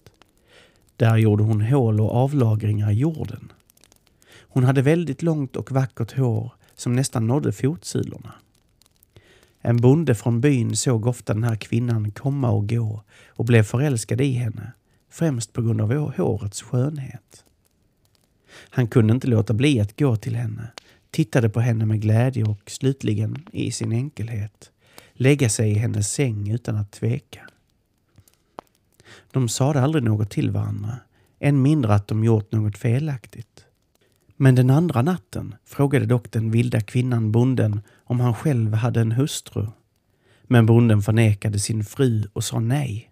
Där 0.97 1.17
gjorde 1.17 1.43
hon 1.43 1.61
hål 1.61 2.01
och 2.01 2.15
avlagringar 2.15 2.91
i 2.91 2.95
jorden. 2.95 3.53
Hon 4.57 4.65
hade 4.65 4.83
väldigt 4.83 5.23
långt 5.23 5.57
och 5.57 5.73
vackert 5.73 6.19
hår 6.19 6.53
som 6.75 6.93
nästan 6.93 7.27
nådde 7.27 7.53
fotsulorna. 7.53 8.35
En 9.61 9.77
bonde 9.77 10.15
från 10.15 10.41
byn 10.41 10.77
såg 10.77 11.07
ofta 11.07 11.35
den 11.35 11.45
här 11.45 11.57
kvinnan 11.57 12.11
komma 12.11 12.51
och 12.51 12.69
gå 12.69 13.03
och 13.29 13.45
blev 13.45 13.63
förälskad 13.63 14.21
i 14.21 14.33
henne, 14.33 14.73
främst 15.11 15.53
på 15.53 15.63
grund 15.63 15.81
av 15.81 16.17
hårets 16.17 16.63
skönhet. 16.63 17.45
Han 18.71 18.89
kunde 18.89 19.15
inte 19.15 19.27
låta 19.27 19.55
bli 19.55 19.81
att 19.81 19.99
gå 19.99 20.17
till 20.17 20.37
henne 20.37 20.71
tittade 21.11 21.49
på 21.49 21.61
henne 21.61 21.87
med 21.87 22.01
glädje 22.01 22.45
och 22.45 22.71
slutligen, 22.71 23.47
i 23.53 23.73
sin 23.73 23.93
enkelhet, 23.93 24.71
lägga 25.13 25.49
sig 25.49 25.71
i 25.71 25.75
hennes 25.75 26.13
säng 26.13 26.51
utan 26.51 26.77
att 26.77 26.91
tveka. 26.93 27.49
De 29.31 29.49
sade 29.49 29.81
aldrig 29.81 30.05
något 30.05 30.31
till 30.31 30.51
varandra, 30.51 30.97
än 31.39 31.63
mindre 31.63 31.95
att 31.95 32.09
de 32.09 32.25
gjort 32.25 32.53
något 32.53 32.79
felaktigt. 32.79 33.66
Men 34.37 34.55
den 34.55 34.71
andra 34.71 35.03
natten 35.03 35.55
frågade 35.65 36.07
dock 36.07 36.31
den 36.31 36.51
vilda 36.51 36.81
kvinnan 36.81 37.33
bonden 37.33 37.81
om 38.05 38.21
han 38.21 38.35
själv 38.35 38.75
hade 38.75 39.01
en 39.01 39.13
hustru. 39.13 39.67
Men 40.43 40.67
bonden 40.67 41.03
förnekade 41.03 41.59
sin 41.59 41.85
fru 41.85 42.25
och 42.33 42.45
sa 42.45 42.61
nej. 42.61 43.11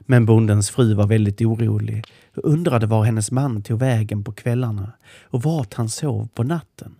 Men 0.00 0.26
bondens 0.26 0.70
fru 0.70 0.94
var 0.94 1.06
väldigt 1.06 1.40
orolig 1.40 2.04
och 2.36 2.44
undrade 2.44 2.86
var 2.86 3.04
hennes 3.04 3.30
man 3.30 3.62
tog 3.62 3.78
vägen 3.78 4.24
på 4.24 4.32
kvällarna 4.32 4.92
och 5.22 5.42
vart 5.42 5.74
han 5.74 5.88
sov 5.88 6.28
på 6.34 6.42
natten. 6.42 6.94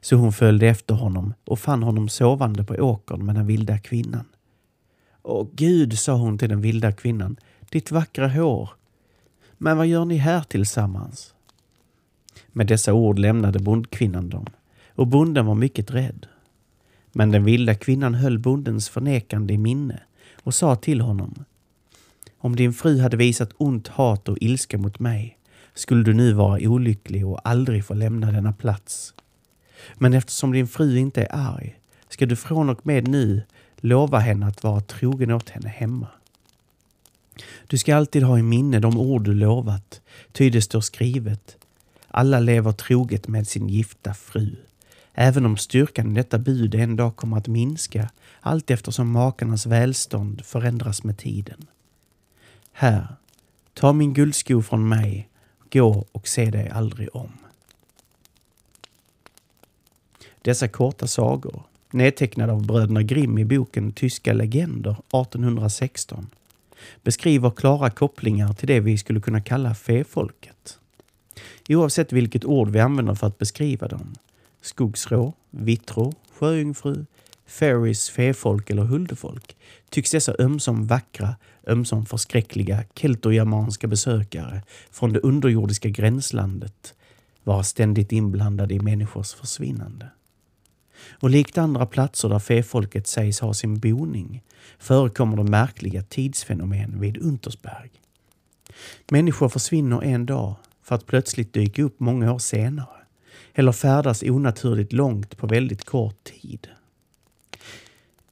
Så 0.00 0.16
hon 0.16 0.32
följde 0.32 0.66
efter 0.66 0.94
honom 0.94 1.34
och 1.44 1.58
fann 1.58 1.82
honom 1.82 2.08
sovande 2.08 2.64
på 2.64 2.74
åkern 2.74 3.26
med 3.26 3.34
den 3.34 3.46
vilda 3.46 3.78
kvinnan. 3.78 4.24
Åh 5.22 5.48
Gud, 5.52 5.98
sa 5.98 6.14
hon 6.14 6.38
till 6.38 6.48
den 6.48 6.60
vilda 6.60 6.92
kvinnan, 6.92 7.36
ditt 7.70 7.90
vackra 7.90 8.28
hår. 8.28 8.70
Men 9.58 9.76
vad 9.76 9.86
gör 9.86 10.04
ni 10.04 10.16
här 10.16 10.42
tillsammans? 10.42 11.34
Med 12.56 12.66
dessa 12.66 12.92
ord 12.92 13.18
lämnade 13.18 13.58
bondkvinnan 13.58 14.28
dem 14.28 14.46
och 14.88 15.06
bonden 15.06 15.46
var 15.46 15.54
mycket 15.54 15.90
rädd. 15.90 16.26
Men 17.12 17.30
den 17.30 17.44
vilda 17.44 17.74
kvinnan 17.74 18.14
höll 18.14 18.38
bondens 18.38 18.88
förnekande 18.88 19.54
i 19.54 19.58
minne 19.58 20.00
och 20.42 20.54
sa 20.54 20.76
till 20.76 21.00
honom 21.00 21.44
om 22.44 22.56
din 22.56 22.72
fru 22.72 23.00
hade 23.00 23.16
visat 23.16 23.50
ont 23.56 23.88
hat 23.88 24.28
och 24.28 24.38
ilska 24.40 24.78
mot 24.78 24.98
mig 24.98 25.38
skulle 25.74 26.02
du 26.02 26.14
nu 26.14 26.32
vara 26.32 26.58
olycklig 26.68 27.26
och 27.26 27.48
aldrig 27.48 27.84
få 27.84 27.94
lämna 27.94 28.32
denna 28.32 28.52
plats. 28.52 29.14
Men 29.94 30.14
eftersom 30.14 30.52
din 30.52 30.68
fru 30.68 30.98
inte 30.98 31.22
är 31.22 31.28
arg 31.30 31.78
ska 32.08 32.26
du 32.26 32.36
från 32.36 32.70
och 32.70 32.86
med 32.86 33.08
nu 33.08 33.42
lova 33.76 34.18
henne 34.18 34.46
att 34.46 34.62
vara 34.62 34.80
trogen 34.80 35.30
åt 35.30 35.48
henne 35.48 35.68
hemma. 35.68 36.08
Du 37.66 37.78
ska 37.78 37.96
alltid 37.96 38.22
ha 38.22 38.38
i 38.38 38.42
minne 38.42 38.80
de 38.80 38.98
ord 38.98 39.24
du 39.24 39.34
lovat, 39.34 40.00
ty 40.32 40.50
det 40.50 40.62
står 40.62 40.80
skrivet. 40.80 41.56
Alla 42.16 42.40
lever 42.40 42.72
troget 42.72 43.28
med 43.28 43.46
sin 43.46 43.68
gifta 43.68 44.14
fru. 44.14 44.56
Även 45.14 45.46
om 45.46 45.56
styrkan 45.56 46.10
i 46.10 46.14
detta 46.14 46.38
bud 46.38 46.74
en 46.74 46.96
dag 46.96 47.16
kommer 47.16 47.36
att 47.36 47.48
minska 47.48 48.10
allt 48.40 48.70
eftersom 48.70 49.10
makarnas 49.10 49.66
välstånd 49.66 50.44
förändras 50.44 51.04
med 51.04 51.18
tiden. 51.18 51.66
Här, 52.72 53.06
ta 53.72 53.92
min 53.92 54.14
guldsko 54.14 54.62
från 54.62 54.88
mig, 54.88 55.28
gå 55.72 56.06
och 56.12 56.28
se 56.28 56.50
dig 56.50 56.68
aldrig 56.68 57.16
om. 57.16 57.32
Dessa 60.42 60.68
korta 60.68 61.06
sagor, 61.06 61.62
nedtecknade 61.90 62.52
av 62.52 62.66
bröderna 62.66 63.02
Grimm 63.02 63.38
i 63.38 63.44
boken 63.44 63.92
Tyska 63.92 64.32
legender 64.32 64.90
1816, 64.90 66.26
beskriver 67.02 67.50
klara 67.50 67.90
kopplingar 67.90 68.52
till 68.52 68.68
det 68.68 68.80
vi 68.80 68.98
skulle 68.98 69.20
kunna 69.20 69.40
kalla 69.40 69.74
fefolket. 69.74 70.53
Oavsett 71.68 72.12
vilket 72.12 72.44
ord 72.44 72.68
vi 72.68 72.80
använder 72.80 73.14
för 73.14 73.26
att 73.26 73.38
beskriva 73.38 73.88
dem, 73.88 74.14
skogsrå, 74.62 75.32
vittrå, 75.50 76.12
sjöjungfru, 76.32 77.04
fairies, 77.46 78.10
fefolk 78.10 78.70
eller 78.70 78.82
huldefolk, 78.82 79.56
tycks 79.90 80.10
dessa 80.10 80.34
ömsom 80.38 80.86
vackra, 80.86 81.36
ömsom 81.66 82.06
förskräckliga 82.06 82.84
keltogermanska 82.94 83.86
besökare 83.86 84.62
från 84.90 85.12
det 85.12 85.20
underjordiska 85.20 85.88
gränslandet 85.88 86.94
vara 87.44 87.62
ständigt 87.62 88.12
inblandade 88.12 88.74
i 88.74 88.80
människors 88.80 89.34
försvinnande. 89.34 90.08
Och 91.20 91.30
likt 91.30 91.58
andra 91.58 91.86
platser 91.86 92.28
där 92.28 92.38
fefolket 92.38 93.06
sägs 93.06 93.40
ha 93.40 93.54
sin 93.54 93.78
boning 93.78 94.42
förekommer 94.78 95.36
det 95.36 95.50
märkliga 95.50 96.02
tidsfenomen 96.02 97.00
vid 97.00 97.18
Untersberg. 97.18 97.90
Människor 99.10 99.48
försvinner 99.48 100.02
en 100.02 100.26
dag 100.26 100.54
för 100.84 100.94
att 100.94 101.06
plötsligt 101.06 101.52
dyka 101.52 101.82
upp 101.82 102.00
många 102.00 102.32
år 102.32 102.38
senare 102.38 102.86
eller 103.54 103.72
färdas 103.72 104.22
onaturligt 104.22 104.92
långt 104.92 105.36
på 105.36 105.46
väldigt 105.46 105.84
kort 105.84 106.24
tid. 106.24 106.68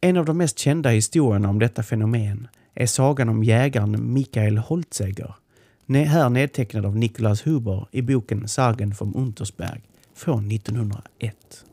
En 0.00 0.16
av 0.16 0.24
de 0.24 0.38
mest 0.38 0.58
kända 0.58 0.90
historierna 0.90 1.48
om 1.48 1.58
detta 1.58 1.82
fenomen 1.82 2.48
är 2.74 2.86
sagan 2.86 3.28
om 3.28 3.44
jägaren 3.44 4.12
Mikael 4.12 4.58
Holtzeger, 4.58 5.34
här 5.88 6.28
nedtecknad 6.28 6.86
av 6.86 6.96
Nikolaus 6.96 7.46
Huber 7.46 7.86
i 7.90 8.02
boken 8.02 8.48
Sagen 8.48 8.90
vom 8.90 9.16
Untersberg 9.16 9.80
från 10.14 10.50
1901. 10.50 11.64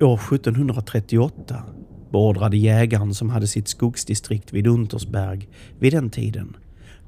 År 0.00 0.20
1738 0.34 1.62
beordrade 2.10 2.56
jägaren 2.56 3.14
som 3.14 3.30
hade 3.30 3.46
sitt 3.46 3.68
skogsdistrikt 3.68 4.52
vid 4.52 4.66
Untersberg 4.66 5.48
vid 5.78 5.92
den 5.92 6.10
tiden 6.10 6.56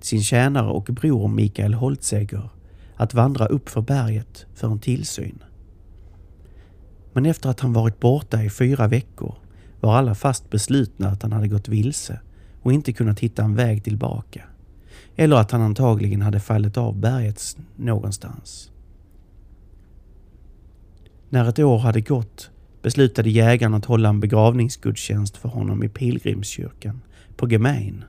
sin 0.04 0.22
tjänare 0.22 0.70
och 0.70 0.84
bror 0.84 1.28
Mikael 1.28 1.74
Holtzegger 1.74 2.50
att 2.96 3.14
vandra 3.14 3.46
upp 3.46 3.68
för 3.68 3.80
berget 3.80 4.46
för 4.54 4.68
en 4.68 4.78
tillsyn. 4.78 5.42
Men 7.12 7.26
efter 7.26 7.48
att 7.48 7.60
han 7.60 7.72
varit 7.72 8.00
borta 8.00 8.42
i 8.42 8.50
fyra 8.50 8.88
veckor 8.88 9.34
var 9.80 9.96
alla 9.96 10.14
fast 10.14 10.50
beslutna 10.50 11.08
att 11.08 11.22
han 11.22 11.32
hade 11.32 11.48
gått 11.48 11.68
vilse 11.68 12.20
och 12.62 12.72
inte 12.72 12.92
kunnat 12.92 13.20
hitta 13.20 13.42
en 13.42 13.54
väg 13.54 13.84
tillbaka. 13.84 14.44
Eller 15.16 15.36
att 15.36 15.50
han 15.50 15.62
antagligen 15.62 16.22
hade 16.22 16.40
fallit 16.40 16.76
av 16.76 16.96
berget 16.96 17.56
någonstans. 17.76 18.70
När 21.28 21.48
ett 21.48 21.58
år 21.58 21.78
hade 21.78 22.00
gått 22.00 22.50
beslutade 22.82 23.30
jägaren 23.30 23.74
att 23.74 23.84
hålla 23.84 24.08
en 24.08 24.20
begravningsgudstjänst 24.20 25.36
för 25.36 25.48
honom 25.48 25.82
i 25.82 25.88
pilgrimskyrkan 25.88 27.00
på 27.36 27.46
Gemain. 27.46 28.04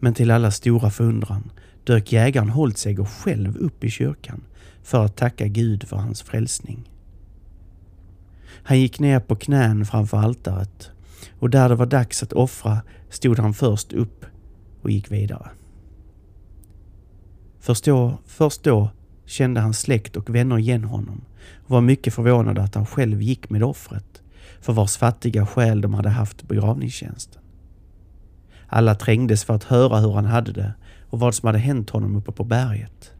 Men 0.00 0.14
till 0.14 0.30
alla 0.30 0.50
stora 0.50 0.90
förundran 0.90 1.50
dök 1.84 2.12
jägaren 2.12 2.48
Holtseger 2.48 3.04
själv 3.04 3.56
upp 3.56 3.84
i 3.84 3.90
kyrkan 3.90 4.44
för 4.82 5.04
att 5.04 5.16
tacka 5.16 5.46
Gud 5.46 5.88
för 5.88 5.96
hans 5.96 6.22
frälsning. 6.22 6.90
Han 8.62 8.80
gick 8.80 9.00
ner 9.00 9.20
på 9.20 9.36
knän 9.36 9.86
framför 9.86 10.16
altaret 10.16 10.90
och 11.38 11.50
där 11.50 11.68
det 11.68 11.74
var 11.74 11.86
dags 11.86 12.22
att 12.22 12.32
offra 12.32 12.82
stod 13.10 13.38
han 13.38 13.54
först 13.54 13.92
upp 13.92 14.24
och 14.82 14.90
gick 14.90 15.12
vidare. 15.12 15.50
Först 17.60 17.84
då, 17.84 18.18
först 18.26 18.62
då 18.62 18.90
kände 19.26 19.60
hans 19.60 19.80
släkt 19.80 20.16
och 20.16 20.34
vänner 20.34 20.58
igen 20.58 20.84
honom 20.84 21.24
och 21.64 21.70
var 21.70 21.80
mycket 21.80 22.14
förvånade 22.14 22.62
att 22.62 22.74
han 22.74 22.86
själv 22.86 23.22
gick 23.22 23.50
med 23.50 23.62
offret 23.62 24.22
för 24.60 24.72
vars 24.72 24.96
fattiga 24.96 25.46
själ 25.46 25.80
de 25.80 25.94
hade 25.94 26.08
haft 26.08 26.48
begravningstjänsten. 26.48 27.42
Alla 28.68 28.94
trängdes 28.94 29.44
för 29.44 29.54
att 29.54 29.64
höra 29.64 29.98
hur 30.00 30.12
han 30.12 30.24
hade 30.24 30.52
det 30.52 30.74
och 31.10 31.20
vad 31.20 31.34
som 31.34 31.46
hade 31.46 31.58
hänt 31.58 31.90
honom 31.90 32.16
uppe 32.16 32.32
på 32.32 32.44
berget. 32.44 33.12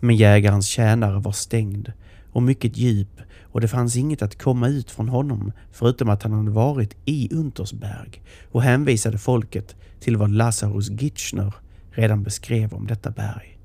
Men 0.00 0.16
jägarens 0.16 0.66
tjänare 0.66 1.20
var 1.20 1.32
stängd 1.32 1.92
och 2.32 2.42
mycket 2.42 2.76
djup 2.76 3.20
och 3.42 3.60
det 3.60 3.68
fanns 3.68 3.96
inget 3.96 4.22
att 4.22 4.42
komma 4.42 4.68
ut 4.68 4.90
från 4.90 5.08
honom 5.08 5.52
förutom 5.72 6.08
att 6.08 6.22
han 6.22 6.32
hade 6.32 6.50
varit 6.50 6.96
i 7.04 7.34
Untersberg 7.34 8.22
och 8.52 8.62
hänvisade 8.62 9.18
folket 9.18 9.76
till 10.00 10.16
vad 10.16 10.30
Lazarus 10.30 10.90
Gitschner 10.90 11.54
redan 11.90 12.22
beskrev 12.22 12.74
om 12.74 12.86
detta 12.86 13.10
berg. 13.10 13.58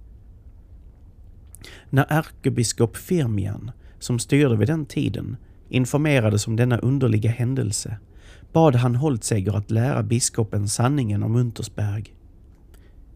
När 1.89 2.05
ärkebiskop 2.09 2.97
Firmian, 2.97 3.71
som 3.99 4.19
styrde 4.19 4.55
vid 4.55 4.67
den 4.67 4.85
tiden, 4.85 5.37
informerades 5.69 6.47
om 6.47 6.55
denna 6.55 6.77
underliga 6.77 7.31
händelse 7.31 7.97
bad 8.53 8.75
han 8.75 8.95
Holtseger 8.95 9.53
att 9.53 9.71
lära 9.71 10.03
biskopen 10.03 10.67
sanningen 10.67 11.23
om 11.23 11.35
Untersberg. 11.35 12.13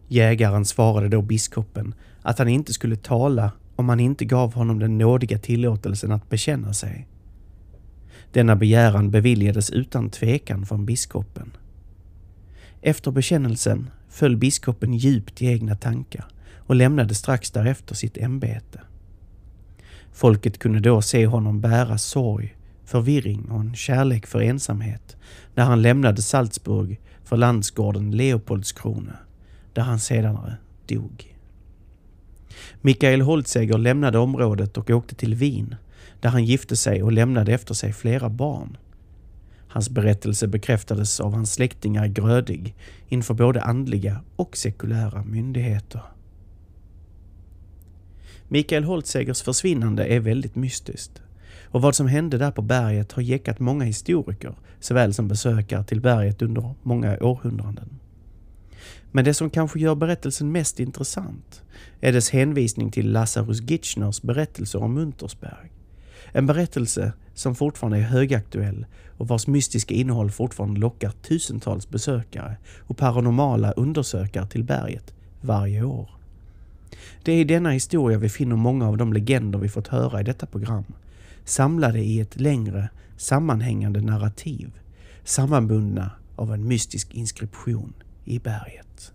Jägaren 0.08 0.64
svarade 0.64 1.08
då 1.08 1.22
biskopen 1.22 1.94
att 2.22 2.38
han 2.38 2.48
inte 2.48 2.72
skulle 2.72 2.96
tala 2.96 3.52
om 3.76 3.88
han 3.88 4.00
inte 4.00 4.24
gav 4.24 4.54
honom 4.54 4.78
den 4.78 4.98
nådiga 4.98 5.38
tillåtelsen 5.38 6.12
att 6.12 6.30
bekänna 6.30 6.74
sig. 6.74 7.06
Denna 8.32 8.56
begäran 8.56 9.10
beviljades 9.10 9.70
utan 9.70 10.10
tvekan 10.10 10.66
från 10.66 10.86
biskopen. 10.86 11.56
Efter 12.82 13.10
bekännelsen 13.10 13.90
föll 14.08 14.36
biskopen 14.36 14.94
djupt 14.94 15.42
i 15.42 15.46
egna 15.46 15.76
tankar 15.76 16.24
och 16.56 16.74
lämnade 16.74 17.14
strax 17.14 17.50
därefter 17.50 17.94
sitt 17.94 18.18
ämbete. 18.18 18.80
Folket 20.12 20.58
kunde 20.58 20.80
då 20.80 21.02
se 21.02 21.26
honom 21.26 21.60
bära 21.60 21.98
sorg, 21.98 22.56
förvirring 22.88 23.50
och 23.50 23.60
en 23.60 23.74
kärlek 23.74 24.26
för 24.26 24.40
ensamhet 24.40 25.16
när 25.54 25.64
han 25.64 25.82
lämnade 25.82 26.22
Salzburg 26.22 27.00
för 27.24 27.36
landsgården 27.36 28.10
Leopoldskrona, 28.10 29.16
där 29.72 29.82
han 29.82 30.00
senare 30.00 30.56
dog. 30.86 31.36
Mikael 32.80 33.20
Holtseger 33.20 33.78
lämnade 33.78 34.18
området 34.18 34.76
och 34.76 34.90
åkte 34.90 35.14
till 35.14 35.34
Wien, 35.34 35.74
där 36.20 36.28
han 36.28 36.44
gifte 36.44 36.76
sig 36.76 37.02
och 37.02 37.12
lämnade 37.12 37.52
efter 37.52 37.74
sig 37.74 37.92
flera 37.92 38.28
barn. 38.28 38.76
Hans 39.68 39.90
berättelse 39.90 40.46
bekräftades 40.46 41.20
av 41.20 41.32
hans 41.32 41.52
släktingar 41.52 42.06
Grödig 42.06 42.74
inför 43.08 43.34
både 43.34 43.62
andliga 43.62 44.20
och 44.36 44.56
sekulära 44.56 45.24
myndigheter. 45.24 46.02
Mikael 48.48 48.84
Holtzegers 48.84 49.42
försvinnande 49.42 50.04
är 50.04 50.20
väldigt 50.20 50.56
mystiskt. 50.56 51.22
Och 51.70 51.82
vad 51.82 51.94
som 51.94 52.06
hände 52.06 52.38
där 52.38 52.50
på 52.50 52.62
berget 52.62 53.12
har 53.12 53.22
gäckat 53.22 53.60
många 53.60 53.84
historiker 53.84 54.54
såväl 54.80 55.14
som 55.14 55.28
besökare 55.28 55.84
till 55.84 56.00
berget 56.00 56.42
under 56.42 56.74
många 56.82 57.18
århundraden. 57.20 57.98
Men 59.12 59.24
det 59.24 59.34
som 59.34 59.50
kanske 59.50 59.80
gör 59.80 59.94
berättelsen 59.94 60.52
mest 60.52 60.80
intressant 60.80 61.62
är 62.00 62.12
dess 62.12 62.30
hänvisning 62.30 62.90
till 62.90 63.12
Lazarus 63.12 63.60
Gitchners 63.60 64.22
berättelser 64.22 64.82
om 64.82 64.94
Muntersberg. 64.94 65.72
En 66.32 66.46
berättelse 66.46 67.12
som 67.34 67.54
fortfarande 67.54 67.98
är 67.98 68.02
högaktuell 68.02 68.86
och 69.18 69.28
vars 69.28 69.46
mystiska 69.46 69.94
innehåll 69.94 70.30
fortfarande 70.30 70.80
lockar 70.80 71.10
tusentals 71.10 71.88
besökare 71.88 72.56
och 72.80 72.96
paranormala 72.96 73.72
undersökare 73.72 74.46
till 74.46 74.64
berget 74.64 75.14
varje 75.40 75.82
år. 75.82 76.10
Det 77.22 77.32
är 77.32 77.40
i 77.40 77.44
denna 77.44 77.70
historia 77.70 78.18
vi 78.18 78.28
finner 78.28 78.56
många 78.56 78.88
av 78.88 78.96
de 78.96 79.12
legender 79.12 79.58
vi 79.58 79.68
fått 79.68 79.88
höra 79.88 80.20
i 80.20 80.24
detta 80.24 80.46
program, 80.46 80.84
samlade 81.48 81.98
i 81.98 82.20
ett 82.20 82.40
längre, 82.40 82.88
sammanhängande 83.16 84.00
narrativ, 84.00 84.78
sammanbundna 85.24 86.10
av 86.36 86.54
en 86.54 86.68
mystisk 86.68 87.14
inskription 87.14 87.92
i 88.24 88.38
berget. 88.38 89.12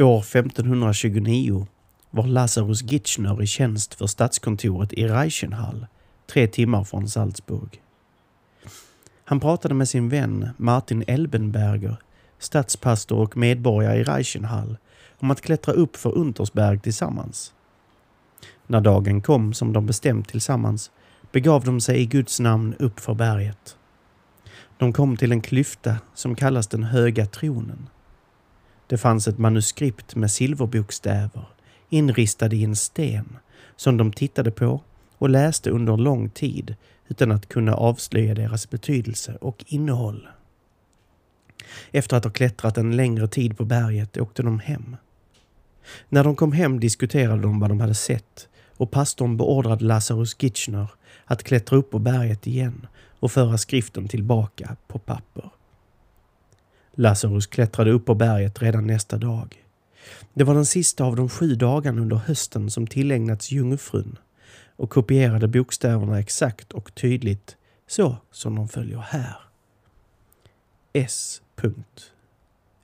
År 0.00 0.18
1529 0.18 1.66
var 2.10 2.26
Lazarus 2.26 2.82
Gitschner 2.82 3.42
i 3.42 3.46
tjänst 3.46 3.94
för 3.94 4.06
stadskontoret 4.06 4.92
i 4.92 5.08
Reichenhall, 5.08 5.86
tre 6.26 6.46
timmar 6.46 6.84
från 6.84 7.08
Salzburg. 7.08 7.82
Han 9.24 9.40
pratade 9.40 9.74
med 9.74 9.88
sin 9.88 10.08
vän 10.08 10.48
Martin 10.56 11.04
Elbenberger, 11.06 11.96
stadspastor 12.38 13.18
och 13.18 13.36
medborgare 13.36 13.98
i 13.98 14.04
Reichenhall, 14.04 14.76
om 15.18 15.30
att 15.30 15.40
klättra 15.40 15.74
upp 15.74 15.96
för 15.96 16.18
Untersberg 16.18 16.78
tillsammans. 16.78 17.52
När 18.66 18.80
dagen 18.80 19.20
kom 19.20 19.54
som 19.54 19.72
de 19.72 19.86
bestämt 19.86 20.28
tillsammans 20.28 20.90
begav 21.32 21.64
de 21.64 21.80
sig 21.80 22.00
i 22.00 22.06
Guds 22.06 22.40
namn 22.40 22.74
upp 22.78 23.00
för 23.00 23.14
berget. 23.14 23.76
De 24.78 24.92
kom 24.92 25.16
till 25.16 25.32
en 25.32 25.40
klyfta 25.40 25.96
som 26.14 26.34
kallas 26.34 26.66
den 26.66 26.84
höga 26.84 27.26
tronen. 27.26 27.88
Det 28.90 28.98
fanns 28.98 29.28
ett 29.28 29.38
manuskript 29.38 30.14
med 30.14 30.30
silverbokstäver 30.30 31.44
inristade 31.88 32.56
i 32.56 32.64
en 32.64 32.76
sten 32.76 33.36
som 33.76 33.96
de 33.96 34.12
tittade 34.12 34.50
på 34.50 34.80
och 35.18 35.28
läste 35.28 35.70
under 35.70 35.96
lång 35.96 36.30
tid 36.30 36.74
utan 37.08 37.32
att 37.32 37.48
kunna 37.48 37.74
avslöja 37.74 38.34
deras 38.34 38.70
betydelse 38.70 39.38
och 39.40 39.64
innehåll. 39.66 40.28
Efter 41.90 42.16
att 42.16 42.24
ha 42.24 42.30
klättrat 42.30 42.78
en 42.78 42.96
längre 42.96 43.28
tid 43.28 43.58
på 43.58 43.64
berget 43.64 44.16
åkte 44.16 44.42
de 44.42 44.58
hem. 44.58 44.96
När 46.08 46.24
de 46.24 46.36
kom 46.36 46.52
hem 46.52 46.80
diskuterade 46.80 47.42
de 47.42 47.60
vad 47.60 47.70
de 47.70 47.80
hade 47.80 47.94
sett 47.94 48.48
och 48.76 48.90
pastorn 48.90 49.36
beordrade 49.36 49.84
Lazarus 49.84 50.36
Gitchner 50.42 50.90
att 51.24 51.42
klättra 51.42 51.78
upp 51.78 51.90
på 51.90 51.98
berget 51.98 52.46
igen 52.46 52.86
och 53.20 53.32
föra 53.32 53.58
skriften 53.58 54.08
tillbaka 54.08 54.76
på 54.86 54.98
papper. 54.98 55.50
Lazarus 56.92 57.46
klättrade 57.46 57.90
upp 57.90 58.06
på 58.06 58.14
berget 58.14 58.62
redan 58.62 58.86
nästa 58.86 59.16
dag. 59.16 59.64
Det 60.34 60.44
var 60.44 60.54
den 60.54 60.66
sista 60.66 61.04
av 61.04 61.16
de 61.16 61.28
sju 61.28 61.54
dagarna 61.54 62.00
under 62.00 62.16
hösten 62.16 62.70
som 62.70 62.86
tillägnats 62.86 63.52
jungfrun 63.52 64.18
och 64.76 64.90
kopierade 64.90 65.48
bokstäverna 65.48 66.18
exakt 66.18 66.72
och 66.72 66.94
tydligt 66.94 67.56
så 67.86 68.16
som 68.30 68.54
de 68.54 68.68
följer 68.68 68.98
här. 68.98 69.36
S. 70.92 71.42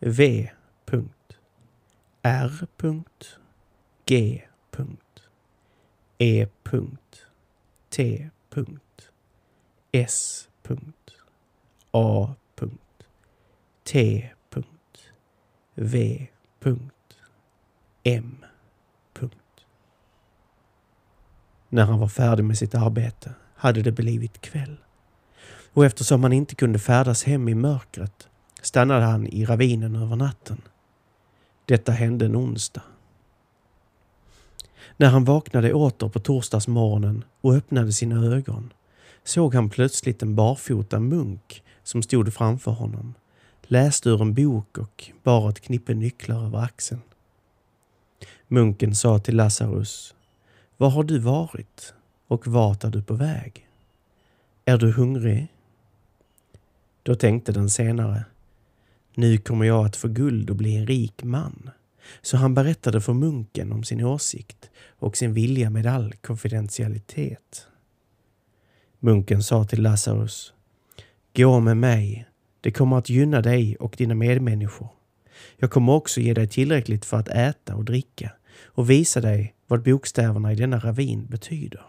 V. 0.01 0.51
R. 2.23 2.67
G. 4.07 4.43
E. 6.19 6.47
T. 7.91 8.31
S. 9.93 10.49
A. 11.91 12.35
T. 13.87 14.31
V. 15.75 16.27
M. 18.05 18.45
När 21.69 21.85
han 21.85 21.99
var 21.99 22.09
färdig 22.09 22.45
med 22.45 22.59
sitt 22.59 22.75
arbete 22.75 23.35
hade 23.55 23.83
det 23.83 23.93
blivit 23.93 24.41
kväll. 24.41 24.77
Och 25.73 25.85
eftersom 25.85 26.23
han 26.23 26.33
inte 26.33 26.55
kunde 26.55 26.79
färdas 26.79 27.25
hem 27.25 27.49
i 27.49 27.55
mörkret 27.55 28.29
stannade 28.63 29.05
han 29.05 29.27
i 29.27 29.45
ravinen 29.45 29.97
över 29.97 30.17
natten. 30.17 30.63
Detta 31.65 31.93
hände 31.93 32.25
en 32.25 32.37
onsdag. 32.37 32.83
När 34.97 35.11
han 35.11 35.25
vaknade 35.25 35.73
åter 35.73 36.09
på 36.09 36.21
torsdagsmorgonen 36.21 37.25
och 37.41 37.55
öppnade 37.55 37.93
sina 37.93 38.27
ögon 38.27 38.73
såg 39.25 39.55
han 39.55 39.71
plötsligt 39.71 40.23
en 40.23 40.35
barfota 40.35 41.01
munk 41.01 41.63
som 41.83 42.03
stod 42.03 42.35
framför 42.35 42.71
honom, 42.71 43.15
läste 43.67 44.09
ur 44.09 44.23
en 44.23 44.35
bok 44.35 44.79
och 44.79 45.11
bar 45.23 45.51
ett 45.51 45.61
knippe 45.61 45.95
nycklar 45.95 46.47
över 46.47 46.59
axeln. 46.59 47.01
Munken 48.49 48.95
sa 48.95 49.19
till 49.19 49.37
Lazarus, 49.37 50.15
Var 50.77 50.91
har 50.91 51.05
du 51.05 51.19
varit 51.19 51.95
och 52.27 52.47
vart 52.47 52.85
är 52.85 52.91
du 52.91 53.03
på 53.03 53.15
väg? 53.15 53.69
Är 54.65 54.79
du 54.79 54.93
hungrig? 54.93 55.47
Då 57.03 57.15
tänkte 57.15 57.53
den 57.53 57.71
senare, 57.71 58.25
nu 59.15 59.39
kommer 59.39 59.65
jag 59.67 59.87
att 59.87 59.97
få 59.97 60.09
guld 60.09 60.51
och 60.51 60.57
bli 60.57 60.77
en 60.77 60.87
rik 60.87 61.23
man. 61.23 61.71
Så 62.23 62.37
han 62.37 62.55
berättade 62.55 63.01
för 63.01 63.13
munken 63.13 63.73
om 63.73 63.85
sin 63.85 64.05
åsikt 64.05 64.71
och 64.89 65.17
sin 65.17 65.35
vilja 65.35 65.71
med 65.71 65.87
all 65.87 66.13
konfidentialitet. 66.13 67.67
Munken 68.99 69.43
sa 69.43 69.65
till 69.65 69.83
Lazarus, 69.83 70.53
Gå 71.37 71.61
med 71.61 71.77
mig, 71.77 72.27
det 72.67 72.73
kommer 72.73 72.99
att 72.99 73.09
gynna 73.09 73.41
dig 73.41 73.77
och 73.77 73.95
dina 73.99 74.15
medmänniskor. 74.15 74.89
Jag 75.57 75.71
kommer 75.71 75.93
också 75.93 76.21
ge 76.21 76.35
dig 76.35 76.49
tillräckligt 76.49 77.05
för 77.05 77.17
att 77.17 77.29
äta 77.29 77.75
och 77.75 77.85
dricka 77.85 78.33
och 78.65 78.91
visa 78.91 79.21
dig 79.21 79.55
vad 79.67 79.83
bokstäverna 79.83 80.53
i 80.53 80.57
denna 80.57 80.79
ravin 80.79 81.27
betyder. 81.27 81.85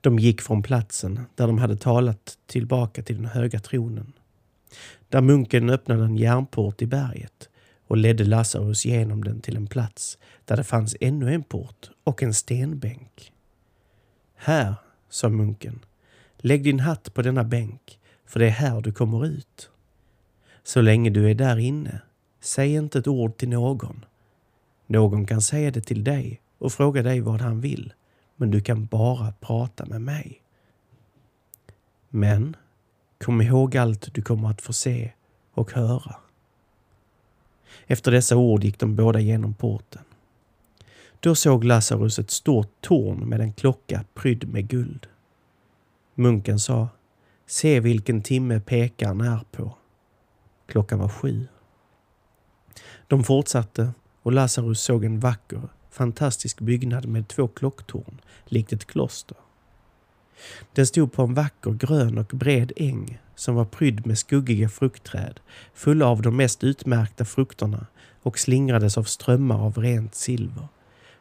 De 0.00 0.18
gick 0.18 0.42
från 0.42 0.62
platsen 0.62 1.20
där 1.34 1.46
de 1.46 1.58
hade 1.58 1.76
talat 1.76 2.38
tillbaka 2.46 3.02
till 3.02 3.16
den 3.16 3.24
höga 3.24 3.60
tronen. 3.60 4.12
Där 5.08 5.20
munken 5.20 5.70
öppnade 5.70 6.04
en 6.04 6.16
järnport 6.16 6.82
i 6.82 6.86
berget 6.86 7.48
och 7.86 7.96
ledde 7.96 8.24
Lazarus 8.24 8.84
genom 8.84 9.24
den 9.24 9.40
till 9.40 9.56
en 9.56 9.66
plats 9.66 10.18
där 10.44 10.56
det 10.56 10.64
fanns 10.64 10.96
ännu 11.00 11.34
en 11.34 11.42
port 11.42 11.90
och 12.04 12.22
en 12.22 12.34
stenbänk. 12.34 13.32
Här, 14.34 14.74
sa 15.08 15.28
munken, 15.28 15.80
lägg 16.38 16.64
din 16.64 16.80
hatt 16.80 17.14
på 17.14 17.22
denna 17.22 17.44
bänk, 17.44 17.98
för 18.32 18.40
det 18.40 18.46
är 18.46 18.50
här 18.50 18.80
du 18.80 18.92
kommer 18.92 19.26
ut. 19.26 19.70
Så 20.62 20.80
länge 20.80 21.10
du 21.10 21.30
är 21.30 21.34
där 21.34 21.58
inne, 21.58 22.00
säg 22.40 22.74
inte 22.74 22.98
ett 22.98 23.06
ord 23.06 23.36
till 23.36 23.48
någon. 23.48 24.04
Någon 24.86 25.26
kan 25.26 25.42
säga 25.42 25.70
det 25.70 25.80
till 25.80 26.04
dig 26.04 26.40
och 26.58 26.72
fråga 26.72 27.02
dig 27.02 27.20
vad 27.20 27.40
han 27.40 27.60
vill, 27.60 27.92
men 28.36 28.50
du 28.50 28.60
kan 28.60 28.86
bara 28.86 29.32
prata 29.40 29.86
med 29.86 30.02
mig. 30.02 30.42
Men 32.08 32.56
kom 33.24 33.42
ihåg 33.42 33.76
allt 33.76 34.14
du 34.14 34.22
kommer 34.22 34.50
att 34.50 34.62
få 34.62 34.72
se 34.72 35.12
och 35.54 35.72
höra. 35.72 36.16
Efter 37.86 38.12
dessa 38.12 38.36
ord 38.36 38.64
gick 38.64 38.78
de 38.78 38.96
båda 38.96 39.20
genom 39.20 39.54
porten. 39.54 40.02
Då 41.20 41.34
såg 41.34 41.64
Lazarus 41.64 42.18
ett 42.18 42.30
stort 42.30 42.72
torn 42.80 43.28
med 43.28 43.40
en 43.40 43.52
klocka 43.52 44.04
prydd 44.14 44.48
med 44.48 44.68
guld. 44.68 45.06
Munken 46.14 46.58
sa, 46.58 46.88
se 47.46 47.80
vilken 47.80 48.22
timme 48.22 48.60
pekaren 48.60 49.20
är 49.20 49.44
på. 49.50 49.76
Klockan 50.66 50.98
var 50.98 51.08
sju. 51.08 51.46
De 53.06 53.24
fortsatte 53.24 53.92
och 54.22 54.32
Lazarus 54.32 54.80
såg 54.80 55.04
en 55.04 55.20
vacker, 55.20 55.62
fantastisk 55.90 56.60
byggnad 56.60 57.06
med 57.06 57.28
två 57.28 57.48
klocktorn, 57.48 58.20
likt 58.44 58.72
ett 58.72 58.86
kloster. 58.86 59.36
Den 60.72 60.86
stod 60.86 61.12
på 61.12 61.22
en 61.22 61.34
vacker 61.34 61.70
grön 61.70 62.18
och 62.18 62.30
bred 62.32 62.72
äng 62.76 63.18
som 63.34 63.54
var 63.54 63.64
prydd 63.64 64.06
med 64.06 64.18
skuggiga 64.18 64.68
fruktträd, 64.68 65.40
fulla 65.74 66.06
av 66.06 66.22
de 66.22 66.36
mest 66.36 66.64
utmärkta 66.64 67.24
frukterna 67.24 67.86
och 68.22 68.38
slingrades 68.38 68.98
av 68.98 69.04
strömmar 69.04 69.66
av 69.66 69.78
rent 69.78 70.14
silver, 70.14 70.68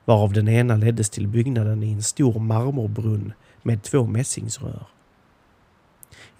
varav 0.05 0.33
den 0.33 0.47
ena 0.47 0.75
leddes 0.75 1.09
till 1.09 1.27
byggnaden 1.27 1.83
i 1.83 1.91
en 1.91 2.03
stor 2.03 2.39
marmorbrunn 2.39 3.33
med 3.63 3.83
två 3.83 4.07
mässingsrör. 4.07 4.87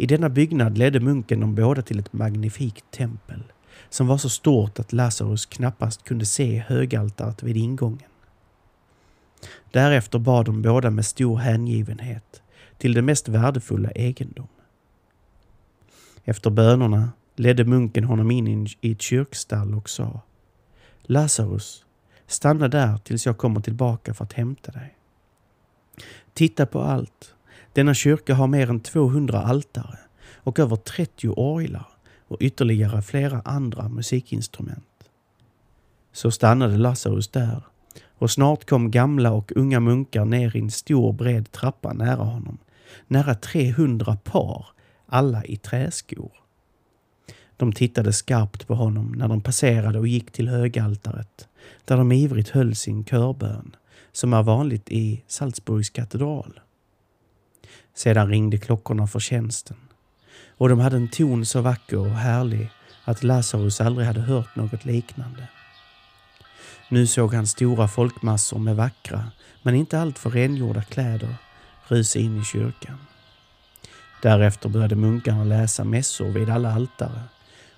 I 0.02 0.06
denna 0.06 0.30
byggnad 0.30 0.78
ledde 0.78 1.00
munken 1.00 1.40
de 1.40 1.56
båda 1.56 1.82
till 1.82 2.00
ett 2.00 2.14
magnifikt 2.14 2.92
tempel 2.92 3.44
som 3.90 4.08
var 4.08 4.18
så 4.18 4.30
stort 4.30 4.80
att 4.80 4.94
Lazarus 4.94 5.46
knappast 5.46 6.04
kunde 6.04 6.26
se 6.26 6.58
högaltaret 6.68 7.44
vid 7.44 7.58
ingången. 7.58 8.10
Därefter 9.72 10.20
bad 10.20 10.46
de 10.46 10.62
båda 10.62 10.90
med 10.90 11.06
stor 11.06 11.38
hängivenhet 11.38 12.42
till 12.78 12.94
det 12.94 13.02
mest 13.02 13.28
värdefulla 13.28 13.92
egendom. 13.92 14.48
Efter 16.24 16.50
bönerna 16.50 17.12
ledde 17.36 17.66
munken 17.66 18.04
honom 18.04 18.32
in 18.32 18.68
i 18.82 18.92
ett 18.92 19.02
kyrkstall 19.02 19.74
och 19.74 19.90
sa 19.90 20.22
Lazarus, 21.02 21.86
stanna 22.28 22.68
där 22.68 22.98
tills 22.98 23.26
jag 23.26 23.38
kommer 23.38 23.62
tillbaka 23.62 24.14
för 24.14 24.24
att 24.24 24.34
hämta 24.34 24.72
dig. 24.72 24.96
Titta 26.34 26.66
på 26.66 26.82
allt. 26.82 27.36
Denna 27.74 27.94
kyrka 27.94 28.34
har 28.34 28.48
mer 28.48 28.70
än 28.70 28.80
200 28.80 29.42
altare 29.42 30.00
och 30.36 30.60
över 30.60 30.76
30 30.76 31.30
orglar 31.30 31.88
och 32.28 32.38
ytterligare 32.40 33.02
flera 33.02 33.42
andra 33.46 33.90
musikinstrument. 33.90 34.86
Så 36.12 36.32
stannade 36.32 36.78
Lazarus 36.78 37.28
där 37.28 37.64
och 38.18 38.32
snart 38.32 38.70
kom 38.70 38.92
gamla 38.92 39.32
och 39.32 39.52
unga 39.56 39.80
munkar 39.80 40.26
ner 40.26 40.56
i 40.56 40.60
en 40.60 40.72
stor 40.72 41.14
bred 41.14 41.52
trappa 41.52 41.94
nära 41.94 42.24
honom. 42.24 42.58
Nära 43.08 43.36
300 43.36 44.18
par, 44.24 44.66
alla 45.06 45.46
i 45.46 45.58
träskor. 45.58 46.32
De 47.58 47.74
tittade 47.74 48.14
skarpt 48.14 48.68
på 48.68 48.76
honom 48.76 49.12
när 49.12 49.28
de 49.28 49.42
passerade 49.42 50.00
och 50.00 50.08
gick 50.08 50.32
till 50.32 50.48
högaltaret 50.48 51.48
där 51.86 51.98
de 51.98 52.12
ivrigt 52.12 52.50
höll 52.50 52.76
sin 52.76 53.06
körbön, 53.06 53.76
som 54.12 54.34
är 54.34 54.44
vanligt 54.44 54.90
i 54.90 55.24
Salzburgs 55.28 55.90
katedral. 55.90 56.60
Sedan 57.94 58.30
ringde 58.30 58.58
klockorna 58.58 59.08
för 59.08 59.20
tjänsten 59.20 59.78
och 60.58 60.70
de 60.70 60.80
hade 60.80 60.96
en 60.96 61.08
ton 61.08 61.46
så 61.46 61.62
vacker 61.62 61.98
och 61.98 62.10
härlig 62.10 62.70
att 63.06 63.24
Lazarus 63.24 63.82
aldrig 63.82 64.08
hade 64.08 64.22
hört 64.22 64.56
något 64.56 64.86
liknande. 64.86 65.48
Nu 66.90 67.08
såg 67.08 67.34
han 67.34 67.48
stora 67.48 67.88
folkmassor 67.88 68.60
med 68.60 68.76
vackra, 68.76 69.32
men 69.62 69.76
inte 69.76 70.00
alltför 70.00 70.30
rengjorda 70.30 70.84
kläder 70.84 71.36
rusa 71.88 72.20
in 72.20 72.42
i 72.42 72.46
kyrkan. 72.46 72.98
Därefter 74.22 74.70
började 74.70 74.96
munkarna 74.96 75.44
läsa 75.44 75.84
mässor 75.84 76.30
vid 76.30 76.50
alla 76.50 76.74
altare 76.74 77.22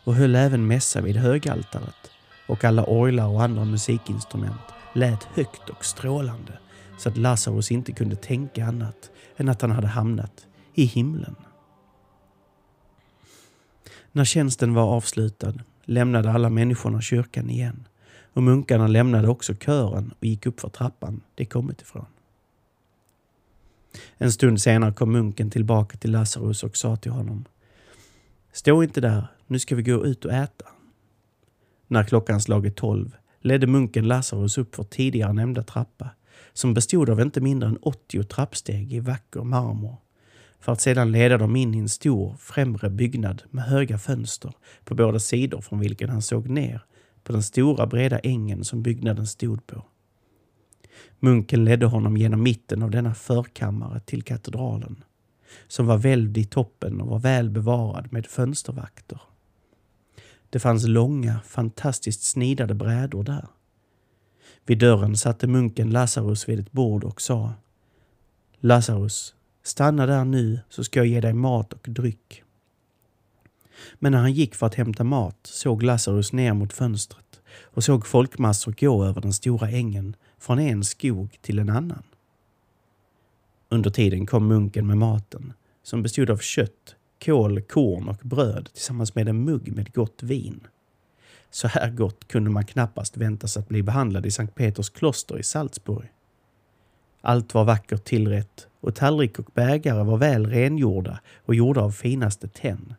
och 0.03 0.15
höll 0.15 0.35
även 0.35 0.67
mässa 0.67 1.01
vid 1.01 1.15
högaltaret 1.15 2.11
och 2.47 2.63
alla 2.63 2.83
orglar 2.83 3.27
och 3.27 3.43
andra 3.43 3.65
musikinstrument 3.65 4.72
lät 4.93 5.23
högt 5.23 5.69
och 5.69 5.85
strålande 5.85 6.59
så 6.97 7.09
att 7.09 7.17
Lazarus 7.17 7.71
inte 7.71 7.91
kunde 7.91 8.15
tänka 8.15 8.65
annat 8.65 9.11
än 9.37 9.49
att 9.49 9.61
han 9.61 9.71
hade 9.71 9.87
hamnat 9.87 10.47
i 10.73 10.85
himlen. 10.85 11.35
När 14.11 14.25
tjänsten 14.25 14.73
var 14.73 14.83
avslutad 14.83 15.53
lämnade 15.85 16.31
alla 16.31 16.49
människorna 16.49 17.01
kyrkan 17.01 17.49
igen 17.49 17.87
och 18.33 18.43
munkarna 18.43 18.87
lämnade 18.87 19.27
också 19.27 19.55
kören 19.55 20.13
och 20.19 20.25
gick 20.25 20.45
upp 20.45 20.59
för 20.59 20.69
trappan 20.69 21.21
de 21.35 21.45
kommit 21.45 21.81
ifrån. 21.81 22.05
En 24.17 24.31
stund 24.31 24.61
senare 24.61 24.93
kom 24.93 25.11
munken 25.11 25.49
tillbaka 25.49 25.97
till 25.97 26.11
Lazarus 26.11 26.63
och 26.63 26.77
sa 26.77 26.95
till 26.95 27.11
honom 27.11 27.45
Stå 28.51 28.83
inte 28.83 29.01
där, 29.01 29.27
nu 29.47 29.59
ska 29.59 29.75
vi 29.75 29.83
gå 29.83 30.05
ut 30.05 30.25
och 30.25 30.33
äta. 30.33 30.65
När 31.87 32.03
klockan 32.03 32.41
slagit 32.41 32.75
tolv 32.75 33.15
ledde 33.43 33.67
munken 33.67 34.07
Lazarus 34.07 34.57
upp 34.57 34.75
för 34.75 34.83
tidigare 34.83 35.33
nämnda 35.33 35.63
trappa 35.63 36.09
som 36.53 36.73
bestod 36.73 37.09
av 37.09 37.21
inte 37.21 37.41
mindre 37.41 37.69
än 37.69 37.77
80 37.77 38.23
trappsteg 38.23 38.93
i 38.93 38.99
vacker 38.99 39.43
marmor 39.43 39.97
för 40.59 40.71
att 40.71 40.81
sedan 40.81 41.11
leda 41.11 41.37
dem 41.37 41.55
in 41.55 41.75
i 41.75 41.77
en 41.77 41.89
stor 41.89 42.35
främre 42.39 42.89
byggnad 42.89 43.43
med 43.49 43.63
höga 43.63 43.97
fönster 43.97 44.53
på 44.83 44.95
båda 44.95 45.19
sidor 45.19 45.61
från 45.61 45.79
vilken 45.79 46.09
han 46.09 46.21
såg 46.21 46.49
ner 46.49 46.81
på 47.23 47.31
den 47.31 47.43
stora 47.43 47.87
breda 47.87 48.19
ängen 48.19 48.63
som 48.63 48.83
byggnaden 48.83 49.27
stod 49.27 49.67
på. 49.67 49.85
Munken 51.19 51.65
ledde 51.65 51.85
honom 51.85 52.17
genom 52.17 52.43
mitten 52.43 52.83
av 52.83 52.91
denna 52.91 53.13
förkammare 53.13 53.99
till 53.99 54.23
katedralen 54.23 55.03
som 55.67 55.85
var 55.85 55.97
välvd 55.97 56.37
i 56.37 56.45
toppen 56.45 57.01
och 57.01 57.07
var 57.07 57.19
väl 57.19 57.49
bevarad 57.49 58.13
med 58.13 58.25
fönstervakter. 58.25 59.21
Det 60.53 60.59
fanns 60.59 60.87
långa, 60.87 61.39
fantastiskt 61.45 62.23
snidade 62.23 62.73
brädor 62.73 63.23
där. 63.23 63.47
Vid 64.65 64.77
dörren 64.77 65.17
satte 65.17 65.47
munken 65.47 65.89
Lazarus 65.89 66.49
vid 66.49 66.59
ett 66.59 66.71
bord 66.71 67.03
och 67.03 67.21
sa 67.21 67.53
Lazarus, 68.59 69.35
stanna 69.63 70.05
där 70.05 70.25
nu 70.25 70.59
så 70.69 70.83
ska 70.83 70.99
jag 70.99 71.07
ge 71.07 71.21
dig 71.21 71.33
mat 71.33 71.73
och 71.73 71.85
dryck. 71.89 72.43
Men 73.93 74.11
när 74.11 74.19
han 74.19 74.33
gick 74.33 74.55
för 74.55 74.67
att 74.67 74.75
hämta 74.75 75.03
mat 75.03 75.37
såg 75.43 75.83
Lazarus 75.83 76.33
ner 76.33 76.53
mot 76.53 76.73
fönstret 76.73 77.41
och 77.61 77.83
såg 77.83 78.07
folkmassor 78.07 78.75
gå 78.79 79.05
över 79.05 79.21
den 79.21 79.33
stora 79.33 79.69
ängen 79.69 80.15
från 80.37 80.59
en 80.59 80.83
skog 80.83 81.37
till 81.41 81.59
en 81.59 81.69
annan. 81.69 82.03
Under 83.69 83.89
tiden 83.89 84.25
kom 84.25 84.47
munken 84.47 84.87
med 84.87 84.97
maten 84.97 85.53
som 85.83 86.03
bestod 86.03 86.29
av 86.29 86.37
kött, 86.37 86.95
kål, 87.25 87.61
korn 87.61 88.07
och 88.07 88.19
bröd 88.21 88.69
tillsammans 88.73 89.15
med 89.15 89.27
en 89.27 89.43
mugg 89.43 89.75
med 89.75 89.93
gott 89.93 90.23
vin. 90.23 90.67
Så 91.49 91.67
här 91.67 91.89
gott 91.89 92.27
kunde 92.27 92.49
man 92.49 92.65
knappast 92.65 93.17
väntas 93.17 93.57
att 93.57 93.69
bli 93.69 93.83
behandlad 93.83 94.25
i 94.25 94.31
Sankt 94.31 94.55
Peters 94.55 94.89
kloster 94.89 95.39
i 95.39 95.43
Salzburg. 95.43 96.11
Allt 97.21 97.53
var 97.53 97.63
vackert 97.63 98.03
tillrätt 98.03 98.67
och 98.79 98.95
tallrik 98.95 99.39
och 99.39 99.49
bägare 99.53 100.03
var 100.03 100.17
väl 100.17 100.45
rengjorda 100.45 101.19
och 101.45 101.55
gjorda 101.55 101.81
av 101.81 101.91
finaste 101.91 102.47
tenn. 102.47 102.93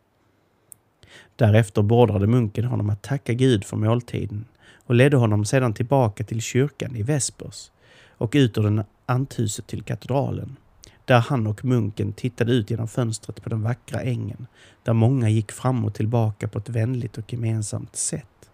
Därefter 1.36 1.82
beordrade 1.82 2.26
munken 2.26 2.64
honom 2.64 2.90
att 2.90 3.02
tacka 3.02 3.32
Gud 3.32 3.64
för 3.64 3.76
måltiden 3.76 4.44
och 4.86 4.94
ledde 4.94 5.16
honom 5.16 5.44
sedan 5.44 5.74
tillbaka 5.74 6.24
till 6.24 6.40
kyrkan 6.40 6.96
i 6.96 7.02
Vespers 7.02 7.70
och 8.08 8.32
ut 8.34 8.58
ur 8.58 8.62
den 8.62 8.84
anthuset 9.06 9.66
till 9.66 9.82
katedralen 9.82 10.56
där 11.04 11.20
han 11.20 11.46
och 11.46 11.64
munken 11.64 12.12
tittade 12.12 12.52
ut 12.52 12.70
genom 12.70 12.88
fönstret 12.88 13.42
på 13.42 13.48
den 13.48 13.62
vackra 13.62 14.00
ängen 14.00 14.46
där 14.82 14.92
många 14.92 15.28
gick 15.28 15.52
fram 15.52 15.84
och 15.84 15.94
tillbaka 15.94 16.48
på 16.48 16.58
ett 16.58 16.68
vänligt 16.68 17.18
och 17.18 17.32
gemensamt 17.32 17.96
sätt. 17.96 18.50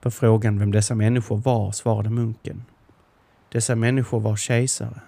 På 0.00 0.10
frågan 0.10 0.58
vem 0.58 0.72
dessa 0.72 0.94
människor 0.94 1.36
var 1.36 1.72
svarade 1.72 2.10
munken. 2.10 2.64
Dessa 3.48 3.74
människor 3.74 4.20
var 4.20 4.36
kejsare, 4.36 5.00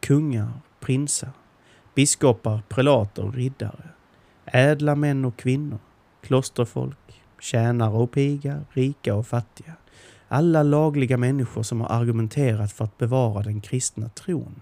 kungar, 0.00 0.52
prinsar, 0.80 1.30
biskopar, 1.94 2.62
prelater 2.68 3.24
och 3.24 3.34
riddare, 3.34 3.88
ädla 4.44 4.94
män 4.94 5.24
och 5.24 5.36
kvinnor, 5.36 5.78
klosterfolk, 6.22 7.22
tjänare 7.40 7.92
och 7.92 8.10
piga, 8.10 8.60
rika 8.70 9.14
och 9.14 9.26
fattiga. 9.26 9.72
Alla 10.28 10.62
lagliga 10.62 11.16
människor 11.16 11.62
som 11.62 11.80
har 11.80 11.88
argumenterat 11.88 12.72
för 12.72 12.84
att 12.84 12.98
bevara 12.98 13.42
den 13.42 13.60
kristna 13.60 14.08
tron. 14.08 14.60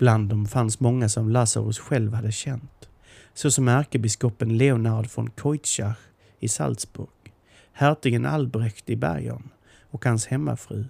Bland 0.00 0.28
dem 0.28 0.46
fanns 0.46 0.80
många 0.80 1.08
som 1.08 1.28
Lazarus 1.28 1.78
själv 1.78 2.14
hade 2.14 2.32
känt, 2.32 2.88
såsom 3.34 3.68
ärkebiskopen 3.68 4.58
Leonard 4.58 5.08
von 5.14 5.30
Keutschach 5.42 5.98
i 6.38 6.48
Salzburg, 6.48 7.32
hertigen 7.72 8.26
Albrecht 8.26 8.90
i 8.90 8.96
Bergen 8.96 9.48
och 9.90 10.04
hans 10.04 10.26
hemmafru, 10.26 10.84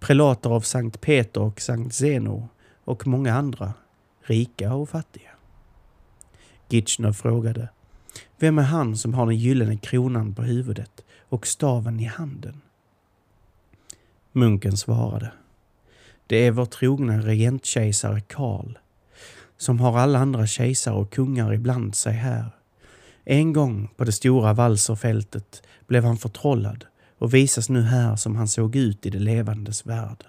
prelater 0.00 0.50
av 0.50 0.60
Sankt 0.60 1.00
Peter 1.00 1.40
och 1.40 1.60
Sankt 1.60 1.94
Zeno 1.94 2.48
och 2.84 3.06
många 3.06 3.34
andra, 3.34 3.72
rika 4.20 4.74
och 4.74 4.88
fattiga. 4.88 5.30
Gitschner 6.68 7.12
frågade 7.12 7.68
Vem 8.38 8.58
är 8.58 8.62
han 8.62 8.96
som 8.96 9.14
har 9.14 9.26
den 9.26 9.36
gyllene 9.36 9.76
kronan 9.76 10.34
på 10.34 10.42
huvudet 10.42 11.04
och 11.28 11.46
staven 11.46 12.00
i 12.00 12.04
handen? 12.04 12.60
Munken 14.32 14.76
svarade 14.76 15.32
det 16.26 16.36
är 16.36 16.50
vår 16.50 16.64
trogna 16.64 17.18
regentkejsare 17.18 18.20
Karl 18.20 18.78
som 19.56 19.80
har 19.80 19.98
alla 19.98 20.18
andra 20.18 20.46
kejsare 20.46 20.94
och 20.94 21.12
kungar 21.12 21.52
ibland 21.52 21.94
sig 21.94 22.12
här. 22.12 22.50
En 23.24 23.52
gång 23.52 23.88
på 23.96 24.04
det 24.04 24.12
stora 24.12 24.52
valserfältet 24.52 25.62
blev 25.86 26.04
han 26.04 26.16
förtrollad 26.16 26.84
och 27.18 27.34
visas 27.34 27.68
nu 27.68 27.82
här 27.82 28.16
som 28.16 28.36
han 28.36 28.48
såg 28.48 28.76
ut 28.76 29.06
i 29.06 29.10
det 29.10 29.18
levandes 29.18 29.86
värld. 29.86 30.24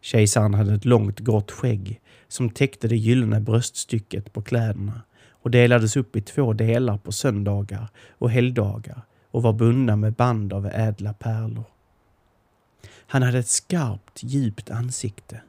Kejsaren 0.00 0.54
hade 0.54 0.74
ett 0.74 0.84
långt 0.84 1.20
grått 1.20 1.50
skägg 1.50 2.00
som 2.28 2.50
täckte 2.50 2.88
det 2.88 2.96
gyllene 2.96 3.40
bröststycket 3.40 4.32
på 4.32 4.42
kläderna 4.42 5.00
och 5.42 5.50
delades 5.50 5.96
upp 5.96 6.16
i 6.16 6.20
två 6.20 6.52
delar 6.52 6.98
på 6.98 7.12
söndagar 7.12 7.88
och 8.10 8.30
helgdagar 8.30 9.02
och 9.30 9.42
var 9.42 9.52
bundna 9.52 9.96
med 9.96 10.12
band 10.12 10.52
av 10.52 10.66
ädla 10.66 11.12
pärlor. 11.12 11.64
Han 13.12 13.22
hade 13.22 13.38
ett 13.38 13.48
skarpt, 13.48 14.22
djupt 14.22 14.70
ansikte, 14.70 15.40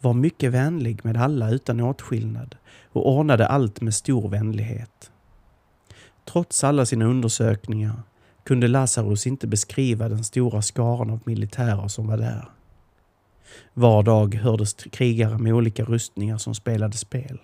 var 0.00 0.14
mycket 0.14 0.52
vänlig 0.52 1.04
med 1.04 1.16
alla 1.16 1.50
utan 1.50 1.80
åtskillnad 1.80 2.56
och 2.92 3.08
ordnade 3.08 3.46
allt 3.46 3.80
med 3.80 3.94
stor 3.94 4.28
vänlighet. 4.28 5.10
Trots 6.24 6.64
alla 6.64 6.86
sina 6.86 7.04
undersökningar 7.04 8.02
kunde 8.44 8.68
Lazarus 8.68 9.26
inte 9.26 9.46
beskriva 9.46 10.08
den 10.08 10.24
stora 10.24 10.62
skaran 10.62 11.10
av 11.10 11.20
militärer 11.24 11.88
som 11.88 12.06
var 12.06 12.16
där. 12.16 12.48
Var 13.74 14.02
dag 14.02 14.34
hördes 14.34 14.74
krigare 14.74 15.38
med 15.38 15.54
olika 15.54 15.84
rustningar 15.84 16.38
som 16.38 16.54
spelade 16.54 16.96
spel. 16.96 17.38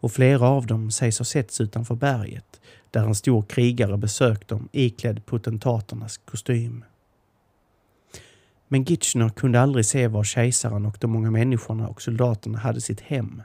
Och 0.00 0.12
flera 0.12 0.48
av 0.48 0.66
dem 0.66 0.90
sägs 0.90 1.18
ha 1.18 1.24
setts 1.24 1.60
utanför 1.60 1.94
berget 1.94 2.60
där 2.90 3.04
en 3.04 3.14
stor 3.14 3.42
krigare 3.42 3.96
besökt 3.96 4.48
dem 4.48 4.68
iklädd 4.72 5.26
potentaternas 5.26 6.16
kostym. 6.16 6.84
Men 8.68 8.84
Gitchner 8.84 9.28
kunde 9.28 9.60
aldrig 9.60 9.86
se 9.86 10.08
var 10.08 10.24
kejsaren 10.24 10.86
och 10.86 10.96
de 11.00 11.10
många 11.10 11.30
människorna 11.30 11.88
och 11.88 12.02
soldaterna 12.02 12.58
hade 12.58 12.80
sitt 12.80 13.00
hem 13.00 13.42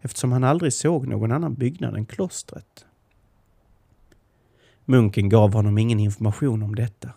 eftersom 0.00 0.32
han 0.32 0.44
aldrig 0.44 0.72
såg 0.72 1.06
någon 1.06 1.32
annan 1.32 1.54
byggnad 1.54 1.94
än 1.96 2.06
klostret. 2.06 2.84
Munken 4.84 5.28
gav 5.28 5.52
honom 5.52 5.78
ingen 5.78 6.00
information 6.00 6.62
om 6.62 6.74
detta 6.74 7.10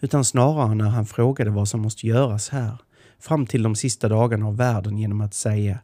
utan 0.00 0.24
snarare 0.24 0.74
när 0.74 0.88
han 0.88 1.06
frågade 1.06 1.50
vad 1.50 1.68
som 1.68 1.80
måste 1.80 2.06
göras 2.06 2.48
här 2.48 2.76
fram 3.18 3.46
till 3.46 3.62
de 3.62 3.74
sista 3.74 4.08
dagarna 4.08 4.46
av 4.46 4.56
världen 4.56 4.98
genom 4.98 5.20
att 5.20 5.34
säga 5.34 5.78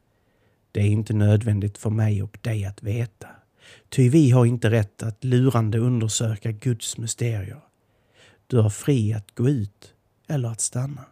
Det 0.72 0.80
är 0.80 0.86
inte 0.86 1.14
nödvändigt 1.14 1.78
för 1.78 1.90
mig 1.90 2.22
och 2.22 2.38
dig 2.40 2.64
att 2.64 2.82
veta. 2.82 3.28
Ty 3.88 4.08
vi 4.08 4.30
har 4.30 4.46
inte 4.46 4.70
rätt 4.70 5.02
att 5.02 5.24
lurande 5.24 5.78
undersöka 5.78 6.52
Guds 6.52 6.98
mysterier. 6.98 7.60
Du 8.46 8.58
har 8.58 8.70
fri 8.70 9.12
att 9.12 9.34
gå 9.34 9.48
ut 9.48 9.94
eller 10.28 10.48
att 10.48 10.60
stanna. 10.60 11.04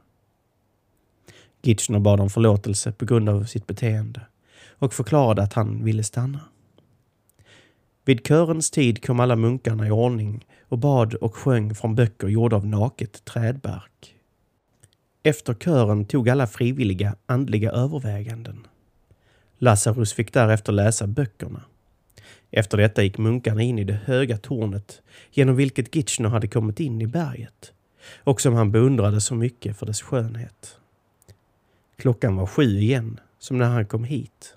Gitchner 1.62 1.98
bad 1.98 2.20
om 2.20 2.30
förlåtelse 2.30 2.92
på 2.92 3.04
grund 3.04 3.28
av 3.28 3.44
sitt 3.44 3.66
beteende 3.66 4.20
och 4.68 4.94
förklarade 4.94 5.42
att 5.42 5.52
han 5.52 5.84
ville 5.84 6.04
stanna. 6.04 6.40
Vid 8.04 8.26
körens 8.26 8.70
tid 8.70 9.04
kom 9.04 9.20
alla 9.20 9.36
munkarna 9.36 9.86
i 9.86 9.90
ordning 9.90 10.46
och 10.68 10.78
bad 10.78 11.14
och 11.14 11.36
sjöng 11.36 11.74
från 11.74 11.94
böcker 11.94 12.28
gjorda 12.28 12.56
av 12.56 12.66
naket 12.66 13.24
trädbark. 13.24 14.14
Efter 15.22 15.54
kören 15.54 16.04
tog 16.04 16.28
alla 16.28 16.46
frivilliga 16.46 17.16
andliga 17.26 17.70
överväganden. 17.70 18.66
Lazarus 19.58 20.12
fick 20.12 20.32
därefter 20.32 20.72
läsa 20.72 21.06
böckerna. 21.06 21.62
Efter 22.50 22.78
detta 22.78 23.02
gick 23.02 23.18
munkarna 23.18 23.62
in 23.62 23.78
i 23.78 23.84
det 23.84 24.00
höga 24.04 24.38
tornet 24.38 25.02
genom 25.30 25.56
vilket 25.56 25.96
Gitchner 25.96 26.28
hade 26.28 26.48
kommit 26.48 26.80
in 26.80 27.00
i 27.00 27.06
berget 27.06 27.72
och 28.16 28.40
som 28.40 28.54
han 28.54 28.72
beundrade 28.72 29.20
så 29.20 29.34
mycket 29.34 29.76
för 29.76 29.86
dess 29.86 30.02
skönhet. 30.02 30.79
Klockan 32.00 32.36
var 32.36 32.46
sju 32.46 32.78
igen, 32.78 33.20
som 33.38 33.58
när 33.58 33.68
han 33.68 33.86
kom 33.86 34.04
hit. 34.04 34.54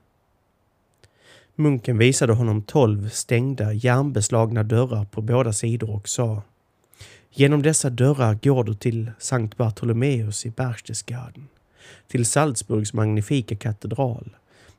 Munken 1.55 1.97
visade 1.97 2.33
honom 2.33 2.61
tolv 2.61 3.09
stängda, 3.09 3.73
järnbeslagna 3.73 4.63
dörrar 4.63 5.05
på 5.05 5.21
båda 5.21 5.53
sidor 5.53 5.95
och 5.95 6.09
sa 6.09 6.41
Genom 7.31 7.61
dessa 7.61 7.89
dörrar 7.89 8.39
går 8.43 8.63
du 8.63 8.73
till 8.73 9.11
Sankt 9.19 9.57
Bartolomeus 9.57 10.45
i 10.45 10.49
Berchtesgaden, 10.49 11.47
till 12.07 12.25
Salzburgs 12.25 12.93
magnifika 12.93 13.55
katedral, 13.55 14.35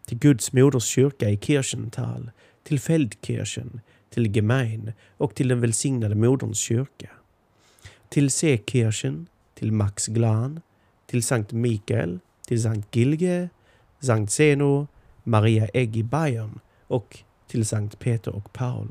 till 0.07 0.19
Guds 0.19 0.53
moders 0.53 0.85
kyrka 0.85 1.31
i 1.31 1.39
Kirchental, 1.39 2.31
till 2.62 2.81
Feldkirchen, 2.81 3.81
till 4.11 4.37
Gemein 4.37 4.93
och 5.17 5.35
till 5.35 5.49
den 5.49 5.61
välsignade 5.61 6.15
moderns 6.15 6.59
kyrka. 6.59 7.11
Till 8.09 8.31
Seekirchen, 8.31 9.27
till 9.55 9.73
Max 9.73 10.07
Glan, 10.07 10.61
till 11.07 11.23
Sankt 11.23 11.53
Mikael, 11.53 12.19
till 12.47 12.62
Sankt 12.62 12.97
Gilge, 12.97 13.49
Sankt 14.01 14.32
Zeno, 14.32 14.86
Maria 15.22 15.68
Egg 15.74 15.97
i 15.97 16.03
Bayern 16.03 16.61
och 16.86 17.18
till 17.47 17.66
Sankt 17.66 17.99
Peter 17.99 18.34
och 18.34 18.53
Paul. 18.53 18.88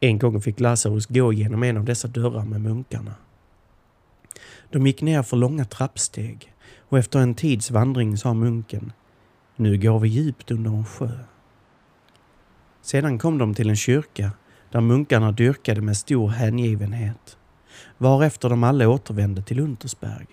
En 0.00 0.18
gång 0.18 0.40
fick 0.40 0.60
Lazarus 0.60 1.06
gå 1.06 1.32
genom 1.32 1.62
en 1.62 1.76
av 1.76 1.84
dessa 1.84 2.08
dörrar 2.08 2.44
med 2.44 2.60
munkarna. 2.60 3.14
De 4.70 4.86
gick 4.86 5.02
ner 5.02 5.22
för 5.22 5.36
långa 5.36 5.64
trappsteg 5.64 6.54
och 6.78 6.98
efter 6.98 7.18
en 7.18 7.34
tids 7.34 7.70
vandring 7.70 8.16
sa 8.16 8.34
munken 8.34 8.92
Nu 9.56 9.78
går 9.78 9.98
vi 9.98 10.08
djupt 10.08 10.50
under 10.50 10.70
en 10.70 10.86
sjö. 10.86 11.18
Sedan 12.82 13.18
kom 13.18 13.38
de 13.38 13.54
till 13.54 13.70
en 13.70 13.76
kyrka 13.76 14.30
där 14.70 14.80
munkarna 14.80 15.32
dyrkade 15.32 15.80
med 15.80 15.96
stor 15.96 16.28
hängivenhet 16.28 17.36
varefter 17.98 18.48
de 18.48 18.64
alla 18.64 18.88
återvände 18.88 19.42
till 19.42 19.60
Untersberg. 19.60 20.26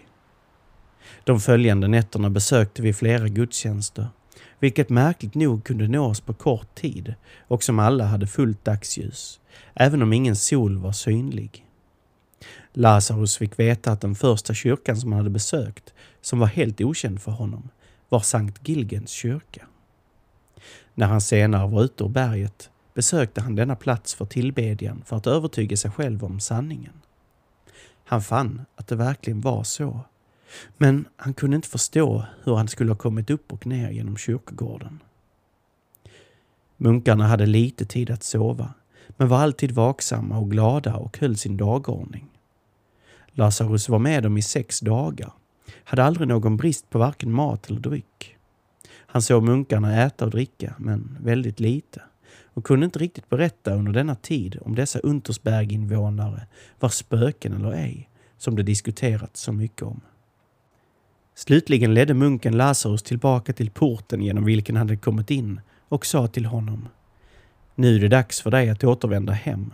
De 1.29 1.39
följande 1.39 1.87
nätterna 1.87 2.29
besökte 2.29 2.81
vi 2.81 2.93
flera 2.93 3.27
gudstjänster 3.27 4.07
vilket 4.59 4.89
märkligt 4.89 5.35
nog 5.35 5.63
kunde 5.63 5.87
nås 5.87 6.21
på 6.21 6.33
kort 6.33 6.75
tid 6.75 7.13
och 7.47 7.63
som 7.63 7.79
alla 7.79 8.05
hade 8.05 8.27
fullt 8.27 8.65
dagsljus, 8.65 9.39
även 9.73 10.01
om 10.01 10.13
ingen 10.13 10.35
sol 10.35 10.77
var 10.77 10.91
synlig. 10.91 11.65
Lazarus 12.73 13.37
fick 13.37 13.59
veta 13.59 13.91
att 13.91 14.01
den 14.01 14.15
första 14.15 14.53
kyrkan 14.53 14.97
som 14.97 15.11
han 15.11 15.19
hade 15.19 15.29
besökt, 15.29 15.93
som 16.21 16.39
var 16.39 16.47
helt 16.47 16.81
okänd 16.81 17.21
för 17.21 17.31
honom, 17.31 17.69
var 18.09 18.19
Sankt 18.19 18.67
Gilgens 18.67 19.09
kyrka. 19.09 19.67
När 20.93 21.07
han 21.07 21.21
senare 21.21 21.67
var 21.67 21.83
ute 21.83 22.03
ur 22.03 22.09
berget 22.09 22.69
besökte 22.93 23.41
han 23.41 23.55
denna 23.55 23.75
plats 23.75 24.13
för 24.13 24.25
tillbedjan 24.25 25.03
för 25.05 25.15
att 25.17 25.27
övertyga 25.27 25.77
sig 25.77 25.91
själv 25.91 26.23
om 26.23 26.39
sanningen. 26.39 26.93
Han 28.05 28.21
fann 28.21 28.65
att 28.75 28.87
det 28.87 28.95
verkligen 28.95 29.41
var 29.41 29.63
så. 29.63 30.01
Men 30.77 31.05
han 31.15 31.33
kunde 31.33 31.55
inte 31.55 31.67
förstå 31.67 32.25
hur 32.43 32.55
han 32.55 32.67
skulle 32.67 32.91
ha 32.91 32.97
kommit 32.97 33.29
upp 33.29 33.53
och 33.53 33.67
ner 33.67 33.89
genom 33.89 34.17
kyrkogården. 34.17 34.99
Munkarna 36.77 37.27
hade 37.27 37.45
lite 37.45 37.85
tid 37.85 38.11
att 38.11 38.23
sova, 38.23 38.73
men 39.07 39.27
var 39.27 39.37
alltid 39.37 39.71
vaksamma 39.71 40.37
och 40.37 40.51
glada 40.51 40.95
och 40.95 41.17
höll 41.17 41.37
sin 41.37 41.57
dagordning. 41.57 42.29
Lazarus 43.31 43.89
var 43.89 43.99
med 43.99 44.23
dem 44.23 44.37
i 44.37 44.41
sex 44.41 44.79
dagar, 44.79 45.33
hade 45.83 46.03
aldrig 46.03 46.27
någon 46.27 46.57
brist 46.57 46.89
på 46.89 46.99
varken 46.99 47.31
mat 47.31 47.69
eller 47.69 47.79
dryck. 47.79 48.35
Han 48.89 49.21
såg 49.21 49.43
munkarna 49.43 50.03
äta 50.03 50.25
och 50.25 50.31
dricka, 50.31 50.75
men 50.77 51.17
väldigt 51.21 51.59
lite 51.59 52.01
och 52.53 52.65
kunde 52.65 52.85
inte 52.85 52.99
riktigt 52.99 53.29
berätta 53.29 53.73
under 53.73 53.91
denna 53.91 54.15
tid 54.15 54.57
om 54.61 54.75
dessa 54.75 54.99
Untersberginvånare 54.99 56.47
var 56.79 56.89
spöken 56.89 57.53
eller 57.53 57.71
ej, 57.71 58.09
som 58.37 58.55
det 58.55 58.63
diskuterats 58.63 59.41
så 59.41 59.51
mycket 59.51 59.81
om. 59.81 60.01
Slutligen 61.39 61.93
ledde 61.93 62.13
munken 62.13 62.57
Lazarus 62.57 63.03
tillbaka 63.03 63.53
till 63.53 63.71
porten 63.71 64.21
genom 64.21 64.45
vilken 64.45 64.75
han 64.75 64.87
hade 64.87 64.97
kommit 64.97 65.31
in 65.31 65.61
och 65.89 66.05
sa 66.05 66.27
till 66.27 66.45
honom 66.45 66.87
Nu 67.75 67.95
är 67.95 67.99
det 67.99 68.07
dags 68.07 68.41
för 68.41 68.51
dig 68.51 68.69
att 68.69 68.83
återvända 68.83 69.33
hem. 69.33 69.73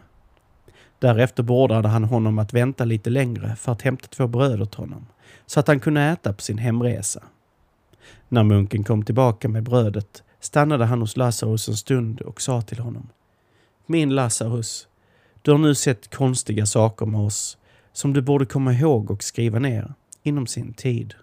Därefter 1.00 1.44
beordrade 1.44 1.88
han 1.88 2.04
honom 2.04 2.40
att 2.40 2.54
vänta 2.54 2.86
lite 2.86 3.10
längre 3.10 3.56
för 3.56 3.72
att 3.72 3.82
hämta 3.82 4.08
två 4.08 4.28
bröd 4.28 4.62
åt 4.62 4.76
honom 4.76 5.08
så 5.46 5.60
att 5.60 5.68
han 5.68 5.80
kunde 5.80 6.02
äta 6.02 6.34
på 6.34 6.42
sin 6.42 6.58
hemresa. 6.58 7.24
När 8.30 8.44
munken 8.44 8.84
kom 8.84 9.04
tillbaka 9.04 9.50
med 9.50 9.64
brödet 9.64 10.24
stannade 10.40 10.86
han 10.86 11.02
hos 11.02 11.18
Lazarus 11.18 11.68
en 11.68 11.78
stund 11.78 12.22
och 12.22 12.42
sa 12.42 12.62
till 12.62 12.80
honom 12.80 13.10
Min 13.86 14.16
Lazarus, 14.16 14.88
du 15.42 15.52
har 15.52 15.58
nu 15.58 15.76
sett 15.76 16.16
konstiga 16.16 16.66
saker 16.66 17.06
med 17.06 17.22
oss 17.22 17.58
som 17.94 18.14
du 18.14 18.22
borde 18.22 18.46
komma 18.46 18.74
ihåg 18.74 19.12
och 19.12 19.24
skriva 19.24 19.60
ner 19.60 19.94
inom 20.24 20.48
sin 20.48 20.74
tid. 20.74 21.14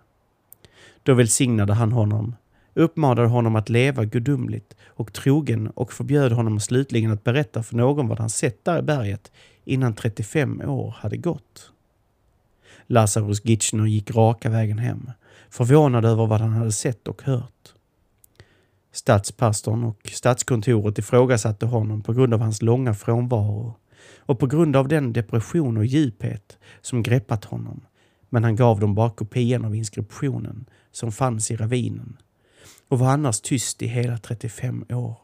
Då 1.03 1.15
välsignade 1.15 1.73
han 1.73 1.93
honom, 1.93 2.37
uppmanade 2.75 3.29
honom 3.29 3.57
att 3.57 3.69
leva 3.69 4.05
gudomligt 4.05 4.77
och 4.87 5.13
trogen 5.13 5.69
och 5.69 5.93
förbjöd 5.93 6.33
honom 6.33 6.61
slutligen 6.61 7.11
att 7.11 7.25
berätta 7.25 7.63
för 7.63 7.77
någon 7.77 8.09
vad 8.09 8.21
han 8.21 8.31
sett 8.31 8.65
där 8.65 8.79
i 8.79 8.83
berget 8.83 9.33
innan 9.65 9.95
35 9.95 10.61
år 10.61 10.95
hade 10.99 11.17
gått. 11.17 11.73
Lazarus 12.87 13.45
Gitchner 13.45 13.87
gick 13.87 14.11
raka 14.11 14.51
vägen 14.51 14.79
hem, 14.79 15.11
förvånad 15.51 16.05
över 16.05 16.27
vad 16.27 16.41
han 16.41 16.53
hade 16.53 16.73
sett 16.73 17.09
och 17.09 17.23
hört. 17.23 17.75
Stadspastorn 18.93 19.85
och 19.85 20.11
stadskontoret 20.13 20.99
ifrågasatte 20.99 21.67
honom 21.67 22.03
på 22.03 22.13
grund 22.13 22.35
av 22.35 22.41
hans 22.41 22.63
långa 22.63 22.95
frånvaro 22.95 23.75
och 24.19 24.39
på 24.39 24.47
grund 24.47 24.77
av 24.77 24.89
den 24.89 25.13
depression 25.13 25.77
och 25.77 25.87
djuphet 25.87 26.59
som 26.81 27.03
greppat 27.03 27.45
honom. 27.45 27.81
Men 28.35 28.45
han 28.45 28.57
gav 28.57 28.81
dem 28.81 28.95
bara 28.95 29.11
kopian 29.11 29.65
av 29.65 29.75
inskriptionen 29.75 30.65
som 30.93 31.13
fanns 31.13 31.51
i 31.51 31.57
ravinen 31.57 32.17
och 32.89 32.99
var 32.99 33.09
annars 33.09 33.41
tyst 33.41 33.83
i 33.83 33.87
hela 33.87 34.19
35 34.19 34.85
år. 34.89 35.17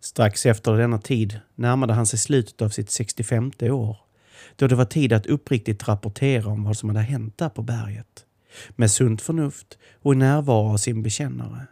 Strax 0.00 0.46
efter 0.46 0.72
denna 0.72 0.98
tid 0.98 1.40
närmade 1.54 1.92
han 1.92 2.06
sig 2.06 2.18
slutet 2.18 2.62
av 2.62 2.68
sitt 2.68 2.90
65 2.90 3.52
år 3.60 3.96
då 4.56 4.66
det 4.66 4.74
var 4.74 4.84
tid 4.84 5.12
att 5.12 5.26
uppriktigt 5.26 5.88
rapportera 5.88 6.48
om 6.48 6.64
vad 6.64 6.76
som 6.76 6.88
hade 6.88 7.00
hänt 7.00 7.38
där 7.38 7.48
på 7.48 7.62
berget 7.62 8.26
med 8.70 8.90
sunt 8.90 9.22
förnuft 9.22 9.78
och 10.02 10.14
i 10.14 10.16
närvaro 10.16 10.72
av 10.72 10.76
sin 10.76 11.02
bekännare. 11.02 11.66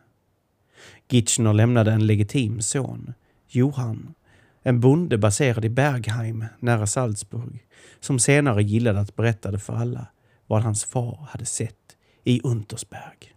Gitschner 1.09 1.53
lämnade 1.53 1.93
en 1.93 2.07
legitim 2.07 2.61
son, 2.61 3.15
Johan, 3.49 4.15
en 4.63 4.81
bonde 4.81 5.19
baserad 5.19 5.65
i 5.65 5.69
Bergheim 5.69 6.45
nära 6.61 6.87
Salzburg, 6.87 7.65
som 8.01 8.19
senare 8.19 8.63
gillade 8.63 9.01
att 9.01 9.17
berätta 9.17 9.51
det 9.51 9.59
för 9.59 9.77
alla 9.77 10.07
vad 10.49 10.63
hans 10.63 10.85
far 10.85 11.29
hade 11.31 11.45
sett 11.45 11.97
i 12.25 12.41
Untersberg. 12.45 13.35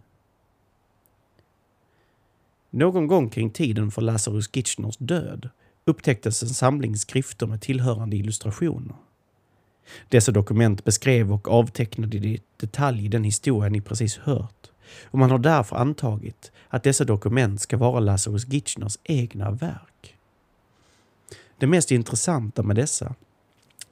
Någon 2.70 3.06
gång 3.06 3.30
kring 3.30 3.50
tiden 3.50 3.90
för 3.90 4.02
Lazarus 4.02 4.50
Gitchners 4.52 4.96
död 4.98 5.48
upptäcktes 5.84 6.42
en 6.42 6.48
samling 6.48 6.96
skrifter 6.96 7.46
med 7.46 7.60
tillhörande 7.60 8.16
illustrationer. 8.16 8.96
Dessa 10.08 10.32
dokument 10.32 10.84
beskrev 10.84 11.32
och 11.32 11.48
avtecknade 11.48 12.16
i 12.16 12.42
detalj 12.56 13.08
den 13.08 13.24
historia 13.24 13.70
ni 13.70 13.80
precis 13.80 14.18
hört 14.18 14.70
och 15.04 15.18
man 15.18 15.30
har 15.30 15.38
därför 15.38 15.76
antagit 15.76 16.52
att 16.68 16.82
dessa 16.82 17.04
dokument 17.04 17.60
ska 17.60 17.76
vara 17.76 18.00
Lazarus 18.00 18.48
Gitchners 18.48 18.98
egna 19.04 19.50
verk. 19.50 20.16
Det 21.58 21.66
mest 21.66 21.90
intressanta 21.90 22.62
med 22.62 22.76
dessa 22.76 23.14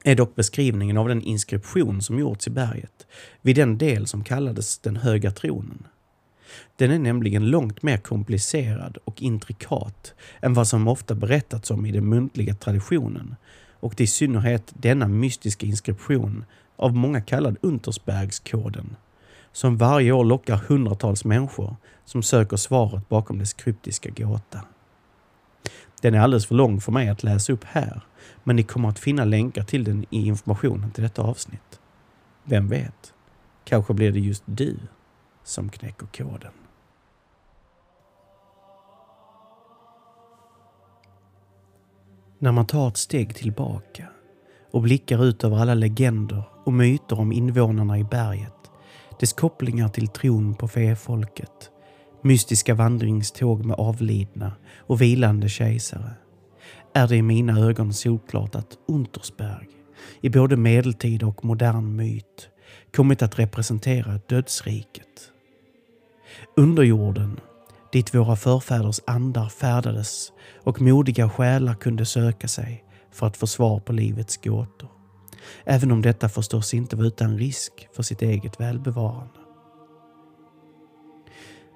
är 0.03 0.15
dock 0.15 0.35
beskrivningen 0.35 0.97
av 0.97 1.07
den 1.07 1.21
inskription 1.21 2.01
som 2.01 2.19
gjorts 2.19 2.47
i 2.47 2.49
berget 2.49 3.07
vid 3.41 3.55
den 3.55 3.77
del 3.77 4.07
som 4.07 4.23
kallades 4.23 4.77
den 4.77 4.95
höga 4.95 5.31
tronen. 5.31 5.83
Den 6.75 6.91
är 6.91 6.99
nämligen 6.99 7.49
långt 7.49 7.83
mer 7.83 7.97
komplicerad 7.97 8.97
och 9.05 9.21
intrikat 9.21 10.13
än 10.41 10.53
vad 10.53 10.67
som 10.67 10.87
ofta 10.87 11.15
berättats 11.15 11.71
om 11.71 11.85
i 11.85 11.91
den 11.91 12.09
muntliga 12.09 12.55
traditionen 12.55 13.35
och 13.79 13.93
det 13.97 14.03
i 14.03 14.07
synnerhet 14.07 14.73
denna 14.73 15.07
mystiska 15.07 15.65
inskription 15.65 16.45
av 16.75 16.95
många 16.95 17.21
kallad 17.21 17.57
Untersbergskoden 17.61 18.95
som 19.51 19.77
varje 19.77 20.11
år 20.11 20.25
lockar 20.25 20.55
hundratals 20.55 21.25
människor 21.25 21.75
som 22.05 22.23
söker 22.23 22.57
svaret 22.57 23.09
bakom 23.09 23.39
dess 23.39 23.53
kryptiska 23.53 24.09
gåta. 24.09 24.61
Den 26.01 26.13
är 26.13 26.19
alldeles 26.19 26.45
för 26.45 26.55
lång 26.55 26.81
för 26.81 26.91
mig 26.91 27.09
att 27.09 27.23
läsa 27.23 27.53
upp 27.53 27.63
här, 27.63 28.01
men 28.43 28.55
ni 28.55 28.63
kommer 28.63 28.89
att 28.89 28.99
finna 28.99 29.25
länkar 29.25 29.63
till 29.63 29.83
den 29.83 30.05
i 30.09 30.27
informationen 30.27 30.91
till 30.91 31.03
detta 31.03 31.21
avsnitt. 31.21 31.79
Vem 32.43 32.67
vet? 32.67 33.13
Kanske 33.63 33.93
blir 33.93 34.11
det 34.11 34.19
just 34.19 34.43
du 34.45 34.77
som 35.43 35.69
knäcker 35.69 36.05
koden. 36.05 36.51
När 42.39 42.51
man 42.51 42.65
tar 42.65 42.87
ett 42.87 42.97
steg 42.97 43.35
tillbaka 43.35 44.07
och 44.71 44.81
blickar 44.81 45.25
ut 45.25 45.43
över 45.43 45.57
alla 45.57 45.73
legender 45.73 46.43
och 46.63 46.73
myter 46.73 47.19
om 47.19 47.31
invånarna 47.31 47.99
i 47.99 48.03
berget 48.03 48.61
dess 49.21 49.33
kopplingar 49.33 49.89
till 49.89 50.07
tron 50.07 50.55
på 50.55 50.67
fefolket, 50.67 51.71
mystiska 52.23 52.75
vandringståg 52.75 53.65
med 53.65 53.75
avlidna 53.79 54.51
och 54.77 55.01
vilande 55.01 55.49
kejsare, 55.49 56.11
är 56.93 57.07
det 57.07 57.15
i 57.15 57.21
mina 57.21 57.59
ögon 57.59 57.93
solklart 57.93 58.55
att 58.55 58.77
Untersberg, 58.87 59.67
i 60.21 60.29
både 60.29 60.57
medeltid 60.57 61.23
och 61.23 61.45
modern 61.45 61.95
myt, 61.95 62.49
kommit 62.95 63.21
att 63.21 63.39
representera 63.39 64.19
dödsriket. 64.27 65.31
Underjorden, 66.55 67.39
dit 67.91 68.15
våra 68.15 68.35
förfäders 68.35 68.99
andar 69.07 69.49
färdades 69.49 70.31
och 70.63 70.81
modiga 70.81 71.29
själar 71.29 71.73
kunde 71.73 72.05
söka 72.05 72.47
sig 72.47 72.83
för 73.11 73.27
att 73.27 73.37
få 73.37 73.47
svar 73.47 73.79
på 73.79 73.93
livets 73.93 74.37
gåtor. 74.37 74.89
Även 75.65 75.91
om 75.91 76.01
detta 76.01 76.29
förstås 76.29 76.73
inte 76.73 76.95
var 76.95 77.05
utan 77.05 77.37
risk 77.37 77.87
för 77.95 78.03
sitt 78.03 78.21
eget 78.21 78.59
välbevarande. 78.59 79.40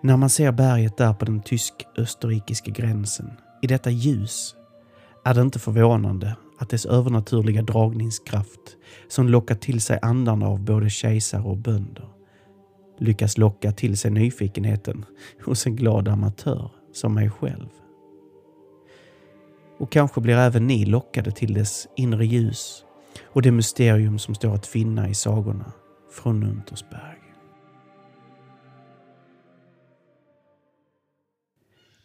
När 0.02 0.18
man 0.18 0.30
ser 0.30 0.52
berget 0.52 0.98
där 0.98 1.14
på 1.14 1.26
den 1.26 1.42
tysk-österrikiska 1.42 2.72
gränsen, 2.72 3.32
i 3.62 3.68
detta 3.68 3.90
ljus, 3.90 4.56
är 5.26 5.34
det 5.34 5.42
inte 5.42 5.60
förvånande 5.60 6.36
att 6.60 6.70
dess 6.70 6.86
övernaturliga 6.86 7.62
dragningskraft, 7.62 8.78
som 9.08 9.30
lockar 9.30 9.56
till 9.56 9.82
sig 9.82 10.00
andarna 10.02 10.48
av 10.48 10.60
både 10.60 10.90
kejsare 10.90 11.42
och 11.42 11.58
bönder, 11.58 12.10
lyckas 13.00 13.38
locka 13.38 13.72
till 13.72 13.98
sig 13.98 14.12
nyfikenheten 14.12 15.06
hos 15.46 15.66
en 15.66 15.76
glad 15.76 16.08
amatör 16.08 16.72
som 16.94 17.14
mig 17.14 17.30
själv. 17.30 17.70
Och 19.78 19.92
kanske 19.92 20.22
blir 20.22 20.38
även 20.38 20.68
ni 20.68 20.86
lockade 20.86 21.32
till 21.32 21.54
dess 21.54 21.88
inre 21.96 22.26
ljus 22.26 22.86
och 23.24 23.42
det 23.42 23.52
mysterium 23.52 24.20
som 24.20 24.36
står 24.36 24.56
att 24.56 24.68
finna 24.68 25.10
i 25.10 25.14
sagorna 25.14 25.72
från 26.12 26.44
Untersberg. 26.44 27.15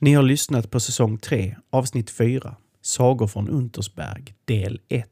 Ni 0.03 0.15
har 0.15 0.23
lyssnat 0.23 0.71
på 0.71 0.81
säsong 0.81 1.19
3, 1.19 1.57
avsnitt 1.71 2.11
4, 2.11 2.57
Sagor 2.83 3.27
från 3.27 3.49
Untersberg, 3.49 4.35
del 4.45 4.81
1. 4.89 5.09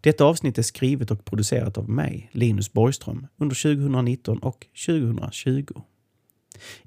Detta 0.00 0.24
avsnitt 0.24 0.58
är 0.58 0.62
skrivet 0.62 1.10
och 1.10 1.24
producerat 1.24 1.78
av 1.78 1.88
mig, 1.88 2.30
Linus 2.32 2.72
Borgström, 2.72 3.26
under 3.36 3.76
2019 3.76 4.38
och 4.38 4.66
2020. 4.86 5.66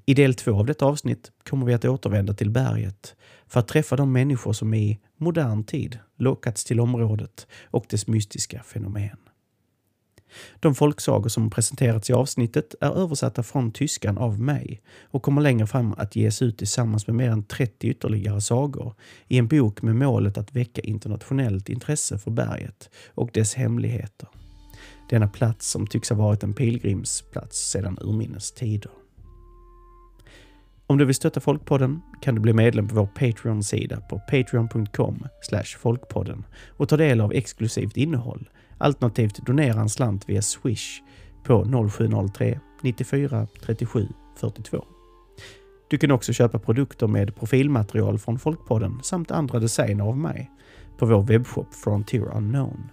I 0.06 0.14
del 0.14 0.34
2 0.34 0.52
av 0.52 0.66
detta 0.66 0.86
avsnitt 0.86 1.30
kommer 1.48 1.66
vi 1.66 1.74
att 1.74 1.84
återvända 1.84 2.34
till 2.34 2.50
berget 2.50 3.14
för 3.46 3.60
att 3.60 3.68
träffa 3.68 3.96
de 3.96 4.12
människor 4.12 4.52
som 4.52 4.74
i 4.74 5.00
modern 5.16 5.64
tid 5.64 5.98
lockats 6.18 6.64
till 6.64 6.80
området 6.80 7.46
och 7.64 7.86
dess 7.88 8.06
mystiska 8.06 8.62
fenomen. 8.62 9.18
De 10.60 10.74
folksagor 10.74 11.28
som 11.28 11.50
presenterats 11.50 12.10
i 12.10 12.12
avsnittet 12.12 12.74
är 12.80 12.90
översatta 12.90 13.42
från 13.42 13.72
tyskan 13.72 14.18
av 14.18 14.40
mig 14.40 14.82
och 15.02 15.22
kommer 15.22 15.42
längre 15.42 15.66
fram 15.66 15.94
att 15.98 16.16
ges 16.16 16.42
ut 16.42 16.58
tillsammans 16.58 17.06
med 17.06 17.16
mer 17.16 17.30
än 17.30 17.44
30 17.44 17.88
ytterligare 17.88 18.40
sagor 18.40 18.94
i 19.28 19.38
en 19.38 19.48
bok 19.48 19.82
med 19.82 19.96
målet 19.96 20.38
att 20.38 20.56
väcka 20.56 20.80
internationellt 20.80 21.68
intresse 21.68 22.18
för 22.18 22.30
berget 22.30 22.90
och 23.14 23.30
dess 23.32 23.54
hemligheter. 23.54 24.28
Denna 25.10 25.28
plats 25.28 25.70
som 25.70 25.86
tycks 25.86 26.10
ha 26.10 26.16
varit 26.16 26.42
en 26.42 26.54
pilgrimsplats 26.54 27.70
sedan 27.70 27.98
urminnes 28.00 28.52
tider. 28.52 28.90
Om 30.86 30.98
du 30.98 31.04
vill 31.04 31.14
stötta 31.14 31.40
Folkpodden 31.40 32.00
kan 32.22 32.34
du 32.34 32.40
bli 32.40 32.52
medlem 32.52 32.88
på 32.88 32.94
vår 32.94 33.06
Patreon-sida 33.06 34.00
på 34.00 34.18
patreon.com 34.18 35.26
folkpodden 35.78 36.44
och 36.68 36.88
ta 36.88 36.96
del 36.96 37.20
av 37.20 37.32
exklusivt 37.32 37.96
innehåll 37.96 38.48
Alternativt 38.78 39.46
donera 39.46 39.80
en 39.80 39.88
slant 39.88 40.28
via 40.28 40.42
Swish 40.42 41.02
på 41.44 41.64
0703 41.90 42.60
94 42.82 43.46
37 43.60 44.08
42. 44.36 44.84
Du 45.90 45.98
kan 45.98 46.10
också 46.10 46.32
köpa 46.32 46.58
produkter 46.58 47.06
med 47.06 47.36
profilmaterial 47.36 48.18
från 48.18 48.38
Folkpodden 48.38 49.00
samt 49.02 49.30
andra 49.30 49.58
designer 49.58 50.04
av 50.04 50.18
mig 50.18 50.50
på 50.98 51.06
vår 51.06 51.22
webbshop 51.22 51.74
Frontier 51.74 52.36
Unknown. 52.36 52.90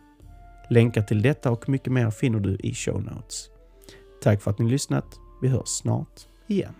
Länkar 0.69 1.01
till 1.01 1.21
detta 1.21 1.51
och 1.51 1.69
mycket 1.69 1.93
mer 1.93 2.11
finner 2.11 2.39
du 2.39 2.55
i 2.55 2.73
show 2.73 3.03
notes. 3.03 3.49
Tack 4.21 4.41
för 4.41 4.51
att 4.51 4.59
ni 4.59 4.69
lyssnat. 4.69 5.19
Vi 5.41 5.47
hörs 5.47 5.67
snart 5.67 6.21
igen. 6.47 6.73